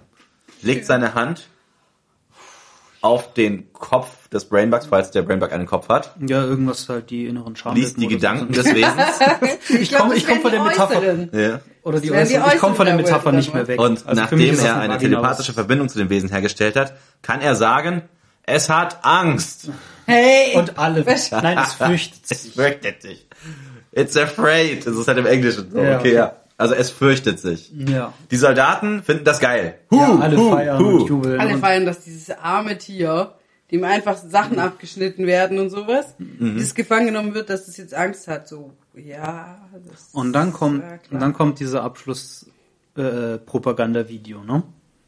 [0.62, 1.48] legt seine Hand
[3.04, 7.26] auf den Kopf des Brainbugs, falls der Brainbug einen Kopf hat, Ja, irgendwas halt die
[7.26, 7.76] inneren Schaden.
[7.76, 9.20] liest die Gedanken des Wesens.
[9.80, 11.02] Ich komme ich komm von der Metapher.
[11.32, 11.60] ja.
[11.82, 12.34] Oder die, wären die.
[12.34, 13.78] Ich komme von der Äußeren Metapher nicht mehr weg.
[13.78, 18.02] Und Also nachdem er eine telepathische Verbindung zu dem Wesen hergestellt hat, kann er sagen,
[18.44, 19.68] es hat Angst.
[20.06, 20.54] Hey!
[20.56, 21.04] Und alle.
[21.04, 22.54] Nein, es fürchtet Es sich.
[22.54, 23.26] fürchtet sich.
[23.92, 24.86] It's afraid.
[24.86, 25.78] Das ist halt im Englischen so.
[25.78, 26.14] Ja, okay, okay.
[26.14, 26.36] ja.
[26.56, 27.72] Also es fürchtet sich.
[27.74, 28.12] Ja.
[28.30, 29.78] Die Soldaten finden das geil.
[29.90, 31.00] Huh, ja, alle huh, feiern huh.
[31.00, 31.40] und jubeln.
[31.40, 33.34] Alle und feiern, dass dieses arme Tier,
[33.72, 36.58] dem einfach Sachen abgeschnitten werden und sowas, Mhm.
[36.58, 38.46] das gefangen genommen wird, dass es jetzt Angst hat.
[38.46, 39.68] So, ja.
[39.88, 42.46] Das Und dann ist kommt, und dann kommt dieser Abschluss
[42.96, 44.62] äh, Propaganda-Video, ne?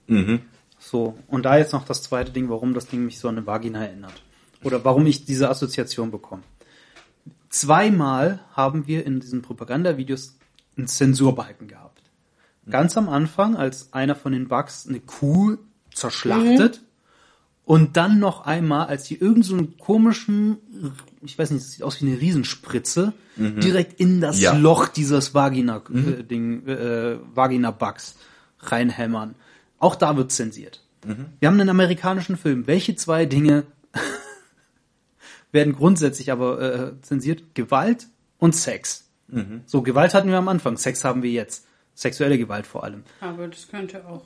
[0.08, 0.40] Mhm.
[0.80, 1.16] So.
[1.28, 3.84] Und da jetzt noch das zweite Ding, warum das Ding mich so an eine Vagina
[3.84, 4.22] erinnert.
[4.64, 6.42] Oder warum ich diese Assoziation bekomme.
[7.50, 10.35] Zweimal haben wir in diesen Propagandavideos
[10.76, 12.02] einen Zensurbalken gehabt.
[12.68, 15.56] Ganz am Anfang, als einer von den Bugs eine Kuh
[15.94, 16.82] zerschlachtet.
[17.64, 20.58] Und dann noch einmal, als die irgend so einen komischen,
[21.22, 24.56] ich weiß nicht, das sieht aus wie eine Riesenspritze, direkt in das Ja.
[24.56, 28.16] Loch dieses Vagina-Ding, äh, Vagina-Bugs
[28.60, 29.34] reinhämmern.
[29.78, 30.82] Auch da wird zensiert.
[31.38, 32.66] Wir haben einen amerikanischen Film.
[32.66, 33.64] Welche zwei Dinge
[35.52, 37.54] werden grundsätzlich aber äh, zensiert?
[37.54, 38.06] Gewalt
[38.38, 39.05] und Sex.
[39.66, 41.66] So, Gewalt hatten wir am Anfang, Sex haben wir jetzt.
[41.94, 43.04] Sexuelle Gewalt vor allem.
[43.20, 44.22] Aber das könnte auch,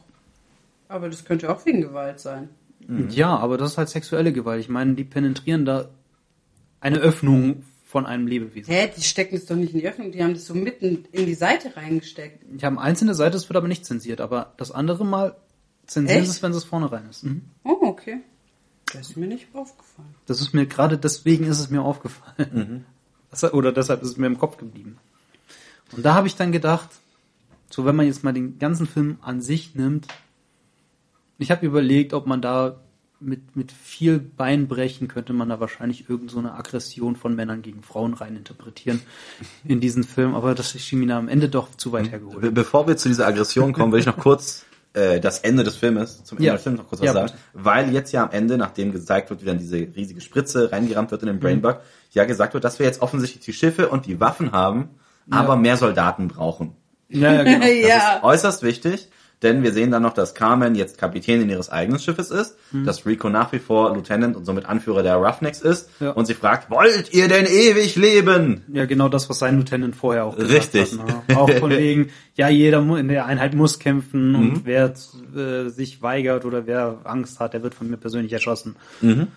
[0.88, 2.48] aber das könnte auch wegen Gewalt sein.
[3.10, 4.60] Ja, aber das ist halt sexuelle Gewalt.
[4.60, 5.88] Ich meine, die penetrieren da
[6.80, 8.72] eine Öffnung von einem Lebewesen.
[8.72, 11.26] Hä, die stecken es doch nicht in die Öffnung, die haben das so mitten in
[11.26, 12.44] die Seite reingesteckt.
[12.56, 15.36] Ich habe einzelne Seite, das wird aber nicht zensiert, aber das andere Mal
[15.86, 17.24] zensieren sie es, wenn es vorne rein ist.
[17.24, 17.42] Mhm.
[17.64, 18.20] Oh, okay.
[18.92, 20.14] Das ist mir nicht aufgefallen.
[20.26, 22.34] Das ist mir gerade deswegen ist es mir aufgefallen.
[22.36, 22.99] Das,
[23.52, 24.98] oder deshalb ist es mir im Kopf geblieben.
[25.92, 26.88] Und da habe ich dann gedacht,
[27.68, 30.08] so wenn man jetzt mal den ganzen Film an sich nimmt,
[31.38, 32.80] ich habe überlegt, ob man da
[33.20, 37.82] mit, mit viel Beinbrechen könnte man da wahrscheinlich irgend so eine Aggression von Männern gegen
[37.82, 39.00] Frauen reininterpretieren
[39.64, 42.40] in diesen Film, aber das schien mir am Ende doch zu weit hergeholt.
[42.40, 45.76] Be bevor wir zu dieser Aggression kommen, will ich noch kurz äh, das Ende des
[45.76, 46.52] Filmes, zum Ende Ja.
[46.54, 47.32] des Films noch kurz was Ja, sagen.
[47.52, 51.22] Weil jetzt ja am Ende, nachdem gezeigt wird, wie dann diese riesige Spritze reingerammt wird
[51.22, 51.78] in den Brainbug,
[52.12, 54.88] ja gesagt wird, dass wir jetzt offensichtlich die Schiffe und die Waffen haben,
[55.30, 56.74] aber mehr Soldaten brauchen.
[57.08, 57.58] Ja, ja, genau.
[57.82, 58.16] Das ja.
[58.16, 59.08] ist äußerst wichtig,
[59.42, 63.28] denn wir sehen dann noch, dass Carmen jetzt Kapitänin ihres eigenen Schiffes ist, dass Rico
[63.30, 66.10] nach wie vor Lieutenant und somit Anführer der Roughnecks ist Ja.
[66.10, 68.62] und sie fragt, wollt ihr denn ewig leben?
[68.72, 70.98] Ja, genau das, was sein Lieutenant vorher auch gesagt Richtig.
[70.98, 71.28] hat.
[71.28, 71.36] Ne?
[71.38, 74.36] Auch von wegen, ja, jeder in der Einheit muss kämpfen Mhm.
[74.36, 74.92] und wer
[75.36, 78.76] äh, sich weigert oder wer Angst hat, der wird von mir persönlich erschossen.
[79.00, 79.28] Mhm.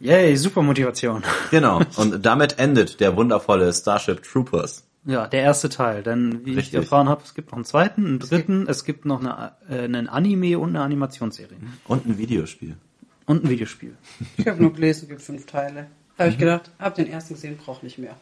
[0.00, 1.22] Yay, super Motivation.
[1.50, 1.80] Genau.
[1.96, 4.85] Und damit endet der wundervolle Starship Troopers.
[5.06, 6.02] Ja, der erste Teil.
[6.02, 6.74] Denn wie ich Richtig.
[6.74, 10.08] erfahren habe, es gibt noch einen zweiten, einen dritten, es gibt noch eine, äh, einen
[10.08, 11.56] Anime und eine Animationsserie.
[11.86, 12.76] Und ein Videospiel.
[13.24, 13.96] Und ein Videospiel.
[14.36, 15.86] Ich habe nur gelesen, es gibt fünf Teile.
[16.18, 18.16] Habe ich gedacht, hab den ersten gesehen, brauch nicht mehr.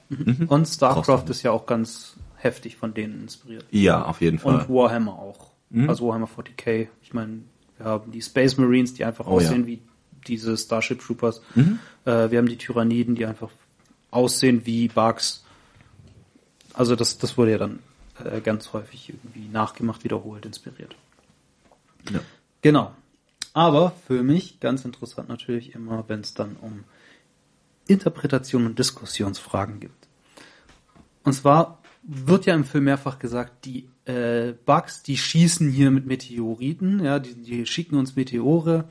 [0.48, 3.65] Und StarCraft Brauchst du ist ja auch ganz heftig von denen inspiriert.
[3.70, 4.61] Ja, auf jeden Fall.
[4.62, 5.52] Und Warhammer auch.
[5.70, 5.89] Mhm.
[5.89, 6.89] Also Warhammer 40k.
[7.02, 7.43] Ich meine,
[7.78, 9.47] wir haben die Space Marines, die einfach Oh ja.
[9.47, 9.47] Mhm.
[9.47, 9.82] aussehen wie
[10.27, 11.40] diese Starship Troopers.
[11.56, 13.51] Äh, wir haben die Tyranniden, die einfach
[14.11, 15.44] aussehen wie Bugs.
[16.75, 17.79] Also das, das wurde ja dann
[18.23, 20.95] äh, ganz häufig irgendwie nachgemacht, wiederholt, inspiriert.
[22.11, 22.21] Ja.
[22.61, 22.93] Genau.
[23.53, 26.85] Aber für mich ganz interessant natürlich immer, wenn es dann um
[27.87, 30.09] Interpretation und Diskussionsfragen gibt.
[31.23, 36.07] Und zwar wird ja im Film mehrfach gesagt, die äh, Bugs, die schießen hier mit
[36.07, 38.85] Meteoriten, ja, die, die schicken uns Meteore.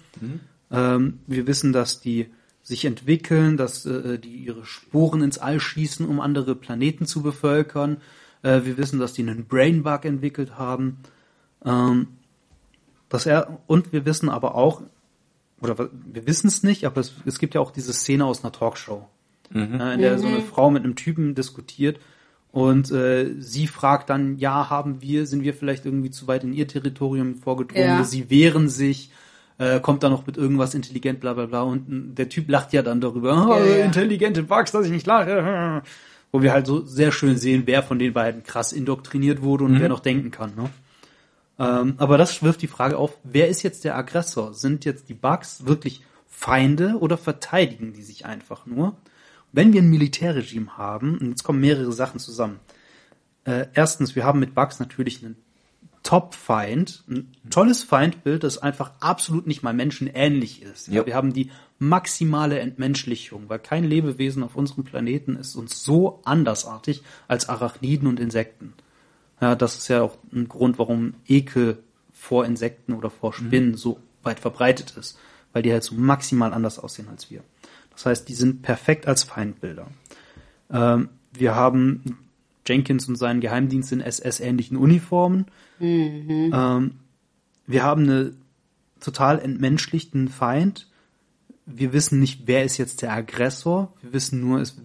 [0.71, 2.29] Ähm, wir wissen, dass die
[2.63, 7.97] sich entwickeln, dass äh, die ihre Sporen ins All schießen, um andere Planeten zu bevölkern.
[8.41, 10.97] Äh, wir wissen, dass die einen Brainbug entwickelt haben.
[11.65, 12.07] Ähm,
[13.09, 14.81] dass er, und wir wissen aber auch,
[15.61, 18.51] oder wir wissen es nicht, aber es, es gibt ja auch diese Szene aus einer
[18.51, 19.07] Talkshow,
[19.53, 21.99] äh, in der so eine Frau mit einem Typen diskutiert
[22.51, 26.53] und äh, sie fragt dann, ja, haben wir, sind wir vielleicht irgendwie zu weit in
[26.53, 28.03] ihr Territorium vorgedrungen, Ja.
[28.03, 29.11] sie wehren sich,
[29.57, 32.81] äh, kommt da noch mit irgendwas intelligent, bla bla bla und der Typ lacht ja
[32.81, 33.85] dann darüber, oh, Ja, ja.
[33.85, 35.83] intelligente Bugs, dass ich nicht lache,
[36.31, 39.79] wo wir halt so sehr schön sehen, wer von den beiden krass indoktriniert wurde und
[39.79, 40.69] wer noch denken kann, ne?
[41.59, 44.53] Ähm, aber das wirft die Frage auf, wer ist jetzt der Aggressor?
[44.55, 48.97] Sind jetzt die Bugs wirklich Feinde oder verteidigen die sich einfach nur?
[49.51, 52.59] Wenn wir ein Militärregime haben, und jetzt kommen mehrere Sachen zusammen.
[53.45, 55.35] Äh, erstens, wir haben mit Bugs natürlich einen
[56.03, 60.87] Top-Feind, ein tolles Feindbild, das einfach absolut nicht mal menschenähnlich ist.
[60.87, 61.05] Ja, Ja.
[61.05, 61.49] wir haben die
[61.79, 68.19] maximale Entmenschlichung, weil kein Lebewesen auf unserem Planeten ist uns so andersartig als Arachniden und
[68.19, 68.73] Insekten.
[69.41, 71.79] Ja, das ist ja auch ein Grund, warum Ekel
[72.11, 75.17] vor Insekten oder vor Spinnen so weit verbreitet ist,
[75.51, 77.43] weil die halt so maximal anders aussehen als wir.
[77.91, 79.87] Das heißt, die sind perfekt als Feindbilder.
[80.71, 82.17] Ähm, wir haben
[82.65, 85.45] Jenkins und seinen Geheimdienst in SS-ähnlichen Uniformen.
[86.53, 86.91] Ähm,
[87.67, 88.33] wir haben eine
[88.99, 90.87] total entmenschlichten Feind.
[91.65, 93.93] Wir wissen nicht, wer ist jetzt der Aggressor.
[94.01, 94.77] Wir wissen nur, es,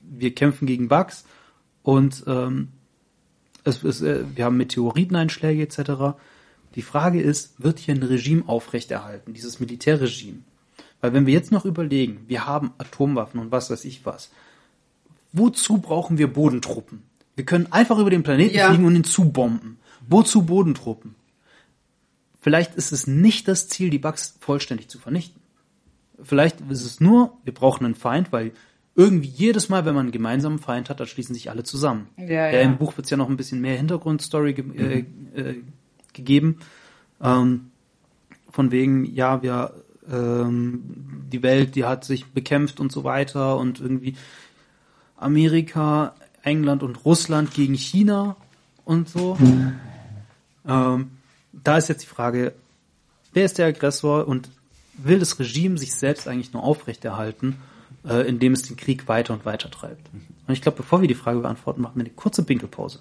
[0.00, 1.24] wir kämpfen gegen Bugs
[1.82, 2.68] und ähm,
[3.64, 6.16] es, es, äh, wir haben Meteoriteneinschläge etc.
[6.74, 10.40] Die Frage ist, wird hier ein Regime aufrechterhalten, dieses Militärregime?
[11.00, 14.30] Weil wenn wir jetzt noch überlegen, wir haben Atomwaffen und was weiß ich was,
[15.32, 17.02] wozu brauchen wir Bodentruppen?
[17.36, 18.68] Wir können einfach über den Planeten Ja.
[18.68, 19.78] fliegen und ihn zubomben.
[20.08, 21.14] Wozu Bodentruppen?
[22.40, 25.40] Vielleicht ist es nicht das Ziel, die Bugs vollständig zu vernichten.
[26.22, 28.52] Vielleicht ist es nur, wir brauchen einen Feind, weil
[28.94, 32.08] irgendwie jedes Mal, wenn man einen gemeinsamen Feind hat, dann schließen sich alle zusammen.
[32.16, 32.60] Ja, ja, ja.
[32.60, 35.62] Im Buch wird es ja noch ein bisschen mehr Hintergrundstory ge äh, äh,
[36.12, 36.58] gegeben.
[37.20, 37.70] Ähm,
[38.50, 39.74] von wegen, ja, wir
[40.10, 40.82] ähm,
[41.32, 44.14] die Welt, die hat sich bekämpft und so weiter und irgendwie
[45.16, 46.14] Amerika,
[46.44, 48.36] England und Russland gegen China
[48.84, 49.36] und so.
[50.66, 51.10] Ähm,
[51.52, 52.52] da ist jetzt die Frage,
[53.32, 54.48] wer ist der Aggressor und
[54.96, 57.56] will das Regime sich selbst eigentlich nur aufrechterhalten,
[58.06, 60.08] äh, indem es den Krieg weiter und weiter treibt?
[60.46, 63.00] Und ich glaube, bevor wir die Frage beantworten, machen wir eine kurze Pinkelpause.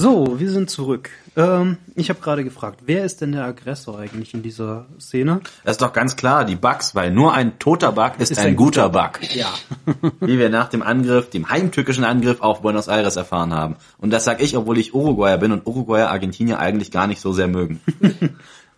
[0.00, 1.10] So, wir sind zurück.
[1.36, 5.42] Ähm, ich habe gerade gefragt, wer ist denn der Aggressor eigentlich in dieser Szene?
[5.62, 8.88] Das ist doch ganz klar, die Bugs, weil nur ein toter Bug ist, ein, guter
[8.88, 9.20] Bug.
[9.34, 9.52] Ja.
[10.20, 13.76] Wie wir nach dem Angriff, dem heimtückischen Angriff auf Buenos Aires erfahren haben.
[13.98, 17.34] Und das sag ich, obwohl ich Uruguayer bin und Uruguayer Argentinier eigentlich gar nicht so
[17.34, 17.80] sehr mögen.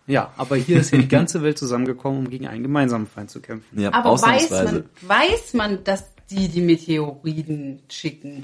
[0.05, 3.39] Ja, aber hier ist ja die ganze Welt zusammengekommen, um gegen einen gemeinsamen Feind zu
[3.39, 3.79] kämpfen.
[3.79, 8.43] Ja, Aber weiß man, weiß man, dass die die Meteoriten schicken?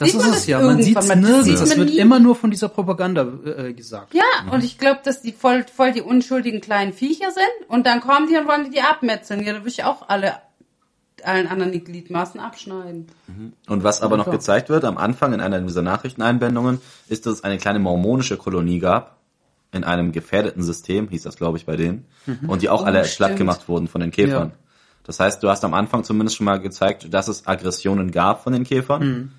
[0.00, 0.60] Das Sieht ist man es das ja.
[0.60, 1.14] Man sieht irgendwann es mal?
[1.20, 1.60] Das nirgends.
[1.60, 1.98] sieht Es wird nie.
[1.98, 4.14] immer nur von dieser Propaganda äh, gesagt.
[4.14, 8.00] Ja, und ich glaube, dass die voll, voll die unschuldigen kleinen Viecher sind und dann
[8.00, 9.42] kommen die und wollen die, die abmetzeln.
[9.44, 10.34] Ja, da würde ich auch alle
[11.22, 13.06] allen anderen die Gliedmaßen abschneiden.
[13.68, 17.44] Und was aber noch gezeigt wird am Anfang in einer dieser Nachrichteneinblendungen, ist, dass es
[17.44, 19.18] eine kleine mormonische Kolonie gab,
[19.72, 22.06] in einem gefährdeten System, hieß das glaube ich bei denen,
[22.48, 23.14] und die auch Oh, alle stimmt.
[23.14, 24.48] schlapp gemacht wurden von den Käfern.
[24.48, 24.56] Ja.
[25.04, 28.52] Das heißt, du hast am Anfang zumindest schon mal gezeigt, dass es Aggressionen gab von
[28.54, 29.32] den Käfern.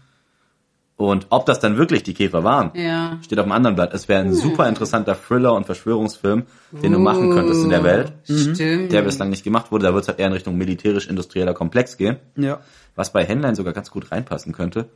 [1.09, 3.17] Und ob das dann wirklich die Käfer waren, Ja.
[3.23, 3.93] steht auf dem anderen Blatt.
[3.93, 8.13] Es wäre ein super interessanter Thriller und Verschwörungsfilm, den du machen könntest in der Welt,
[8.25, 8.91] Stimmt.
[8.91, 9.85] der bislang nicht gemacht wurde.
[9.85, 12.59] Da wird es halt eher in Richtung militärisch-industrieller Komplex gehen Ja.
[12.95, 14.89] was bei Henlein sogar ganz gut reinpassen könnte.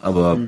[0.00, 0.38] Aber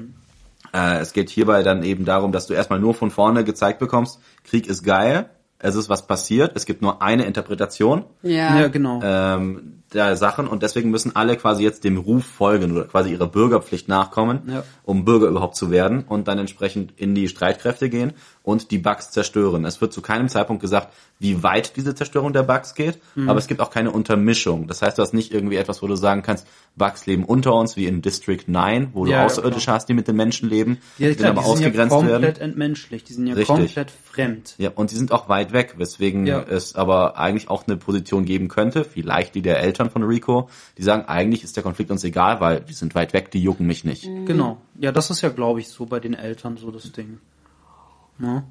[0.72, 4.18] äh, es geht hierbei dann eben darum, dass du erstmal nur von vorne gezeigt bekommst,
[4.44, 5.26] Krieg ist geil,
[5.58, 8.60] es ist was passiert, es gibt nur eine Interpretation Ja.
[8.60, 9.00] Ja, genau.
[9.02, 13.28] ähm, der Sachen und deswegen müssen alle quasi jetzt dem Ruf folgen oder quasi ihrer
[13.28, 14.64] Bürgerpflicht nachkommen, Ja.
[14.84, 19.10] um Bürger überhaupt zu werden und dann entsprechend in die Streitkräfte gehen und die Bugs
[19.10, 19.64] zerstören.
[19.64, 23.30] Es wird zu keinem Zeitpunkt gesagt, wie weit diese Zerstörung der Bugs geht, Mhm.
[23.30, 24.66] aber es gibt auch keine Untermischung.
[24.66, 26.46] Das heißt, du hast nicht irgendwie etwas, wo du sagen kannst,
[26.76, 30.08] Bugs leben unter uns, wie in District 9, wo du Ja, Außerirdische hast, die mit
[30.08, 32.40] den Menschen leben, ja, die klar, dann die aber sind ja komplett werden.
[32.40, 33.08] entmenschlicht.
[33.08, 33.56] Die sind ja Richtig.
[33.56, 34.54] komplett fremd.
[34.58, 38.48] Ja, und die sind auch weit weg, weswegen es aber eigentlich auch eine Position geben
[38.48, 40.48] könnte, vielleicht die der Eltern von Rico,
[40.78, 43.66] die sagen, eigentlich ist der Konflikt uns egal, weil die sind weit weg, die jucken
[43.66, 44.04] mich nicht.
[44.24, 44.58] Genau.
[44.78, 47.18] Ja, das ist ja, glaube ich, so bei den Eltern so das Ding.
[48.18, 48.44] Ne?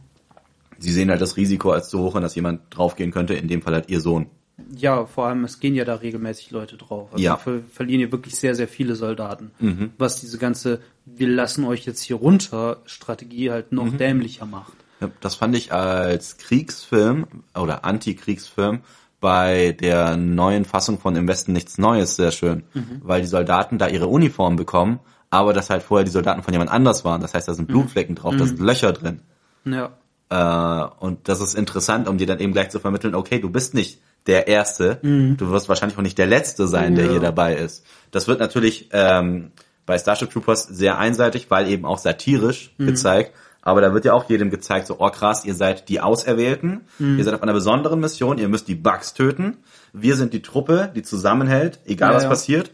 [0.78, 3.62] Sie sehen halt das Risiko als zu hoch, an dass jemand draufgehen könnte, in dem
[3.62, 4.28] Fall halt ihr Sohn.
[4.74, 7.10] Ja, vor allem, es gehen ja da regelmäßig Leute drauf.
[7.12, 7.36] Also Ja.
[7.36, 9.52] ver verlieren ja wirklich sehr, sehr viele Soldaten.
[9.98, 14.74] Was diese ganze, wir lassen euch jetzt hier runter, Strategie halt noch dämlicher macht.
[15.20, 18.80] Das fand ich als Kriegsfilm oder Antikriegsfilm
[19.26, 22.62] bei der neuen Fassung von Im Westen nichts Neues sehr schön,
[23.02, 25.00] weil die Soldaten da ihre Uniform bekommen,
[25.32, 27.22] aber dass halt vorher die Soldaten von jemand anders waren.
[27.22, 29.22] Das heißt, da sind Blutflecken drauf, da sind Löcher drin.
[29.66, 29.90] Ja.
[30.30, 33.74] Äh, und das ist interessant, um dir dann eben gleich zu vermitteln, okay, du bist
[33.74, 37.12] nicht der Erste, du wirst wahrscheinlich auch nicht der Letzte sein, der Ja.
[37.14, 37.84] hier dabei ist.
[38.12, 39.54] Das wird natürlich ähm,
[39.88, 43.32] bei Starship Troopers sehr einseitig, weil eben auch satirisch gezeigt.
[43.66, 47.24] Aber da wird ja auch jedem gezeigt, so, oh krass, ihr seid die Auserwählten, ihr
[47.24, 49.58] seid auf einer besonderen Mission, ihr müsst die Bugs töten.
[49.92, 52.30] Wir sind die Truppe, die zusammenhält, egal Ja, was ja.
[52.30, 52.72] passiert.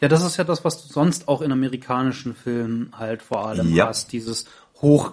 [0.00, 3.74] Ja, das ist ja das, was du sonst auch in amerikanischen Filmen halt vor allem
[3.74, 3.88] Ja.
[3.88, 4.12] hast.
[4.12, 4.46] Dieses
[4.80, 5.12] hoch,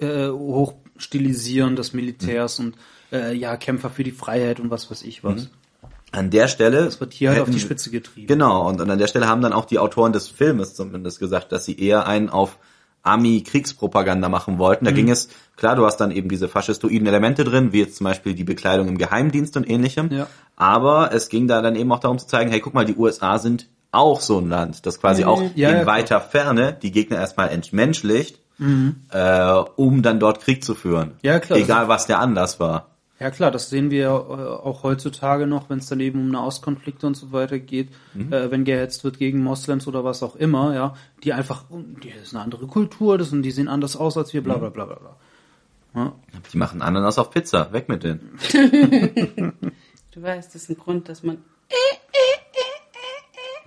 [0.00, 2.76] äh, hochstilisieren des Militärs und
[3.12, 5.48] äh, ja, Kämpfer für die Freiheit und was weiß ich was.
[6.12, 6.84] An der Stelle.
[6.84, 8.26] Das wird hier halt auf hätten- die Spitze getrieben.
[8.26, 11.64] Genau, und an der Stelle haben dann auch die Autoren des Filmes zumindest gesagt, dass
[11.64, 12.58] sie eher einen auf
[13.02, 14.84] Ami-Kriegspropaganda machen wollten.
[14.84, 14.96] Da Mhm.
[14.96, 18.34] ging es, klar, du hast dann eben diese faschistoiden Elemente drin, wie jetzt zum Beispiel
[18.34, 20.10] die Bekleidung im Geheimdienst und ähnlichem.
[20.12, 20.26] Ja.
[20.56, 23.38] Aber es ging da dann eben auch darum zu zeigen, hey, guck mal, die USA
[23.38, 25.50] sind auch so ein Land, das quasi auch Mhm.
[25.54, 25.86] Ja, in ja, klar.
[25.96, 28.38] weiter Ferne die Gegner erstmal entmenschlicht,
[29.10, 31.08] äh, um dann dort Krieg zu führen.
[31.08, 31.14] Mhm.
[31.22, 31.58] Ja, klar.
[31.58, 32.86] Egal, was der Anlass war.
[33.22, 37.06] Ja klar, das sehen wir äh, auch heutzutage noch, wenn es dann eben um Nahostkonflikte
[37.06, 40.94] und so weiter geht, äh, wenn gehetzt wird gegen Moslems oder was auch immer, ja,
[41.22, 44.42] die einfach, die ist eine andere Kultur, das und die sehen anders aus als wir,
[44.42, 45.16] bla bla bla bla bla.
[45.94, 46.12] Ja,
[46.52, 48.38] Die machen Ananas auf Pizza, weg mit denen.
[50.14, 51.38] Du weißt, das ist ein Grund, dass man.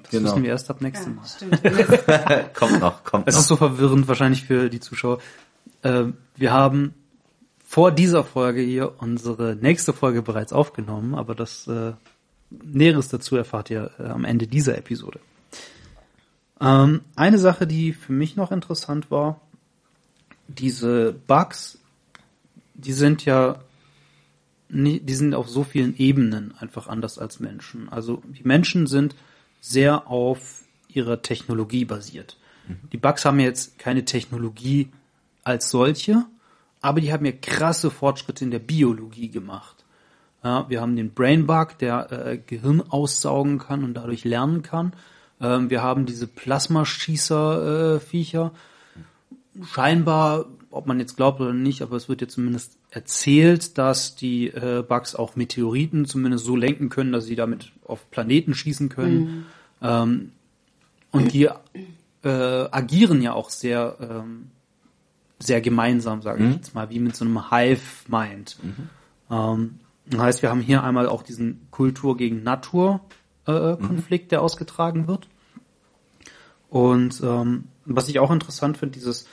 [0.03, 0.25] das Genau.
[0.31, 1.27] wissen wir erst ab nächstem Ja, Mal.
[1.27, 2.53] stimmt.
[2.53, 3.41] kommt noch, kommt Es noch.
[3.41, 5.17] ist so verwirrend wahrscheinlich für die Zuschauer.
[5.81, 6.03] Äh,
[6.35, 6.93] wir haben
[7.75, 11.91] vor dieser Folge hier unsere nächste Folge bereits aufgenommen, aber das äh,
[12.49, 15.19] Näheres dazu erfahrt ihr äh, am Ende dieser Episode.
[16.61, 19.41] Ähm, eine Sache, die für mich noch interessant war,
[20.47, 21.77] diese Bugs,
[22.75, 23.59] die sind ja,
[24.69, 27.89] die sind auf so vielen Ebenen einfach anders als Menschen.
[27.89, 29.15] Also die Menschen sind
[29.59, 32.37] sehr auf ihrer Technologie basiert.
[32.93, 34.87] Die Bugs haben jetzt keine Technologie
[35.43, 36.25] als solche,
[36.85, 39.83] aber die haben ja krasse Fortschritte in der Biologie gemacht.
[40.43, 44.93] Ja, wir haben den Brain Bug, der äh, Gehirn aussaugen kann und dadurch lernen kann.
[45.41, 48.51] Ähm, wir haben diese Plasmaschießer-Viecher.
[49.63, 54.49] Scheinbar, ob man jetzt glaubt oder nicht, aber es wird jetzt zumindest erzählt, dass die
[54.49, 59.47] äh, Bugs auch Meteoriten zumindest so lenken können, dass sie damit auf Planeten schießen können.
[59.81, 60.33] Ähm,
[61.09, 61.49] und die
[62.23, 64.51] äh, agieren ja auch sehr ähm,
[65.39, 68.57] sehr gemeinsam, sage ich jetzt mal, wie mit so einem Hive-Mind.
[69.29, 75.27] Ähm, das heißt, wir haben hier einmal auch diesen Kultur gegen Natur-Konflikt, der ausgetragen wird.
[76.69, 79.27] Und ähm, was ich auch interessant finde, dieses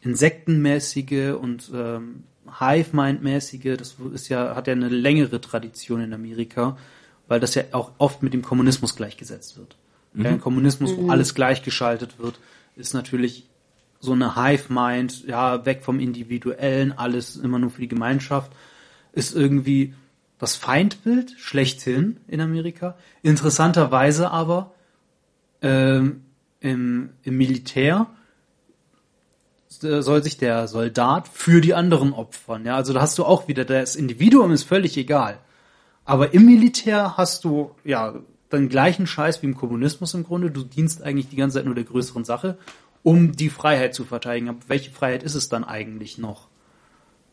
[0.00, 2.24] insektenmäßige und ähm,
[2.58, 6.76] Hive-Mind-mäßige, das ist ja, hat ja eine längere Tradition in Amerika,
[7.28, 9.76] weil das ja auch oft mit dem Kommunismus gleichgesetzt wird.
[10.14, 12.38] Ja, Ein Kommunismus, wo alles gleichgeschaltet wird,
[12.76, 13.48] ist natürlich
[14.06, 18.52] so eine Hive-Mind, ja, weg vom Individuellen, alles immer nur für die Gemeinschaft,
[19.12, 19.94] ist irgendwie
[20.38, 22.96] das Feindbild schlechthin in Amerika.
[23.22, 24.72] Interessanterweise aber
[25.60, 26.22] ähm,
[26.60, 28.06] im, im Militär
[29.68, 32.64] soll sich der Soldat für die anderen opfern.
[32.64, 35.38] Ja, also da hast du auch wieder, das Individuum ist völlig egal.
[36.04, 38.14] Aber im Militär hast du ja
[38.52, 40.50] den gleichen Scheiß wie im Kommunismus im Grunde.
[40.50, 42.58] Du dienst eigentlich die ganze Zeit nur der größeren Sache,
[43.06, 44.48] um die Freiheit zu verteidigen.
[44.48, 46.48] Aber welche Freiheit ist es dann eigentlich noch?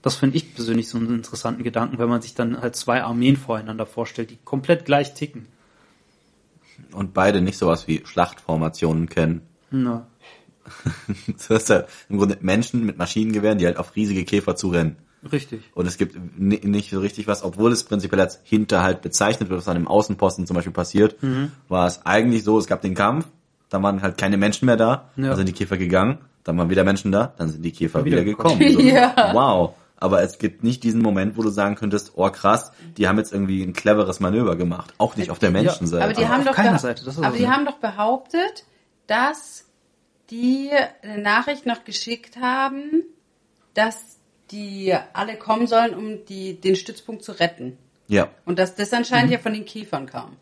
[0.03, 3.37] Das finde ich persönlich so einen interessanten Gedanken, wenn man sich dann halt zwei Armeen
[3.37, 5.47] voreinander vorstellt, die komplett gleich ticken.
[6.91, 9.41] Und beide nicht sowas wie Schlachtformationen kennen.
[9.71, 10.05] Na,
[11.47, 14.97] Du hast ja im Grunde Menschen mit Maschinengewehren, die halt auf riesige Käfer zurennen.
[15.31, 15.63] richtig.
[15.73, 19.59] Und es gibt ni- nicht so richtig was, obwohl es prinzipiell als Hinterhalt bezeichnet wird,
[19.59, 21.51] was an einem Außenposten zum Beispiel passiert, Mhm.
[21.67, 23.25] war es eigentlich so, es gab den Kampf,
[23.73, 25.27] dann waren halt keine Menschen mehr da, Ja.
[25.29, 28.17] dann sind die Käfer gegangen, dann waren wieder Menschen da, dann sind die Käfer Wieder
[28.21, 28.61] wieder, gekommen.
[28.71, 29.31] So, Ja.
[29.33, 29.73] Wow.
[29.97, 33.31] Aber es gibt nicht diesen Moment, wo du sagen könntest, oh krass, die haben jetzt
[33.31, 34.93] irgendwie ein cleveres Manöver gemacht.
[34.97, 36.03] Auch nicht auf der Menschenseite.
[36.03, 37.49] Aber die Aber haben auf doch, Seite, das ist aber die so.
[37.49, 38.65] haben doch behauptet,
[39.07, 39.65] dass
[40.29, 40.71] die
[41.01, 43.03] eine Nachricht noch geschickt haben,
[43.73, 44.17] dass
[44.51, 47.77] die alle kommen sollen, um die, den Stützpunkt zu retten.
[48.07, 50.35] ja, Und dass das anscheinend ja von den Käfern kam.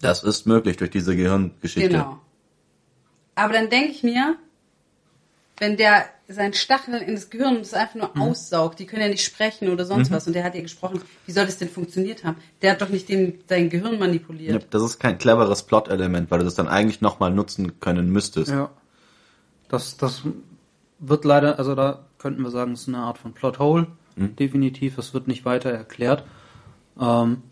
[0.00, 1.88] Das ist möglich durch diese Gehirngeschichte.
[1.88, 2.18] Genau.
[3.34, 4.36] Aber dann denke ich mir,
[5.58, 8.22] wenn der seinen Stachel in das Gehirn das einfach nur Mhm.
[8.22, 11.32] aussaugt, die können ja nicht sprechen oder sonst was, und der hat ja gesprochen, wie
[11.32, 12.36] soll das denn funktioniert haben?
[12.60, 14.66] Der hat doch nicht den, sein Gehirn Ja, manipuliert.
[14.70, 18.50] Das ist kein cleveres Plot-Element, weil du das dann eigentlich nochmal nutzen können müsstest.
[18.50, 18.70] Ja.
[19.68, 20.22] Das, das
[20.98, 23.86] wird leider, also da könnten wir sagen, es ist eine Art von Plothole.
[24.16, 24.36] Mhm.
[24.36, 24.96] Definitiv.
[24.96, 26.24] Das wird nicht weiter erklärt.
[27.00, 27.42] Ähm,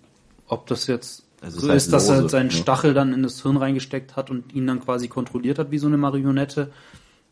[0.48, 2.52] ob das jetzt Ist so halt ist, dass er seinen ne?
[2.52, 5.86] Stachel dann in das Hirn reingesteckt hat und ihn dann quasi kontrolliert hat wie so
[5.86, 6.72] eine Marionette,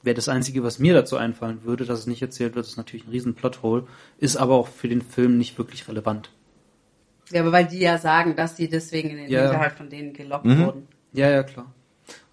[0.03, 3.07] wäre das Einzige, was mir dazu einfallen würde, dass es nicht erzählt wird, ist natürlich
[3.07, 3.87] ein riesen Plothole,
[4.19, 6.31] ist aber auch für den Film nicht wirklich relevant.
[7.31, 9.43] Ja, aber weil die ja sagen, dass sie deswegen in den Ja.
[9.45, 10.59] Hinterhalt von denen gelockt Mhm.
[10.67, 10.89] wurden.
[11.15, 11.73] Ja, ja, klar.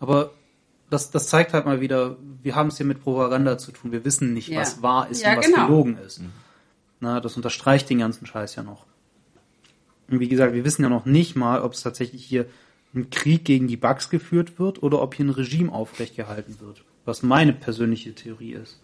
[0.01, 0.31] Aber
[0.89, 3.93] das, das zeigt halt mal wieder, wir haben es hier mit Propaganda zu tun.
[3.93, 4.59] Wir wissen nicht, Ja.
[4.59, 5.67] was wahr ist Ja, und was genau.
[5.67, 6.19] gelogen ist.
[6.99, 8.85] Na, das unterstreicht den ganzen Scheiß ja noch.
[10.11, 12.45] Und wie gesagt, wir wissen ja noch nicht mal, ob es tatsächlich hier
[12.93, 16.83] ein Krieg gegen die Bugs geführt wird oder ob hier ein Regime aufrechtgehalten wird.
[17.05, 18.79] Was meine persönliche Theorie ist.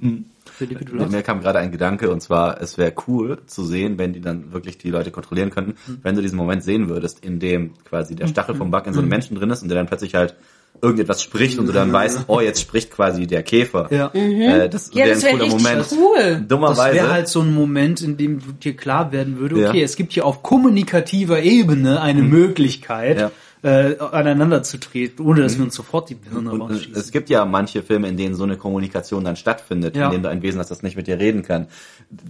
[0.00, 4.20] Du Mir kam gerade ein Gedanke und zwar, es wäre cool zu sehen, wenn die
[4.20, 5.98] dann wirklich die Leute kontrollieren könnten, Mhm.
[6.02, 9.00] wenn du diesen Moment sehen würdest, in dem quasi der Stachel vom Bug in so
[9.00, 10.34] einem Menschen drin ist und der dann plötzlich halt
[10.82, 13.88] irgendetwas spricht und du dann weißt, oh, jetzt spricht quasi der Käfer.
[13.90, 14.10] Ja.
[14.12, 15.86] Äh, das Ja, wäre das ein cooler Moment.
[15.92, 16.36] cool.
[16.40, 16.94] Das Dummerweise.
[16.96, 19.68] wäre halt so ein Moment, in dem dir klar werden würde, Ja.
[19.70, 23.30] okay, es gibt hier auf kommunikativer Ebene eine Möglichkeit, Ja.
[23.62, 27.30] äh, aneinander zu treten, ohne dass wir uns sofort die Birne und, äh, es gibt
[27.30, 30.06] ja manche Filme, in denen so eine Kommunikation dann stattfindet, Ja.
[30.06, 31.68] in denen du ein Wesen hast, das nicht mit dir reden kann.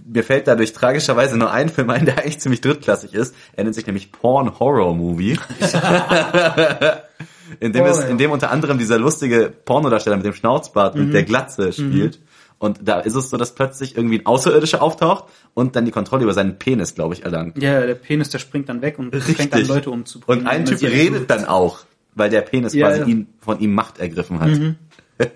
[0.07, 3.35] Mir fällt dadurch tragischerweise nur ein Film ein, der eigentlich ziemlich drittklassig ist.
[3.57, 5.37] Er nennt sich nämlich Porn Horror Movie.
[7.59, 8.05] in, dem Oh, es, ja.
[8.05, 8.11] Mhm.
[8.11, 12.19] in dem unter anderem dieser lustige Pornodarsteller mit dem Schnauzbart und der Glatze spielt.
[12.57, 16.23] Und da ist es so, dass plötzlich irgendwie ein Außerirdischer auftaucht und dann die Kontrolle
[16.23, 17.61] über seinen Penis, glaube ich, erlangt.
[17.61, 20.43] ja, der Penis, der springt dann weg und fängt an, Leute umzubringen.
[20.45, 21.79] Und ein Typ redet dann auch,
[22.15, 23.05] weil der Penis Ja, quasi ja.
[23.05, 23.11] Mhm.
[23.11, 24.51] Ihn, von ihm Macht ergriffen hat.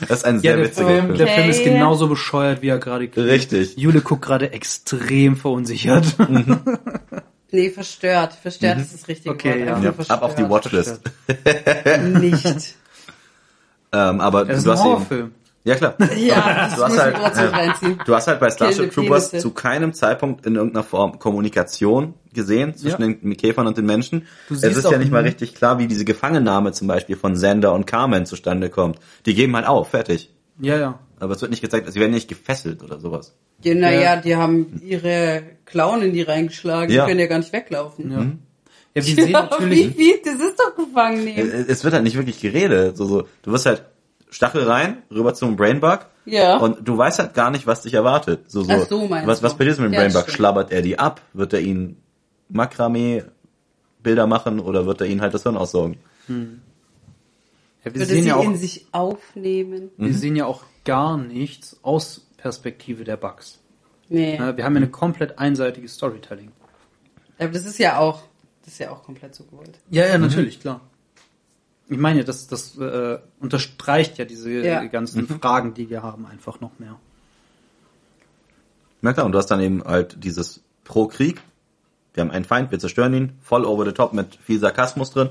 [0.00, 1.18] das ist ein Ja, sehr der witziger Film, Film.
[1.18, 3.28] der Film ist genauso bescheuert, wie er gerade klingt.
[3.28, 3.76] Richtig.
[3.78, 6.14] Jule guckt gerade extrem verunsichert.
[7.50, 8.34] Nee, verstört.
[8.34, 9.82] Verstört ist das richtige Okay, Wort.
[9.82, 9.92] ja.
[9.92, 10.48] Ja, ab auf die.
[10.48, 11.00] Watchlist.
[12.20, 12.74] Nicht.
[13.90, 15.32] Ähm, aber ist du ein hast eben, Horrorfilm.
[15.64, 15.94] ja klar.
[16.18, 17.98] Ja, das Du hast halt, reinziehen.
[18.04, 23.00] Du hast halt bei Starship Troopers zu keinem Zeitpunkt in irgendeiner Form Kommunikation gesehen zwischen
[23.00, 23.06] Ja.
[23.08, 24.26] den Käfern und den Menschen.
[24.50, 27.72] Du es ist ja nicht mal richtig klar, wie diese Gefangennahme zum Beispiel von Sander
[27.72, 28.98] und Carmen zustande kommt.
[29.24, 30.34] Die geben halt auf, fertig.
[30.60, 30.98] Ja, ja.
[31.20, 33.34] Aber es wird nicht gezeigt, sie werden nicht gefesselt oder sowas.
[33.64, 34.16] Ja, naja, Ja.
[34.20, 36.92] die haben ihre Klauen in die reingeschlagen.
[36.94, 37.04] Ja.
[37.04, 38.10] Die können ja gar nicht weglaufen.
[38.12, 38.26] Ja, ja
[38.94, 41.66] wir sehen Ja, natürlich, wie, wie, das ist doch gefangen Es nehmen.
[41.68, 42.96] es wird halt nicht wirklich geredet.
[42.96, 43.84] So, so, du wirst halt
[44.30, 46.00] Stachel rein, rüber zum Brainbug.
[46.26, 46.58] Ja.
[46.58, 48.50] Und du weißt halt gar nicht, was dich erwartet.
[48.50, 49.44] So, so, Ach so, meinst was, du.
[49.46, 50.28] was passiert mit dem Ja, Brainbug?
[50.30, 51.22] Schlabbert er die ab?
[51.32, 51.96] Wird er ihn
[52.50, 53.24] Makramee
[54.02, 55.96] Bilder machen oder wird er ihn halt das Hirn aussaugen?
[56.28, 56.34] ja,
[57.84, 59.90] wir Würde sehen sie ja auch, in sich aufnehmen.
[59.96, 63.58] wir sehen ja auch gar nichts aus Perspektive der Bugs.
[64.08, 64.36] Nee.
[64.36, 66.50] Ja, wir haben ja eine komplett einseitige Storytelling.
[67.38, 68.22] Aber das ist ja auch,
[68.64, 69.78] das ist ja auch komplett so gewollt.
[69.90, 70.80] Ja, ja, natürlich, klar.
[71.90, 74.82] Ich meine, das, das äh, unterstreicht ja diese Ja.
[74.86, 76.96] ganzen Fragen, die wir haben, einfach noch mehr.
[79.02, 81.42] Na klar, und du hast dann eben halt dieses Pro-Krieg.
[82.14, 85.28] Wir haben einen Feind, wir zerstören ihn, voll over the top mit viel Sarkasmus drin.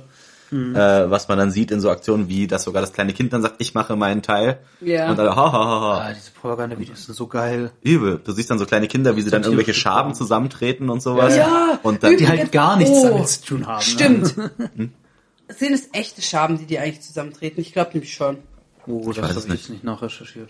[0.52, 3.41] Äh, was man dann sieht in so Aktionen wie, dass sogar das kleine Kind dann
[3.41, 4.60] sagt, ich mache meinen Teil.
[4.82, 5.10] Ja.
[5.11, 5.98] Und alle, ha, ha, ha, ha.
[6.07, 7.72] Ah, diese Propaganda-Videos sind so geil.
[7.82, 8.22] Übel.
[8.24, 11.36] Du siehst dann so kleine Kinder, wie sie dann irgendwelche Schaben zusammentreten und sowas.
[11.36, 13.82] Ja, Und dann, Die halt gar nichts Oh, damit zu tun haben.
[13.82, 14.38] Stimmt.
[14.38, 14.52] Ne?
[15.49, 17.61] Sind es echte Schaben, die die eigentlich zusammentreten?
[17.61, 18.38] Ich glaube nämlich schon.
[18.86, 19.69] Oh, das weiß habe ich nicht.
[19.69, 20.49] nicht nachrecherchiert.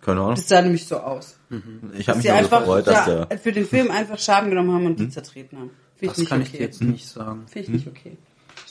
[0.00, 0.34] keine Ahnung.
[0.36, 1.36] Das sah nämlich so aus.
[1.98, 4.72] Ich habe Dass mich einfach gefreut, dass da, der, für den Film einfach Schaben genommen
[4.72, 5.70] haben und die zertreten haben.
[5.96, 6.58] Finde ich Das nicht kann ich okay.
[6.58, 7.44] dir jetzt nicht sagen.
[7.46, 8.16] Finde ich nicht okay.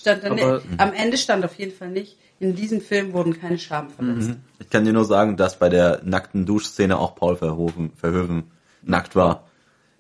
[0.04, 3.40] Stand da Aber- nicht, am Ende stand auf jeden Fall nicht, in diesem Film wurden
[3.40, 4.32] keine Schaben verletzt.
[4.60, 8.52] ich kann dir nur sagen, dass bei der nackten Duschszene auch Paul Verhoeven, Verhoeven
[8.82, 9.48] nackt war.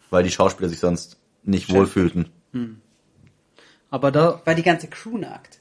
[0.09, 2.27] Weil die Schauspieler sich sonst nicht wohlfühlten.
[3.89, 5.59] Aber da, War die ganze Crew nackt.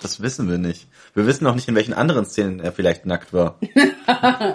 [0.00, 0.88] Das wissen wir nicht.
[1.14, 3.58] Wir wissen auch nicht, in welchen anderen Szenen er vielleicht nackt war.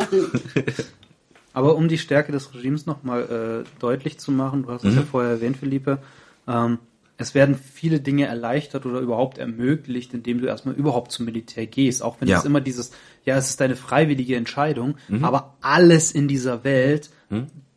[1.53, 5.01] aber um die Stärke des Regimes nochmal äh, deutlich zu machen, du hast es ja
[5.01, 5.99] vorher erwähnt, Philippe,
[6.47, 6.77] ähm,
[7.19, 12.01] es werden viele Dinge erleichtert oder überhaupt ermöglicht, indem du erstmal überhaupt zum Militär gehst.
[12.01, 12.39] Auch wenn Ja.
[12.39, 12.91] es immer dieses,
[13.25, 17.09] ja, es ist deine freiwillige Entscheidung, aber alles in dieser Welt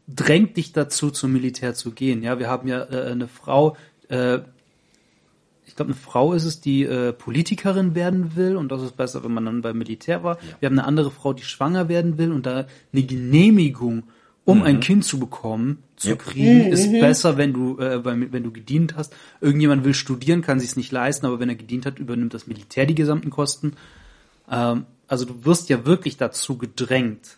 [0.09, 2.23] drängt dich dazu, zum Militär zu gehen.
[2.23, 3.77] Ja, wir haben ja äh, eine Frau,
[4.09, 4.39] äh,
[5.67, 9.25] ich glaube, eine Frau ist es, die äh, Politikerin werden will und das ist besser,
[9.25, 10.39] wenn man dann beim Militär war.
[10.61, 14.05] Wir haben eine andere Frau, die schwanger werden will und da eine Genehmigung,
[14.45, 16.17] um ein Kind zu bekommen, zu Ja.
[16.17, 19.15] kriegen, ist besser, wenn du äh, wenn du gedient hast.
[19.41, 22.87] Irgendjemand will studieren, kann sich nicht leisten, aber wenn er gedient hat, übernimmt das Militär
[22.87, 23.75] die gesamten Kosten.
[24.51, 27.37] Ähm, also du wirst ja wirklich dazu gedrängt,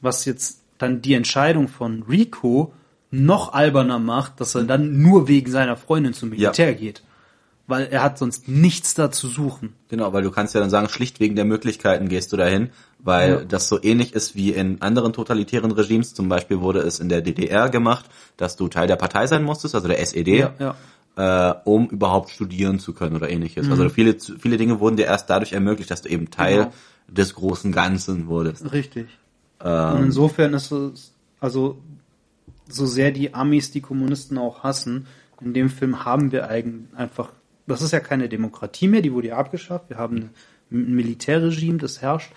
[0.00, 2.72] was jetzt dann die Entscheidung von Rico
[3.10, 7.02] noch alberner macht, dass er dann nur wegen seiner Freundin zum Militär geht.
[7.68, 9.72] Weil er hat sonst nichts da zu suchen.
[9.88, 12.70] Genau, weil du kannst ja dann sagen, schlicht wegen der Möglichkeiten gehst du dahin,
[13.06, 13.44] weil Ja.
[13.44, 16.12] das so ähnlich ist wie in anderen totalitären Regimes.
[16.12, 18.04] Zum Beispiel wurde es in der DDR gemacht,
[18.36, 20.74] dass du Teil der Partei sein musstest, also der SED, ja.
[21.16, 23.70] äh, um überhaupt studieren zu können oder ähnliches.
[23.70, 26.72] Also viele, viele Dinge wurden dir erst dadurch ermöglicht, dass du eben Teil Genau.
[27.08, 28.70] des großen Ganzen wurdest.
[28.72, 29.06] Richtig.
[29.64, 31.78] Ähm, Und insofern ist es, also
[32.68, 35.06] so sehr die Amis die Kommunisten auch hassen,
[35.40, 37.30] in dem Film haben wir eigentlich einfach,
[37.66, 39.88] das ist ja keine Demokratie mehr, die wurde ja abgeschafft.
[39.90, 40.30] Wir haben
[40.72, 42.32] ein Militärregime, das herrscht,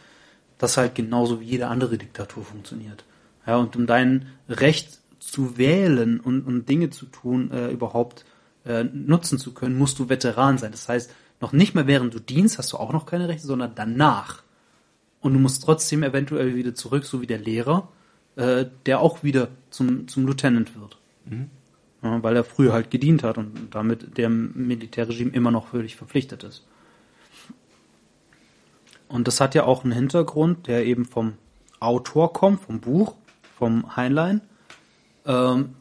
[0.59, 3.03] das halt genauso wie jede andere Diktatur funktioniert.
[3.47, 8.25] Ja, und um dein Recht zu wählen und, und Dinge zu tun, äh, überhaupt
[8.65, 10.71] äh, nutzen zu können, musst du Veteran sein.
[10.71, 11.11] Das heißt,
[11.41, 14.43] noch nicht mehr während du dienst, hast du auch noch keine Rechte, sondern danach.
[15.21, 17.89] Und du musst trotzdem eventuell wieder zurück, so wie der Lehrer,
[18.35, 20.97] äh, der auch wieder zum, zum Lieutenant wird.
[22.01, 26.43] Ja, weil er früher halt gedient hat und damit dem Militärregime immer noch völlig verpflichtet
[26.43, 26.65] ist.
[29.09, 31.33] Und das hat ja auch einen Hintergrund, der eben vom
[31.79, 33.15] Autor kommt, vom Buch,
[33.57, 34.41] vom Heinlein,
[35.25, 35.75] ähm,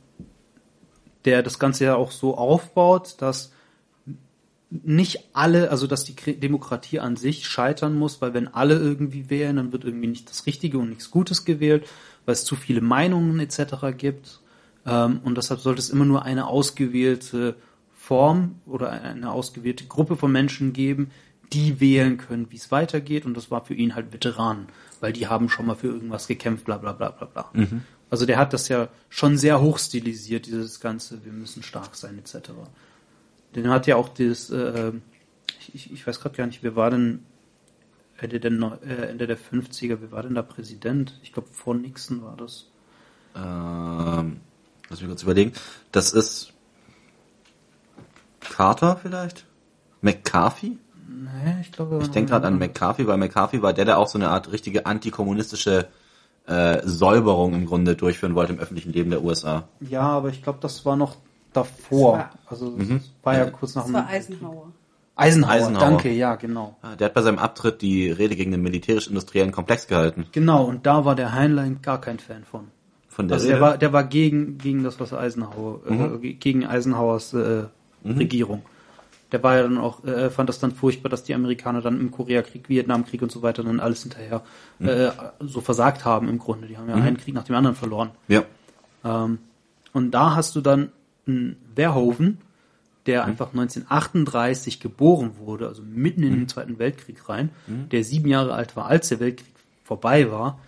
[1.24, 3.52] der das Ganze ja auch so aufbaut, dass
[4.70, 9.56] nicht alle, also dass die Demokratie an sich scheitern muss, weil wenn alle irgendwie wählen,
[9.56, 11.86] dann wird irgendwie nicht das Richtige und nichts Gutes gewählt,
[12.26, 13.96] weil es zu viele Meinungen etc.
[13.96, 14.40] gibt.
[14.84, 17.56] Ähm, und deshalb sollte es immer nur eine ausgewählte
[17.94, 21.10] Form oder eine ausgewählte Gruppe von Menschen geben,
[21.52, 23.24] die wählen können, wie es weitergeht.
[23.26, 24.66] Und das war für ihn halt Veteranen,
[25.00, 27.52] weil die haben schon mal für irgendwas gekämpft, bla bla bla bla bla.
[28.10, 32.18] Also der hat das ja schon sehr hoch stilisiert, dieses Ganze, wir müssen stark sein
[32.18, 32.50] etc.
[33.54, 34.92] Den hat ja auch das, äh,
[35.74, 37.22] ich, ich- weiß gerade gar nicht, wer war denn
[38.20, 38.50] Ende der,
[38.86, 41.18] äh, Ende der 50er, wer war denn da Präsident?
[41.22, 42.66] Ich glaube, vor Nixon war das.
[43.36, 44.40] ähm,
[44.88, 45.52] lass mich kurz überlegen.
[45.92, 46.52] Das ist
[48.40, 49.44] Carter vielleicht?
[50.00, 50.78] McCarthy?
[51.08, 51.98] Nee, ich glaube.
[52.02, 54.84] Ich denke gerade an McCarthy, weil McCarthy war der, der auch so eine Art richtige
[54.86, 55.88] antikommunistische
[56.46, 59.64] äh, Säuberung im Grunde durchführen wollte im öffentlichen Leben der USA.
[59.80, 61.16] Ja, aber ich glaube, das war noch
[61.52, 62.18] davor.
[62.18, 64.72] Das war- also das war ja kurz nach Das dem war Eisenhower.
[65.16, 65.80] Eisenhower, Eisenhower.
[65.80, 66.76] danke, ja, genau.
[66.80, 70.26] Ah, Der hat bei seinem Abtritt die Rede gegen den militärisch-industriellen Komplex gehalten.
[70.32, 72.68] Genau, und da war der Heinlein gar kein Fan von.
[73.08, 73.58] Von der Also Rede.
[73.58, 76.20] der war, der war gegen, gegen das, was Eisenhower, Mhm.
[76.22, 77.64] äh, gegen Eisenhowers äh,
[78.04, 78.62] Regierung.
[79.32, 82.10] Der war ja dann auch, äh, fand das dann furchtbar, dass die Amerikaner dann im
[82.10, 84.42] Koreakrieg, Vietnamkrieg und so weiter dann alles hinterher
[84.78, 84.88] Mhm.
[84.88, 85.10] äh,
[85.40, 86.66] so versagt haben im Grunde.
[86.66, 88.10] Die haben ja einen Krieg nach dem anderen verloren.
[88.28, 88.44] ja.
[89.04, 89.38] Ähm,
[89.92, 90.90] und da hast du dann
[91.26, 92.38] einen Verhoeven,
[93.06, 97.50] der einfach 1938 geboren wurde, also mitten in den Zweiten Weltkrieg rein,
[97.90, 100.58] der sieben Jahre alt war, als der Weltkrieg vorbei war,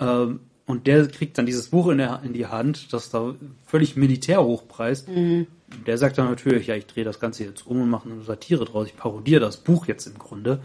[0.00, 3.34] Ähm, und der kriegt dann dieses Buch in, der, in die Hand, das da
[3.66, 5.08] völlig militär hochpreist.
[5.08, 5.46] Und
[5.86, 8.64] Der sagt dann natürlich, ja, ich drehe das Ganze jetzt um und mache eine Satire
[8.64, 8.86] draus.
[8.86, 10.60] Ich parodiere das Buch jetzt im Grunde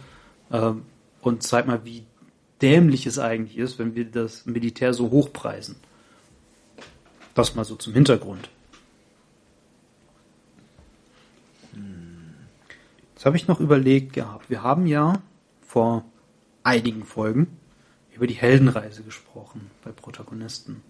[0.52, 0.84] ähm,
[1.22, 2.06] und zeig mal, wie
[2.62, 5.76] dämlich es eigentlich ist, wenn wir das Militär so hochpreisen.
[7.36, 8.50] Das mal so zum Hintergrund.
[13.24, 14.50] Jetzt habe ich noch überlegt gehabt.
[14.50, 15.14] Wir haben ja
[15.62, 16.04] vor
[16.64, 17.58] einigen Folgen
[18.14, 20.82] über die Heldenreise gesprochen bei Protagonisten.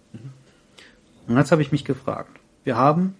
[1.28, 2.40] Und jetzt habe ich mich gefragt.
[2.64, 3.14] Wir haben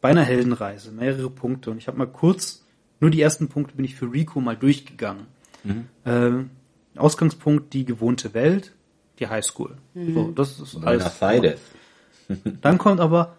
[0.00, 2.64] bei einer Heldenreise mehrere Punkte und ich habe mal kurz,
[3.00, 5.26] nur die ersten Punkte bin ich für Rico mal durchgegangen.
[6.04, 6.50] Ähm,
[6.96, 8.74] Ausgangspunkt die gewohnte Welt,
[9.18, 9.76] die Highschool.
[9.94, 11.18] So, das ist alles.
[11.18, 11.60] Buenos
[12.60, 13.36] Dann kommt aber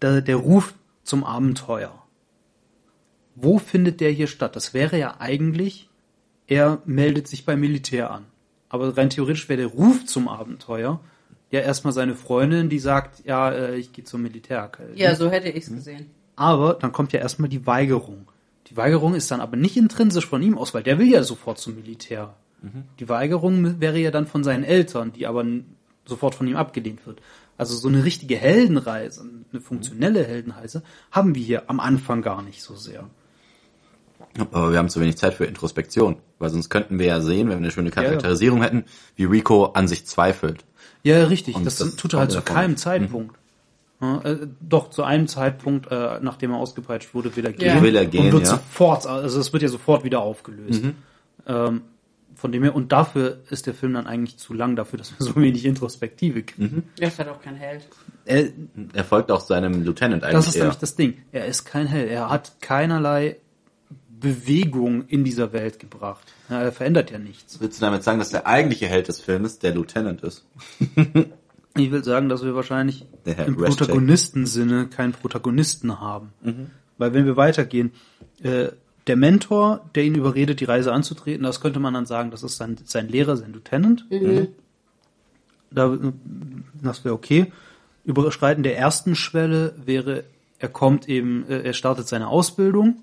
[0.00, 2.02] der, der Ruf zum Abenteuer.
[3.34, 4.54] Wo findet der hier statt?
[4.56, 5.88] Das wäre ja eigentlich,
[6.46, 8.26] er meldet sich beim Militär an.
[8.68, 11.00] Aber rein theoretisch wäre der Ruf zum Abenteuer
[11.54, 14.96] ja erstmal seine Freundin, die sagt, ja, äh, ich gehe zum Militärkalt.
[14.96, 16.10] Ja, so hätte ich es gesehen.
[16.36, 18.28] Aber dann kommt ja erstmal die Weigerung.
[18.68, 21.58] Die Weigerung ist dann aber nicht intrinsisch von ihm aus, weil der will ja sofort
[21.58, 22.34] zum Militär.
[22.98, 25.44] Die Weigerung wäre ja dann von seinen Eltern, die aber
[26.06, 27.20] sofort von ihm abgelehnt wird.
[27.56, 32.62] Also so eine richtige Heldenreise, eine funktionelle Heldenreise, haben wir hier am Anfang gar nicht
[32.62, 33.08] so sehr.
[34.38, 37.58] Aber wir haben zu wenig Zeit für Introspektion, weil sonst könnten wir ja sehen, wenn
[37.58, 37.94] wir eine schöne ja.
[37.94, 40.64] Charakterisierung hätten, wie Rico an sich zweifelt.
[41.04, 41.56] Ja, richtig.
[41.62, 43.36] Das, das tut er halt zu keinem Zeitpunkt.
[44.00, 47.76] Ja, äh, doch, zu einem Zeitpunkt, äh, nachdem er ausgepeitscht wurde, will er gehen.
[47.76, 47.82] Ja.
[47.82, 48.50] Will er gehen, und wird ja.
[48.50, 50.82] sofort, also es wird ja sofort wieder aufgelöst.
[51.46, 51.82] Ähm,
[52.34, 55.24] von dem her, und dafür ist der Film dann eigentlich zu lang, dafür, dass wir
[55.24, 56.90] so wenig Introspektive kriegen.
[56.98, 57.86] Er ist halt auch kein Held.
[58.24, 58.48] Er,
[58.92, 60.64] Er folgt auch seinem Lieutenant eigentlich das ist eher.
[60.64, 61.18] nämlich das Ding.
[61.32, 62.10] Er ist kein Held.
[62.10, 63.36] Er hat keinerlei
[64.24, 66.32] Bewegung in dieser Welt gebracht.
[66.48, 67.60] Ja, er verändert ja nichts.
[67.60, 70.44] Willst du damit sagen, dass der eigentliche Held des Filmes der Lieutenant ist?
[71.76, 73.56] Ich will sagen, dass wir wahrscheinlich Der Herr im.
[73.56, 76.28] Protagonistensinne keinen Protagonisten haben.
[76.98, 77.90] Weil wenn wir weitergehen,
[78.44, 78.68] äh,
[79.08, 82.56] der Mentor, der ihn überredet, die Reise anzutreten, das könnte man dann sagen, das ist
[82.58, 84.06] sein, sein Lehrer, sein Lieutenant.
[85.72, 85.98] Da,
[86.80, 87.52] das wäre okay.
[88.04, 90.22] Überschreiten der ersten Schwelle wäre,
[90.60, 92.98] er kommt eben, äh, er startet seine Ausbildung.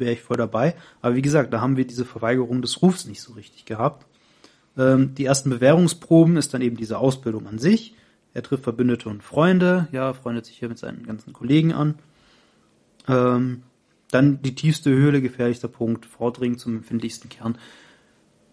[0.00, 0.74] Wäre ich voll dabei.
[1.02, 4.06] Aber wie gesagt, da haben wir diese Verweigerung des Rufs nicht so richtig gehabt.
[4.76, 7.94] Ähm, die ersten Bewährungsproben ist dann eben diese Ausbildung an sich.
[8.32, 11.96] Er trifft Verbündete und Freunde, ja, freundet sich hier mit seinen ganzen Kollegen an.
[13.08, 13.62] Ähm,
[14.10, 17.58] dann die tiefste Höhle, gefährlichster Punkt, Vordringen zum empfindlichsten Kern.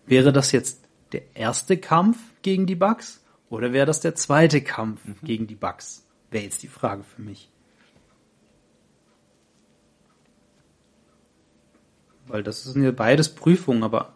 [0.06, 5.02] Wäre das jetzt der erste Kampf gegen die Bugs oder wäre das der zweite Kampf
[5.24, 6.06] gegen die Bugs?
[6.30, 7.50] Wäre jetzt die Frage für mich.
[12.28, 14.14] Weil das sind ja beides Prüfungen, aber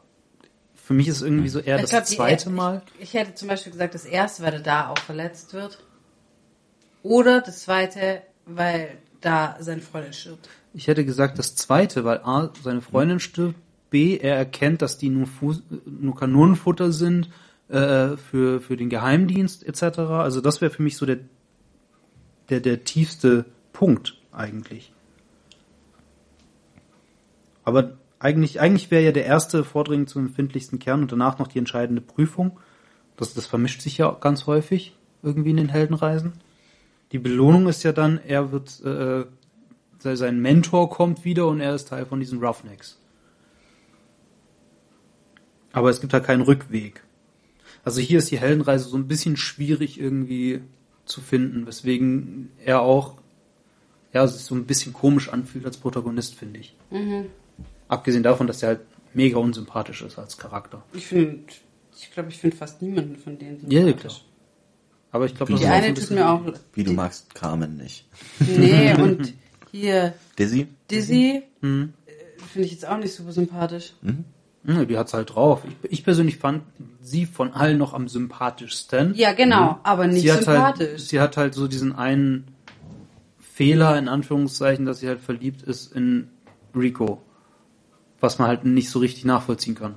[0.76, 2.82] für mich ist es irgendwie so eher Ich das glaub, die- zweite Mal.
[2.98, 5.80] Ich, ich hätte zum Beispiel gesagt, das erste, weil er da auch verletzt wird.
[7.04, 10.50] Oder das zweite, weil da seine Freundin stirbt.
[10.74, 13.56] Ich hätte gesagt das zweite, weil A, seine Freundin stirbt,
[13.90, 17.30] B, er erkennt, dass die nur, Fuß, nur Kanonenfutter sind
[17.68, 20.00] äh, für, für den Geheimdienst etc.
[20.00, 21.20] Also das wäre für mich so der,
[22.50, 24.94] der, der tiefste Punkt eigentlich.
[27.64, 31.60] Aber eigentlich, eigentlich wäre ja der erste Vordringen zum empfindlichsten Kern und danach noch die
[31.60, 32.60] entscheidende Prüfung.
[33.18, 36.34] Das, das vermischt sich ja ganz häufig irgendwie in den Heldenreisen.
[37.12, 39.26] Die Belohnung ist ja dann, er wird, äh,
[40.00, 42.98] se- sein Mentor kommt wieder und er ist Teil von diesen Roughnecks.
[45.74, 47.02] Aber es gibt halt keinen Rückweg.
[47.84, 50.62] Also hier ist die Heldenreise so ein bisschen schwierig irgendwie
[51.06, 53.16] zu finden, weswegen er auch
[54.14, 56.76] ja, sich so ein bisschen komisch anfühlt als Protagonist, finde ich.
[57.92, 58.80] Abgesehen davon, dass er halt
[59.14, 60.82] mega unsympathisch ist als Charakter.
[60.94, 61.42] Ich finde,
[62.00, 64.02] ich glaube, ich finde fast niemanden von denen Ja, ja, sympathisch.
[64.14, 64.28] klar.
[65.12, 66.42] Aber ich glaube, das Die eine ein tut mir auch.
[66.74, 68.06] Wie du magst Carmen nicht.
[68.40, 69.34] Nee, und
[69.72, 70.68] hier Dizzy?
[70.90, 71.92] Dizzy Mhm.
[72.08, 72.12] äh,
[72.54, 73.94] finde ich jetzt auch nicht super sympathisch.
[74.64, 75.64] Ja, die hat's halt drauf.
[75.84, 76.64] Ich, ich persönlich fand
[77.02, 79.14] sie von allen noch am sympathischsten.
[79.16, 80.88] Ja, genau, aber nicht sie hat sympathisch.
[80.92, 82.48] halt, sie hat halt so diesen einen
[83.40, 86.30] Fehler in Anführungszeichen, dass sie halt verliebt ist in
[86.76, 87.22] Rico,
[88.22, 89.96] was man halt nicht so richtig nachvollziehen kann.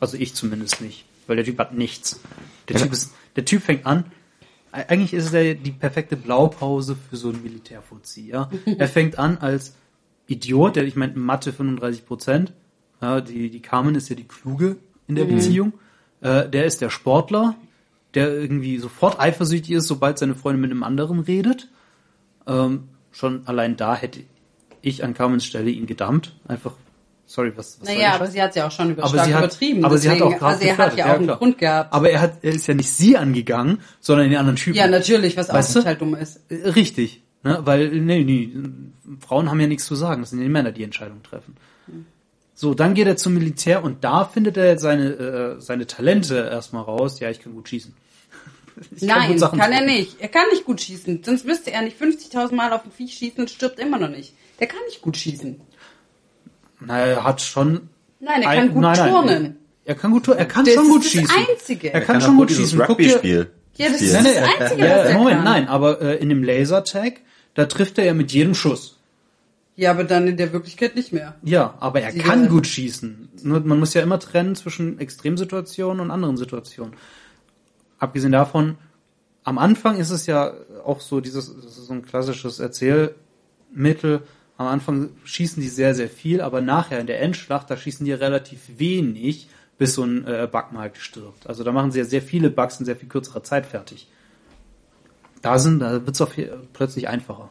[0.00, 2.20] Also ich zumindest nicht, weil der Typ hat nichts.
[2.68, 2.76] Der.
[2.76, 4.04] Typ ist, der Typ fängt an.
[4.74, 8.50] e- Eigentlich ist er die perfekte Blaupause für so einen Militärfuzzi, ja.
[8.78, 9.74] er fängt an als
[10.26, 12.52] Idiot, der, ich meine, Mathe 35 Prozent.
[13.00, 14.76] Ja, die, die Carmen ist ja die Kluge
[15.08, 15.72] in der Beziehung.
[16.20, 17.56] Äh, der ist der Sportler,
[18.14, 21.68] der irgendwie sofort eifersüchtig ist, sobald seine Freundin mit einem anderen redet.
[22.46, 24.20] Ähm, schon allein da hätte
[24.82, 26.34] ich an Carmens Stelle ihn gedammt.
[26.46, 26.74] Einfach
[27.32, 29.40] Sorry, was, was Naja, aber sie hat ja auch schon über aber stark sie hat,
[29.44, 29.84] übertrieben.
[29.86, 31.38] aber sie hat deswegen, auch gerade Also er hat ja auch einen klar.
[31.38, 31.92] Grund gehabt.
[31.94, 34.76] Aber er hat, er ist ja nicht sie angegangen, sondern den anderen Typen.
[34.76, 36.40] ja, natürlich, was Weißt auch total dumm ist.
[36.50, 37.22] Äh, Richtig.
[37.42, 37.58] Ne?
[37.64, 38.52] Weil, nee, nee,
[39.26, 41.56] Frauen haben ja nichts zu sagen, das sind die Männer, die Entscheidungen treffen.
[42.54, 46.82] So, dann geht er zum Militär und da findet er seine, äh, seine Talente erstmal
[46.82, 47.18] raus.
[47.18, 47.94] Ja, ich kann gut schießen.
[48.94, 50.20] Ich kann Nein, Sachen kann er nicht.
[50.20, 51.22] Er kann nicht gut schießen.
[51.24, 54.34] Sonst müsste er nicht 50.000 Mal auf ein Viech schießen und stirbt immer noch nicht.
[54.60, 55.60] Der kann nicht gut schießen.
[56.86, 57.88] Na, er hat schon.
[58.20, 59.10] Nein, er ein- kann gut nein, nein.
[59.10, 59.56] turnen.
[59.84, 60.38] Er kann gut turnen.
[60.38, 61.36] Er kann Das schon ist gut das schießen.
[61.48, 61.88] Einzige.
[61.88, 62.80] Er Er kann, Kann schon gut schießen.
[62.86, 63.48] Guck dir.
[63.74, 65.44] Ja, das ist Nein, das nein, Einzige, ja, was er Moment, kann.
[65.44, 67.14] nein, aber äh, in dem Lasertag,
[67.54, 68.98] da trifft er ja mit jedem Schuss.
[69.76, 71.34] Ja, aber dann in der Wirklichkeit nicht mehr.
[71.42, 73.30] Ja, aber er Sie kann werden- gut schießen.
[73.44, 76.94] Nur man muss ja immer trennen zwischen Extremsituationen und anderen Situationen.
[77.98, 78.76] Abgesehen davon,
[79.44, 80.52] am Anfang ist es ja
[80.84, 84.20] auch so dieses, das ist so ein klassisches Erzählmittel.
[84.56, 88.12] Am Anfang schießen die sehr, sehr viel, aber nachher in der Endschlacht, da schießen die
[88.12, 89.48] relativ wenig,
[89.78, 91.46] bis so ein äh, Bug mal stirbt.
[91.46, 94.08] Also da machen sie ja sehr viele Bugs in sehr viel kürzerer Zeit fertig.
[95.40, 96.36] Da sind, da wird's auf
[96.72, 97.50] plötzlich einfacher.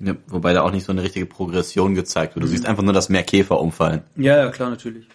[0.00, 2.44] Ja, wobei da auch nicht so eine richtige Progression gezeigt wird.
[2.44, 4.02] Du siehst einfach nur, dass mehr Käfer umfallen.
[4.16, 5.06] Ja, ja, klar, natürlich.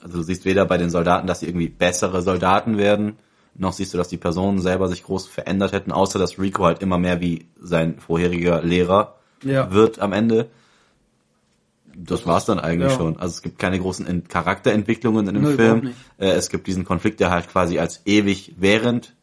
[0.00, 3.16] Also du siehst weder bei den Soldaten, dass sie irgendwie bessere Soldaten werden,
[3.58, 6.82] noch siehst du, dass die Personen selber sich groß verändert hätten, außer dass Rico halt
[6.82, 9.16] immer mehr wie sein vorheriger Lehrer
[9.48, 9.70] Ja.
[9.72, 10.48] wird am Ende.
[11.98, 12.96] Das war's dann eigentlich Ja.
[12.98, 13.16] schon.
[13.18, 15.92] Also es gibt keine großen Ent- Charakterentwicklungen in dem Nö, Film.
[16.18, 19.14] Äh, es gibt diesen Konflikt, der halt quasi als ewig während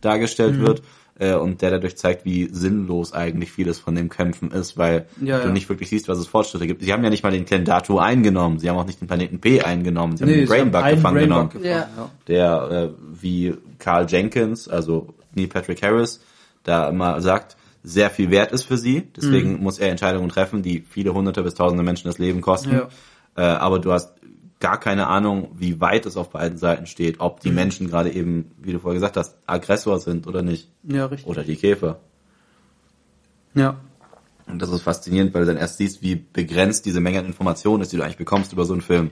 [0.00, 0.60] dargestellt Mhm.
[0.66, 0.82] wird
[1.18, 5.40] äh, und der dadurch zeigt, wie sinnlos eigentlich vieles von dem Kämpfen ist, weil Ja,
[5.40, 5.52] du ja.
[5.52, 6.82] nicht wirklich siehst, was es Fortschritte gibt.
[6.82, 9.60] Sie haben ja nicht mal den Kendatu eingenommen, sie haben auch nicht den Planeten P
[9.62, 11.88] eingenommen, sie haben den haben Brainbug gefangen Brainbug genommen gefangen, Ja.
[11.96, 12.10] ja.
[12.28, 12.90] der äh,
[13.20, 16.20] wie Carl Jenkins, also Neil Patrick Harris,
[16.64, 17.56] da immer sagt,
[17.88, 19.04] sehr viel wert ist für sie.
[19.16, 19.62] Deswegen Mhm.
[19.62, 22.72] muss er Entscheidungen treffen, die viele hunderte bis tausende Menschen das Leben kosten.
[22.72, 22.88] Ja.
[23.36, 24.12] Äh, aber du hast
[24.58, 27.40] gar keine Ahnung, wie weit es auf beiden Seiten steht, ob Mhm.
[27.48, 30.68] die Menschen gerade eben, wie du vorher gesagt hast, Aggressor sind oder nicht.
[30.82, 31.28] Ja, richtig.
[31.28, 32.00] Oder die Käfer.
[33.54, 33.76] Ja.
[34.48, 37.82] Und das ist faszinierend, weil du dann erst siehst, wie begrenzt diese Menge an Informationen
[37.82, 39.10] ist, die du eigentlich bekommst über so einen Film.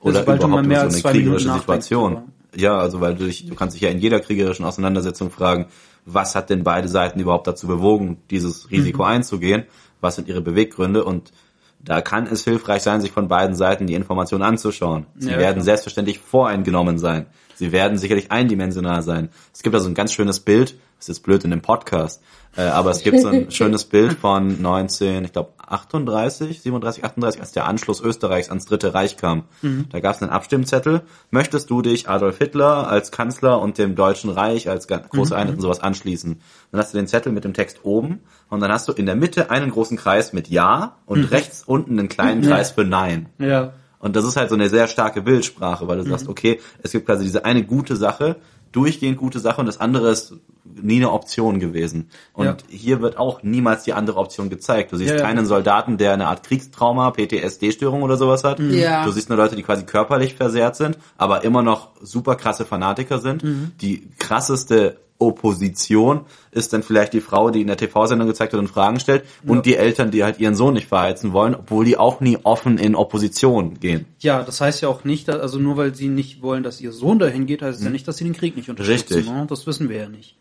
[0.00, 2.22] Oder mal überhaupt mehr über so eine kriegerische Situation.
[2.56, 5.66] Ja, also weil du dich, du kannst dich ja in jeder kriegerischen Auseinandersetzung fragen,
[6.06, 9.08] was hat denn beide Seiten überhaupt dazu bewogen, dieses Risiko Mhm.
[9.10, 9.64] einzugehen?
[10.00, 11.04] Was sind ihre Beweggründe?
[11.04, 11.32] Und
[11.80, 15.06] da kann es hilfreich sein, sich von beiden Seiten die Informationen anzuschauen.
[15.18, 15.64] Sie Ja, werden klar.
[15.64, 17.26] selbstverständlich voreingenommen sein.
[17.54, 19.30] Sie werden sicherlich eindimensional sein.
[19.52, 22.22] Es gibt also ein ganz schönes Bild, ist jetzt blöd in dem Podcast,
[22.56, 27.40] äh, aber es gibt so ein schönes Bild von 19, ich glaube 38, 37, 38,
[27.40, 29.44] als der Anschluss Österreichs ans Dritte Reich kam.
[29.90, 31.02] Da gab es einen Abstimmzettel.
[31.30, 35.60] Möchtest du dich Adolf Hitler als Kanzler und dem Deutschen Reich als große Einheit und
[35.60, 36.40] sowas anschließen?
[36.70, 39.16] Dann hast du den Zettel mit dem Text oben und dann hast du in der
[39.16, 43.28] Mitte einen großen Kreis mit Ja und rechts unten einen kleinen Kreis für Nein.
[43.38, 43.72] Ja.
[43.98, 47.06] Und das ist halt so eine sehr starke Bildsprache, weil du sagst, okay, es gibt
[47.06, 48.36] quasi diese eine gute Sache,
[48.76, 50.34] durchgehend gute Sache und das andere ist
[50.64, 52.10] nie eine Option gewesen.
[52.34, 52.56] Und Ja.
[52.68, 54.92] hier wird auch niemals die andere Option gezeigt.
[54.92, 55.22] Du siehst Ja, ja.
[55.22, 58.60] keinen Soldaten, der eine Art Kriegstrauma, PTSD-Störung oder sowas hat.
[58.60, 59.04] Ja.
[59.04, 63.18] Du siehst nur Leute, die quasi körperlich versehrt sind, aber immer noch super krasse Fanatiker
[63.18, 63.42] sind.
[63.42, 63.72] Mhm.
[63.80, 68.68] Die krasseste Opposition ist dann vielleicht die Frau, die in der TV-Sendung gezeigt wird und
[68.68, 72.20] Fragen stellt und die Eltern, die halt ihren Sohn nicht verheizen wollen, obwohl die auch
[72.20, 74.06] nie offen in Opposition gehen.
[74.18, 76.92] Ja, das heißt ja auch nicht, dass, also nur weil sie nicht wollen, dass ihr
[76.92, 79.14] Sohn dahin geht, heißt es ja nicht, dass sie den Krieg nicht unterstützen.
[79.14, 79.32] Richtig.
[79.32, 79.46] Ne?
[79.48, 80.36] Das wissen wir ja nicht.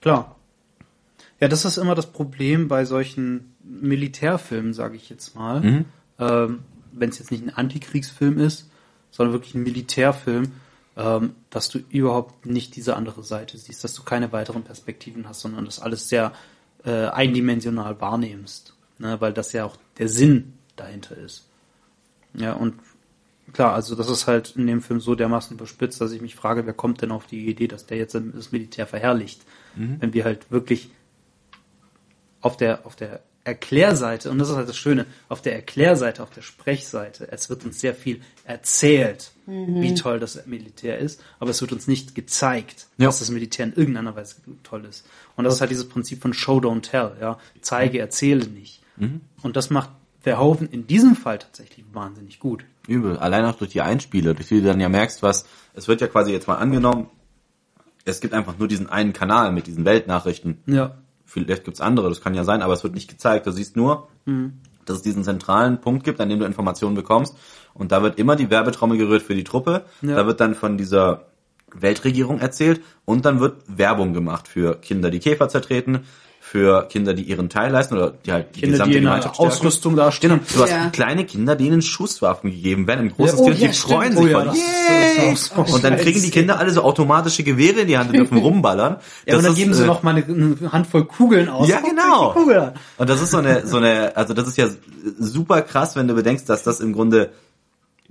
[0.00, 0.36] Klar.
[1.40, 5.84] Ja, das ist immer das Problem bei solchen Militärfilmen, sage ich jetzt mal.
[6.18, 6.60] Ähm,
[6.92, 8.70] Wenn es jetzt nicht ein Antikriegsfilm ist,
[9.10, 10.52] sondern wirklich ein Militärfilm,
[10.96, 15.40] ähm, dass du überhaupt nicht diese andere Seite siehst, dass du keine weiteren Perspektiven hast,
[15.40, 16.32] sondern das alles sehr
[16.84, 18.74] äh, eindimensional wahrnimmst.
[18.98, 19.20] Ne?
[19.20, 21.48] Weil das ja auch der Sinn dahinter ist.
[22.34, 22.74] Ja, und
[23.52, 26.66] klar, also das ist halt in dem Film so dermaßen überspitzt, dass ich mich frage,
[26.66, 29.42] wer kommt denn auf die Idee, dass der jetzt das Militär verherrlicht?
[30.00, 30.90] Wenn wir halt wirklich
[32.40, 36.30] auf der, auf der Erklärseite, und das ist halt das Schöne, auf der Erklärseite, auf
[36.30, 41.60] der Sprechseite, es wird uns sehr viel erzählt, wie toll das Militär ist, aber es
[41.60, 43.06] wird uns nicht gezeigt, Ja.
[43.06, 45.06] dass das Militär in irgendeiner Weise toll ist.
[45.36, 47.38] Und das ist halt dieses Prinzip von Show, don't tell, ja.
[47.60, 48.80] Zeige, erzähle nicht.
[49.42, 49.90] Und das macht
[50.20, 52.64] Verhoeven in diesem Fall tatsächlich wahnsinnig gut.
[52.86, 53.18] Übel.
[53.18, 55.44] Allein auch durch die Einspiele, durch die du dann ja merkst, was,
[55.74, 57.08] es wird ja quasi jetzt mal angenommen,
[58.06, 60.58] es gibt einfach nur diesen einen Kanal mit diesen Weltnachrichten.
[60.66, 60.96] Ja.
[61.24, 63.46] Vielleicht gibt's andere, das kann ja sein, aber es wird nicht gezeigt.
[63.46, 64.08] Du siehst nur,
[64.84, 67.36] dass es diesen zentralen Punkt gibt, an dem du Informationen bekommst.
[67.72, 69.84] Und da wird immer die Werbetrommel gerührt für die Truppe.
[70.02, 70.16] Ja.
[70.16, 71.26] Da wird dann von dieser
[71.74, 76.04] Weltregierung erzählt und dann wird Werbung gemacht für Kinder, die Käfer zertreten,
[76.54, 79.16] für Kinder, die ihren Teil leisten oder die halt die Kinder, gesamte die in einer
[79.16, 79.52] Gemeinschaft stärken.
[79.52, 80.38] Ausrüstung dastehen.
[80.54, 80.88] Du hast Ja.
[80.90, 83.92] kleine Kinder, denen Schusswaffen gegeben werden, im großen Ja, oh, Stil, ja, die stimmt.
[83.92, 84.44] freuen Oh sich ja, voll.
[84.46, 88.10] das das so und dann kriegen die Kinder alle so automatische Gewehre in die Hand
[88.10, 88.98] und dürfen rumballern.
[89.26, 90.24] Ja, und dann ist, geben sie äh, noch mal eine,
[90.60, 91.68] eine Handvoll Kugeln aus.
[91.68, 92.36] Ja, genau.
[92.98, 94.68] Und das ist so eine, so eine, also das ist ja
[95.18, 97.30] super krass, wenn du bedenkst, dass das im Grunde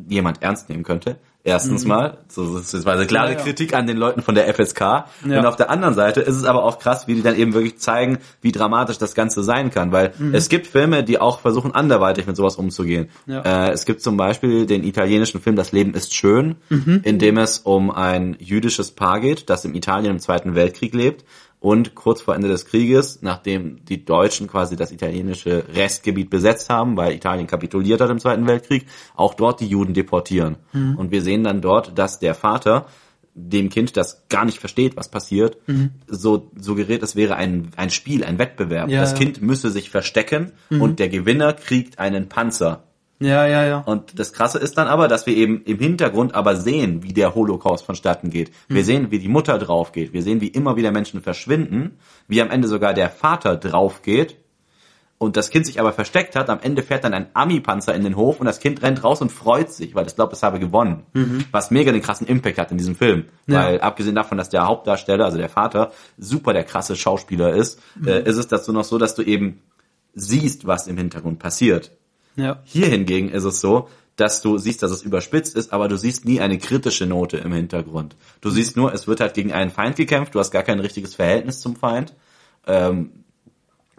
[0.10, 1.16] jemand ernst nehmen könnte.
[1.46, 3.34] Erstens mal, so, das ist eine klare Mhm.
[3.34, 3.44] Ja, ja.
[3.44, 4.80] Kritik an den Leuten von der FSK.
[5.28, 5.40] Ja.
[5.40, 7.80] Und auf der anderen Seite ist es aber auch krass, wie die dann eben wirklich
[7.80, 9.92] zeigen, wie dramatisch das Ganze sein kann.
[9.92, 10.34] Weil Mhm.
[10.34, 13.10] es gibt Filme, die auch versuchen, anderweitig mit sowas umzugehen.
[13.28, 17.02] Äh, es gibt zum Beispiel den italienischen Film Das Leben ist schön, Mhm.
[17.04, 21.26] in dem es um ein jüdisches Paar geht, das im Italien im Zweiten Weltkrieg lebt
[21.64, 26.98] und kurz vor Ende des Krieges, nachdem die Deutschen quasi das italienische Restgebiet besetzt haben,
[26.98, 28.86] weil Italien kapituliert hat im Zweiten Weltkrieg,
[29.16, 30.58] auch dort die Juden deportieren.
[30.74, 30.98] Mhm.
[30.98, 32.88] Und wir sehen dann dort, dass der Vater
[33.34, 35.58] dem Kind, das gar nicht versteht, was passiert,
[36.06, 38.90] so suggeriert, es wäre ein, ein Spiel, ein Wettbewerb.
[38.90, 39.20] Ja, das ja.
[39.20, 42.84] Kind müsse sich verstecken und der Gewinner kriegt einen Panzer.
[43.24, 43.78] Ja, ja, ja.
[43.80, 47.36] Und das Krasse ist dann aber, dass wir eben im Hintergrund aber sehen, wie der
[47.36, 48.52] Holocaust vonstatten geht.
[48.68, 50.14] Wir sehen, wie die Mutter drauf geht.
[50.14, 51.98] Wir sehen, wie immer wieder Menschen verschwinden,
[52.28, 54.38] wie am Ende sogar der Vater drauf geht
[55.18, 56.50] und das Kind sich aber versteckt hat.
[56.50, 59.32] Am Ende fährt dann ein Ami-Panzer in den Hof und das Kind rennt raus und
[59.32, 61.04] freut sich, weil es glaubt, es habe gewonnen.
[61.52, 63.26] Was mega den krassen Impact hat in diesem Film.
[63.48, 63.64] Ja.
[63.64, 68.24] Weil abgesehen davon, dass der Hauptdarsteller, also der Vater, super der krasse Schauspieler ist, äh,
[68.24, 69.62] ist es dazu noch so, dass du eben
[70.14, 71.92] siehst, was im Hintergrund passiert.
[72.36, 72.62] Ja.
[72.66, 76.26] Hier hingegen ist es so, dass du siehst, dass es überspitzt ist, aber du siehst
[76.26, 78.16] nie eine kritische Note im Hintergrund.
[78.42, 81.16] Du siehst nur, es wird halt gegen einen Feind gekämpft, du hast gar kein richtiges
[81.16, 82.14] Verhältnis zum Feind.
[82.68, 83.24] Ähm,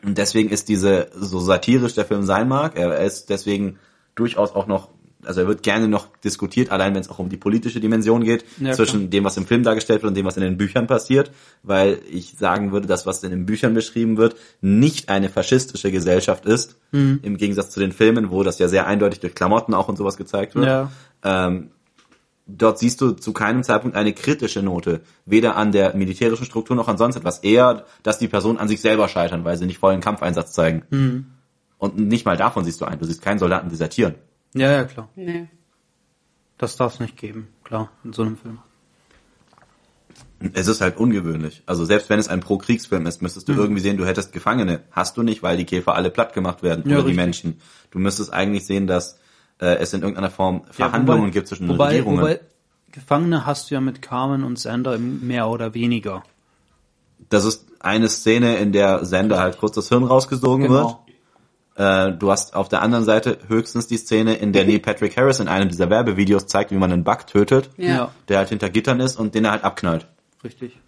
[0.05, 3.79] und deswegen ist diese, so satirisch der Film sein mag, er ist deswegen
[4.15, 4.91] durchaus auch noch,
[5.27, 8.45] also er wird gerne noch diskutiert, allein wenn es auch um die politische Dimension geht,
[8.59, 11.31] Ja, zwischen dem, was im Film dargestellt wird und dem, was in den Büchern passiert,
[11.63, 16.47] weil ich sagen würde, das, was in den Büchern beschrieben wird, nicht eine faschistische Gesellschaft
[16.47, 17.21] ist, Mhm.
[17.23, 20.17] im Gegensatz zu den Filmen, wo das ja sehr eindeutig durch Klamotten auch und sowas
[20.17, 20.67] gezeigt wird.
[20.67, 20.91] Ja.
[21.25, 21.71] Ähm,
[22.47, 26.89] dort siehst du zu keinem Zeitpunkt eine kritische Note, weder an der militärischen Struktur noch
[26.89, 27.39] an sonst etwas.
[27.39, 30.83] Eher, dass die Personen an sich selber scheitern, weil sie nicht vollen Kampfeinsatz zeigen.
[30.91, 31.27] Mhm.
[31.79, 32.99] Und nicht mal davon siehst du ein.
[32.99, 34.15] Du siehst keinen Soldaten desertieren.
[34.55, 35.09] Ja, ja, klar.
[35.17, 35.49] Nee.
[36.59, 38.59] Das darf es nicht geben, klar, in so einem Film.
[40.53, 41.63] Es ist halt ungewöhnlich.
[41.67, 43.59] Also selbst wenn es ein Pro-Kriegsfilm ist, müsstest du Mhm.
[43.59, 44.81] irgendwie sehen, du hättest Gefangene.
[44.91, 47.15] Hast du nicht, weil die Käfer alle platt gemacht werden Ja, oder die.
[47.15, 47.61] Menschen.
[47.91, 49.19] Du müsstest eigentlich sehen, dass
[49.61, 52.21] äh, es in irgendeiner Form Verhandlungen wobei, gibt zwischen wobei, Regierungen.
[52.21, 52.41] Wobei,
[52.93, 56.23] Gefangene hast du ja mit Carmen und Sander mehr oder weniger.
[57.31, 60.97] das ist eine Szene, in der Sender halt kurz das Hirn rausgesogen wird.
[61.77, 65.41] Äh, du hast auf der anderen Seite höchstens die Szene, in der Neil Patrick Harris
[65.41, 67.89] in einem dieser Werbevideos zeigt, wie man einen Bug tötet, Ja.
[67.89, 68.11] Ja.
[68.29, 70.07] der halt hinter Gittern ist und den er halt abknallt.
[70.45, 70.79] Richtig.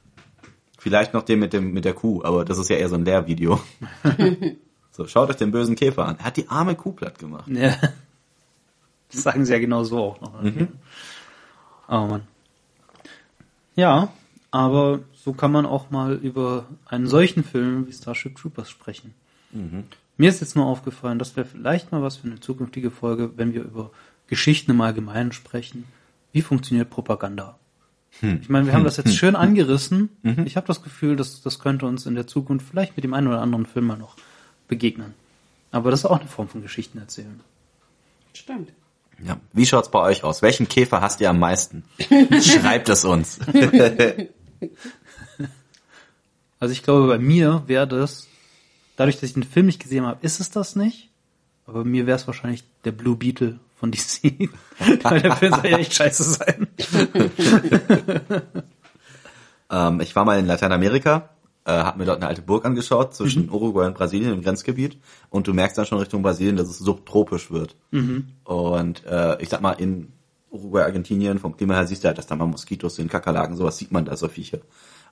[0.79, 3.05] Vielleicht noch den mit dem mit der Kuh, aber das ist ja eher so ein
[3.05, 3.61] Lehrvideo.
[4.93, 6.17] so, schaut euch den bösen Käfer an.
[6.21, 7.49] Er hat die arme Kuh platt gemacht.
[7.49, 7.75] Ja.
[9.11, 10.41] Das sagen sie ja genau so auch noch.
[10.43, 10.69] Mhm.
[11.89, 12.23] Oh Mann.
[13.75, 14.09] Ja,
[14.53, 19.15] aber so kann man auch mal über einen solchen Film wie Starship Troopers sprechen.
[19.51, 19.85] Mhm.
[20.17, 23.53] Mir ist jetzt nur aufgefallen, das wäre vielleicht mal was für eine zukünftige Folge, wenn
[23.53, 23.91] wir über
[24.27, 25.85] Geschichten im Allgemeinen sprechen.
[26.33, 27.59] Wie funktioniert Propaganda?
[28.21, 28.39] Hm.
[28.41, 30.11] Ich meine, wir haben das jetzt schön angerissen.
[30.23, 30.47] Mhm.
[30.47, 33.27] Ich habe das Gefühl, dass das könnte uns in der Zukunft vielleicht mit dem einen
[33.27, 34.17] oder anderen Film mal noch
[34.69, 35.15] begegnen.
[35.71, 37.41] Aber das ist auch eine Form von Geschichten erzählen.
[38.33, 38.73] Stimmt.
[39.23, 39.39] Ja.
[39.53, 40.43] Wie schaut's bei euch aus?
[40.43, 41.85] Welchen Käfer hasst ihr am meisten?
[42.41, 43.39] Schreibt es uns.
[46.59, 48.29] Also ich glaube, bei mir wäre das,
[48.97, 51.11] dadurch, dass ich den Film nicht gesehen habe, ist es das nicht.
[51.67, 54.49] Aber mir wäre es wahrscheinlich der Blue Beetle von DC.
[55.03, 56.67] Weil der Film soll ja echt scheiße sein.
[59.71, 61.31] Ähm, ich war mal in Lateinamerika,
[61.65, 63.15] äh, hab mir dort eine alte Burg angeschaut Mhm.
[63.15, 64.99] zwischen Uruguay und Brasilien im Grenzgebiet
[65.31, 67.75] und du merkst dann schon Richtung Brasilien, dass es subtropisch wird.
[67.91, 68.29] Mhm.
[68.45, 70.13] Und äh, ich sag mal, in
[70.51, 73.77] Uruguay, Argentinien, vom Klima her siehst du halt, dass da mal Moskitos sind, Kakerlaken, sowas
[73.77, 74.59] sieht man da, so Viecher.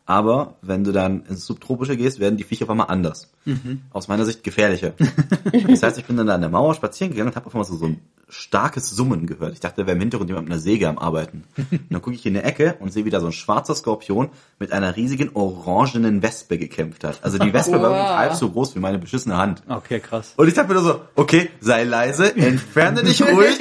[0.06, 3.32] Aber wenn du dann ins Subtropische gehst, werden die Viecher auf einmal anders.
[3.44, 3.82] Mhm.
[3.92, 4.92] Aus meiner Sicht gefährlicher.
[5.68, 7.66] das heißt, ich bin dann da an der Mauer spazieren gegangen und habe auf einmal
[7.66, 8.00] so, so ein
[8.30, 9.52] starkes Summen gehört.
[9.52, 11.44] Ich dachte, da wäre im Hintergrund jemand mit einer Säge am Arbeiten.
[11.58, 14.30] Und dann gucke ich in eine Ecke und sehe, wie da so ein schwarzer Skorpion
[14.58, 17.18] mit einer riesigen orangenen Wespe gekämpft hat.
[17.22, 18.16] Also die Wespe war wirklich Wow.
[18.16, 19.62] halb so groß wie meine beschissene Hand.
[19.68, 20.32] Okay, krass.
[20.36, 23.58] Und ich dachte mir nur so, okay, sei leise, entferne dich ruhig.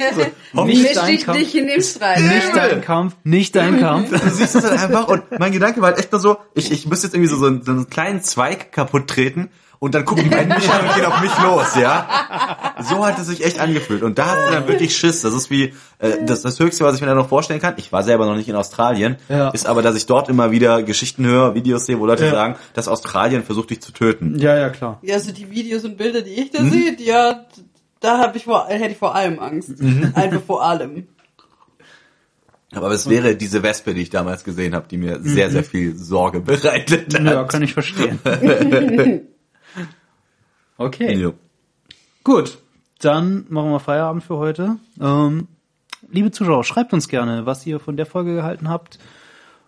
[0.54, 1.38] So, Nicht Misch dein dich Kampf.
[1.38, 2.20] nicht in den Streit.
[2.22, 4.10] Nicht dein Kampf, nicht dein Kampf.
[4.10, 6.86] Du siehst es halt einfach und mein Gedanke war halt echt nur so, ich, ich
[6.86, 9.50] müsste jetzt irgendwie so, so, einen, so einen kleinen Zweig kaputt treten
[9.84, 12.08] und dann gucken die beiden mich an und gehen auf mich los, ja.
[12.88, 14.02] So hat es sich echt angefühlt.
[14.02, 15.20] Und da hat man dann wirklich Schiss.
[15.20, 17.74] Das ist wie, äh, das, das Höchste, was ich mir da noch vorstellen kann.
[17.76, 19.16] Ich war selber noch nicht in Australien.
[19.28, 19.50] Ja.
[19.50, 22.30] Ist aber, dass ich dort immer wieder Geschichten höre, Videos sehe, wo Leute Ja.
[22.30, 24.38] sagen, dass Australien versucht, dich zu töten.
[24.38, 25.00] Ja, ja, klar.
[25.02, 27.44] Ja, also die Videos und Bilder, die ich da sehe, die ja,
[28.00, 29.70] da hab ich vor, hätte ich vor allem Angst.
[30.14, 31.08] Einfach vor allem.
[32.74, 35.94] Aber es wäre diese Wespe, die ich damals gesehen habe, die mir sehr, sehr viel
[35.94, 37.22] Sorge bereitet hat.
[37.22, 38.18] Ja, kann ich verstehen.
[40.76, 41.14] okay.
[41.14, 41.32] Ja.
[42.22, 42.58] Gut,
[43.00, 44.76] dann machen wir Feierabend für heute.
[45.00, 45.48] Ähm,
[46.10, 48.98] liebe Zuschauer, schreibt uns gerne, was ihr von der Folge gehalten habt,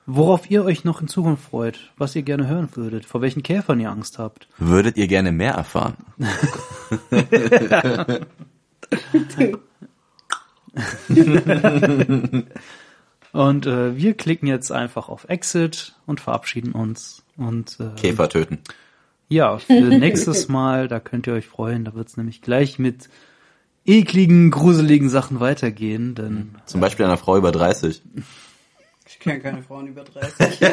[0.07, 3.81] worauf ihr euch noch in Zukunft freut, was ihr gerne hören würdet, vor welchen Käfern
[3.81, 4.49] ihr Angst habt.
[4.59, 5.97] Würdet ihr gerne mehr erfahren?
[13.33, 17.23] Und äh, wir klicken jetzt einfach auf Exit und verabschieden uns.
[17.37, 18.61] Und äh, Käfer töten.
[19.29, 23.09] Ja, für nächstes Mal, da könnt ihr euch freuen, da wird's nämlich gleich mit
[23.85, 28.03] ekligen, gruseligen Sachen weitergehen, denn Zum Beispiel einer Frau über 30.
[29.09, 30.61] Ich kenne keine Frauen über 30.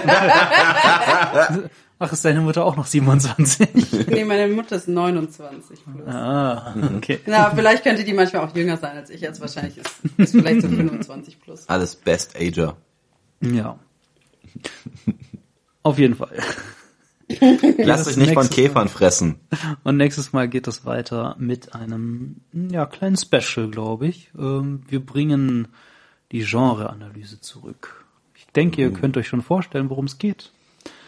[1.99, 4.07] ach, ist deine Mutter auch noch 27?
[4.07, 6.07] nee, meine Mutter ist 29 plus.
[6.07, 7.19] ah, okay.
[7.27, 9.39] Na, vielleicht könnte die manchmal auch jünger sein als ich jetzt.
[9.39, 11.69] Wahrscheinlich ist, ist vielleicht so 25 plus.
[11.69, 12.75] Alles Best Ager.
[13.41, 13.77] Ja.
[15.83, 16.31] Auf jeden Fall.
[17.77, 19.39] Lasst euch nicht von Käfern fressen.
[19.83, 24.31] Und nächstes Mal geht es weiter mit einem ja, kleinen Special, glaube ich.
[24.37, 25.67] Ähm, wir bringen
[26.31, 28.05] die Genreanalyse zurück.
[28.35, 30.51] Ich denke, ihr könnt euch schon vorstellen, worum es geht.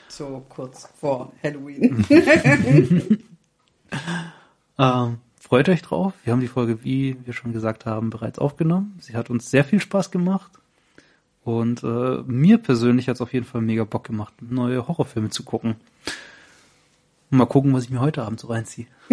[0.07, 2.05] So kurz vor Halloween.
[4.77, 6.13] Ähm, freut euch drauf.
[6.23, 8.97] Wir haben die Folge, wie wir schon gesagt haben, bereits aufgenommen.
[8.99, 10.51] Sie hat uns sehr viel Spaß gemacht.
[11.43, 15.43] Und äh, mir persönlich hat es auf jeden Fall mega Bock gemacht, neue Horrorfilme zu
[15.43, 15.75] gucken.
[17.29, 18.87] Mal gucken, was ich mir heute Abend so reinziehe.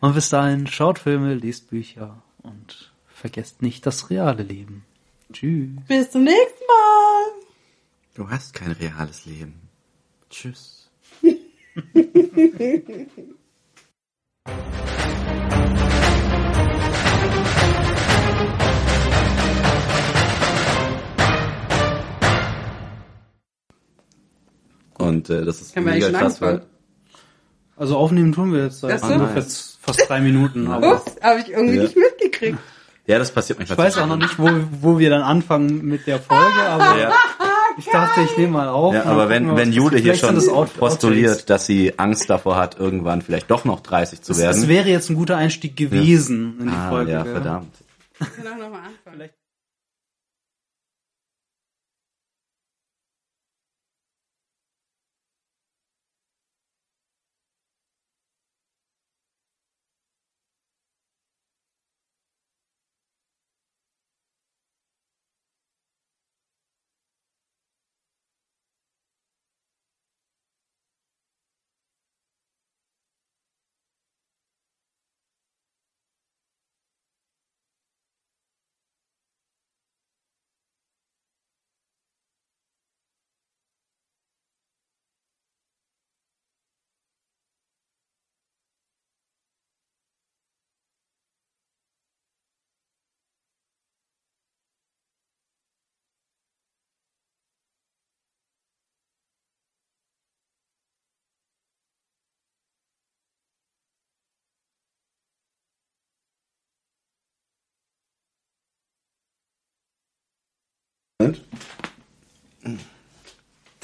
[0.00, 4.84] und bis dahin, schaut Filme, lest Bücher und vergesst nicht das reale Leben.
[5.32, 5.70] Tschüss.
[5.88, 7.26] Bis zum nächsten Mal.
[8.14, 9.68] Du hast kein reales Leben.
[10.30, 10.90] Tschüss.
[25.06, 26.62] Und äh, das ist wir mega eigentlich krass, schon weil?
[27.76, 30.68] Also aufnehmen tun wir jetzt seit ungefähr fast drei Minuten.
[30.68, 31.82] Aber Ups, habe ich irgendwie Ja.
[31.82, 32.58] nicht mitgekriegt.
[33.06, 33.86] ja, das passiert ich manchmal.
[33.86, 34.48] weiß auch noch nicht, wo,
[34.80, 37.12] wo wir dann anfangen mit der Folge, aber Ja,
[37.78, 38.94] ich dachte, ich nehme mal auf.
[38.94, 41.44] ja aber wenn, wenn Jule hier schon das Out- postuliert, Outtakes.
[41.46, 44.60] dass sie Angst davor hat, irgendwann vielleicht doch noch 30 zu Das, werden.
[44.62, 47.12] das wäre jetzt ein guter Einstieg gewesen in die ah, Folge.
[47.12, 47.74] ja, verdammt.
[48.18, 48.96] Wir können auch nochmal anfangen.
[49.12, 49.34] Vielleicht-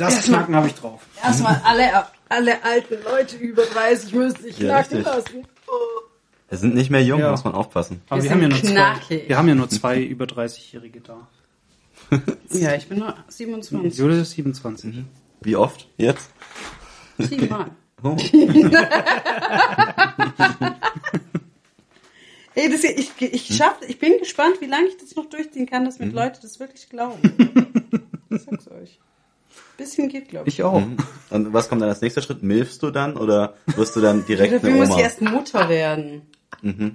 [0.06, 1.00] Das Erstmal- Knacken habe ich drauf.
[1.22, 5.14] Erstmal alle, alle alten Leute über 30 müssen sich Ja, knacken richtig.
[5.14, 5.46] lassen.
[6.48, 7.30] Wir sind nicht mehr jung, Ja.
[7.30, 8.02] muss man aufpassen.
[8.08, 9.06] Aber Wir wir, haben ja nur knackig.
[9.22, 11.26] zwei, wir haben ja nur zwei über 30-Jährige da.
[12.50, 13.96] Ja, ich bin nur 27.
[13.98, 15.04] Jule ist 27.
[15.40, 16.30] Wie oft jetzt?
[17.18, 17.66] Siebenmal.
[18.04, 18.16] Oh.
[22.54, 25.84] Ey, das, ich, ich, schaff, ich bin gespannt, wie lange ich das noch durchziehen kann,
[25.86, 27.18] dass mit Leute das wirklich glauben.
[28.28, 28.98] Ich sag's euch.
[29.76, 30.54] Bisschen geht, glaube ich.
[30.54, 30.82] Ich auch.
[31.30, 32.42] Und was kommt dann als nächster Schritt?
[32.42, 34.98] Milfst du dann oder wirst du dann direkt Dafür eine muss Oma?
[34.98, 36.22] ich erst Mutter werden.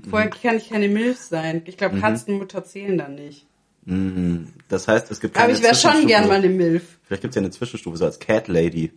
[0.09, 1.63] Vorher kann ich keine Milf sein.
[1.65, 3.45] Ich glaube, Katzenmutter zählen dann nicht.
[3.85, 4.53] Mhm.
[4.69, 6.99] Das heißt, es gibt Aber keine ich wäre schon gern mal eine Milf.
[7.03, 8.91] Vielleicht gibt es ja eine Zwischenstufe, so als Cat Lady.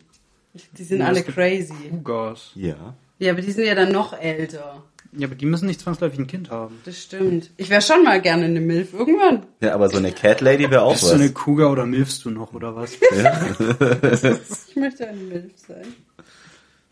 [0.76, 1.72] Die sind Ja, alle crazy.
[1.90, 2.50] Cougars.
[2.54, 2.94] Ja.
[3.18, 4.82] Ja, aber die sind ja dann noch älter.
[5.12, 6.76] Ja, aber die müssen nicht zwangsläufig ein Kind haben.
[6.84, 7.50] Das stimmt.
[7.56, 8.92] Ich wäre schon mal gerne eine Milf.
[8.94, 9.44] Irgendwann.
[9.60, 11.14] Ja, aber so eine Cat Lady wäre auch Bist du was.
[11.14, 12.92] eine Cougar oder milfst du noch oder was?
[14.68, 15.84] Ich möchte eine Milf sein.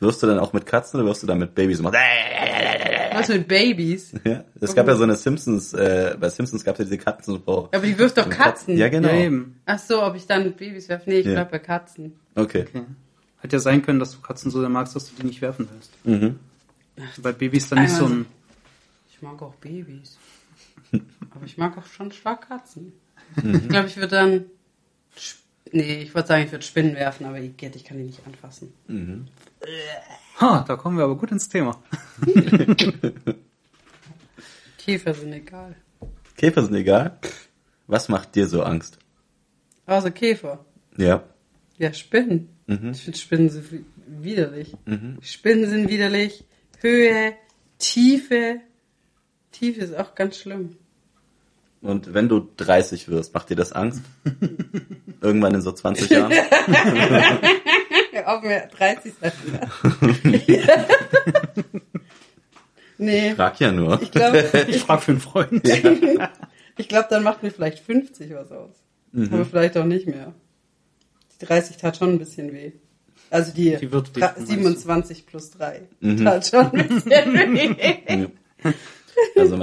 [0.00, 1.96] Wirst du dann auch mit Katzen oder wirst du dann mit Babys machen?
[3.14, 4.12] Was mit Babys?
[4.24, 7.68] Ja, es gab ja so eine Simpsons, äh, bei Simpsons gab es ja diese Katzenfrau.
[7.72, 8.76] Aber die wirft doch Katzen.
[8.76, 9.08] Ja, genau.
[9.08, 9.56] Ja, eben.
[9.66, 11.10] Ach so, ob ich dann mit Babys werfe?
[11.10, 11.32] Nee, ich Ja.
[11.34, 12.12] bleib bei Katzen.
[12.36, 12.66] Okay.
[12.68, 12.82] Okay.
[13.42, 15.68] Hat ja sein können, dass du Katzen so sehr magst, dass du die nicht werfen
[15.72, 15.92] willst.
[16.04, 16.38] Mhm.
[17.22, 18.26] Bei Babys dann nicht so ein.
[19.10, 20.16] Ich mag auch Babys.
[21.30, 22.92] Aber ich mag auch schon stark Katzen.
[23.36, 24.44] Ich glaube, ich würde dann.
[25.70, 28.72] Nee, ich würde sagen, ich würde Spinnen werfen, aber Igitt, ich kann die nicht anfassen.
[30.40, 31.82] Ha, da kommen wir aber gut ins Thema.
[34.78, 35.76] Käfer sind egal.
[36.36, 37.18] Käfer sind egal.
[37.86, 38.98] Was macht dir so Angst?
[39.86, 40.64] Außer Käfer.
[40.96, 41.24] Ja.
[41.78, 42.48] Ja, Spinnen.
[42.66, 44.74] Ich finde Spinnen so wi- widerlich.
[45.22, 46.44] Spinnen sind widerlich.
[46.80, 47.34] Höhe,
[47.78, 48.60] Tiefe.
[49.52, 50.76] Tiefe ist auch ganz schlimm.
[51.80, 54.02] Und wenn du 30 wirst, macht dir das Angst?
[55.20, 56.32] Irgendwann in so 20 Jahren?
[58.26, 59.32] Auch mehr 30 sein.
[62.98, 64.02] nee, Frag ja nur.
[64.02, 65.66] ich glaube, Ich frage für einen Freund.
[66.76, 68.74] ich glaube, dann macht mir vielleicht 50 was aus.
[69.14, 70.34] Aber vielleicht auch nicht mehr.
[71.40, 72.72] Die 30 tat schon ein bisschen weh.
[73.30, 74.54] Also die, Die wird weh, dra- meinst du?
[74.56, 75.82] 27 plus 3
[76.24, 78.26] tat schon ein bisschen weh.
[79.36, 79.56] Also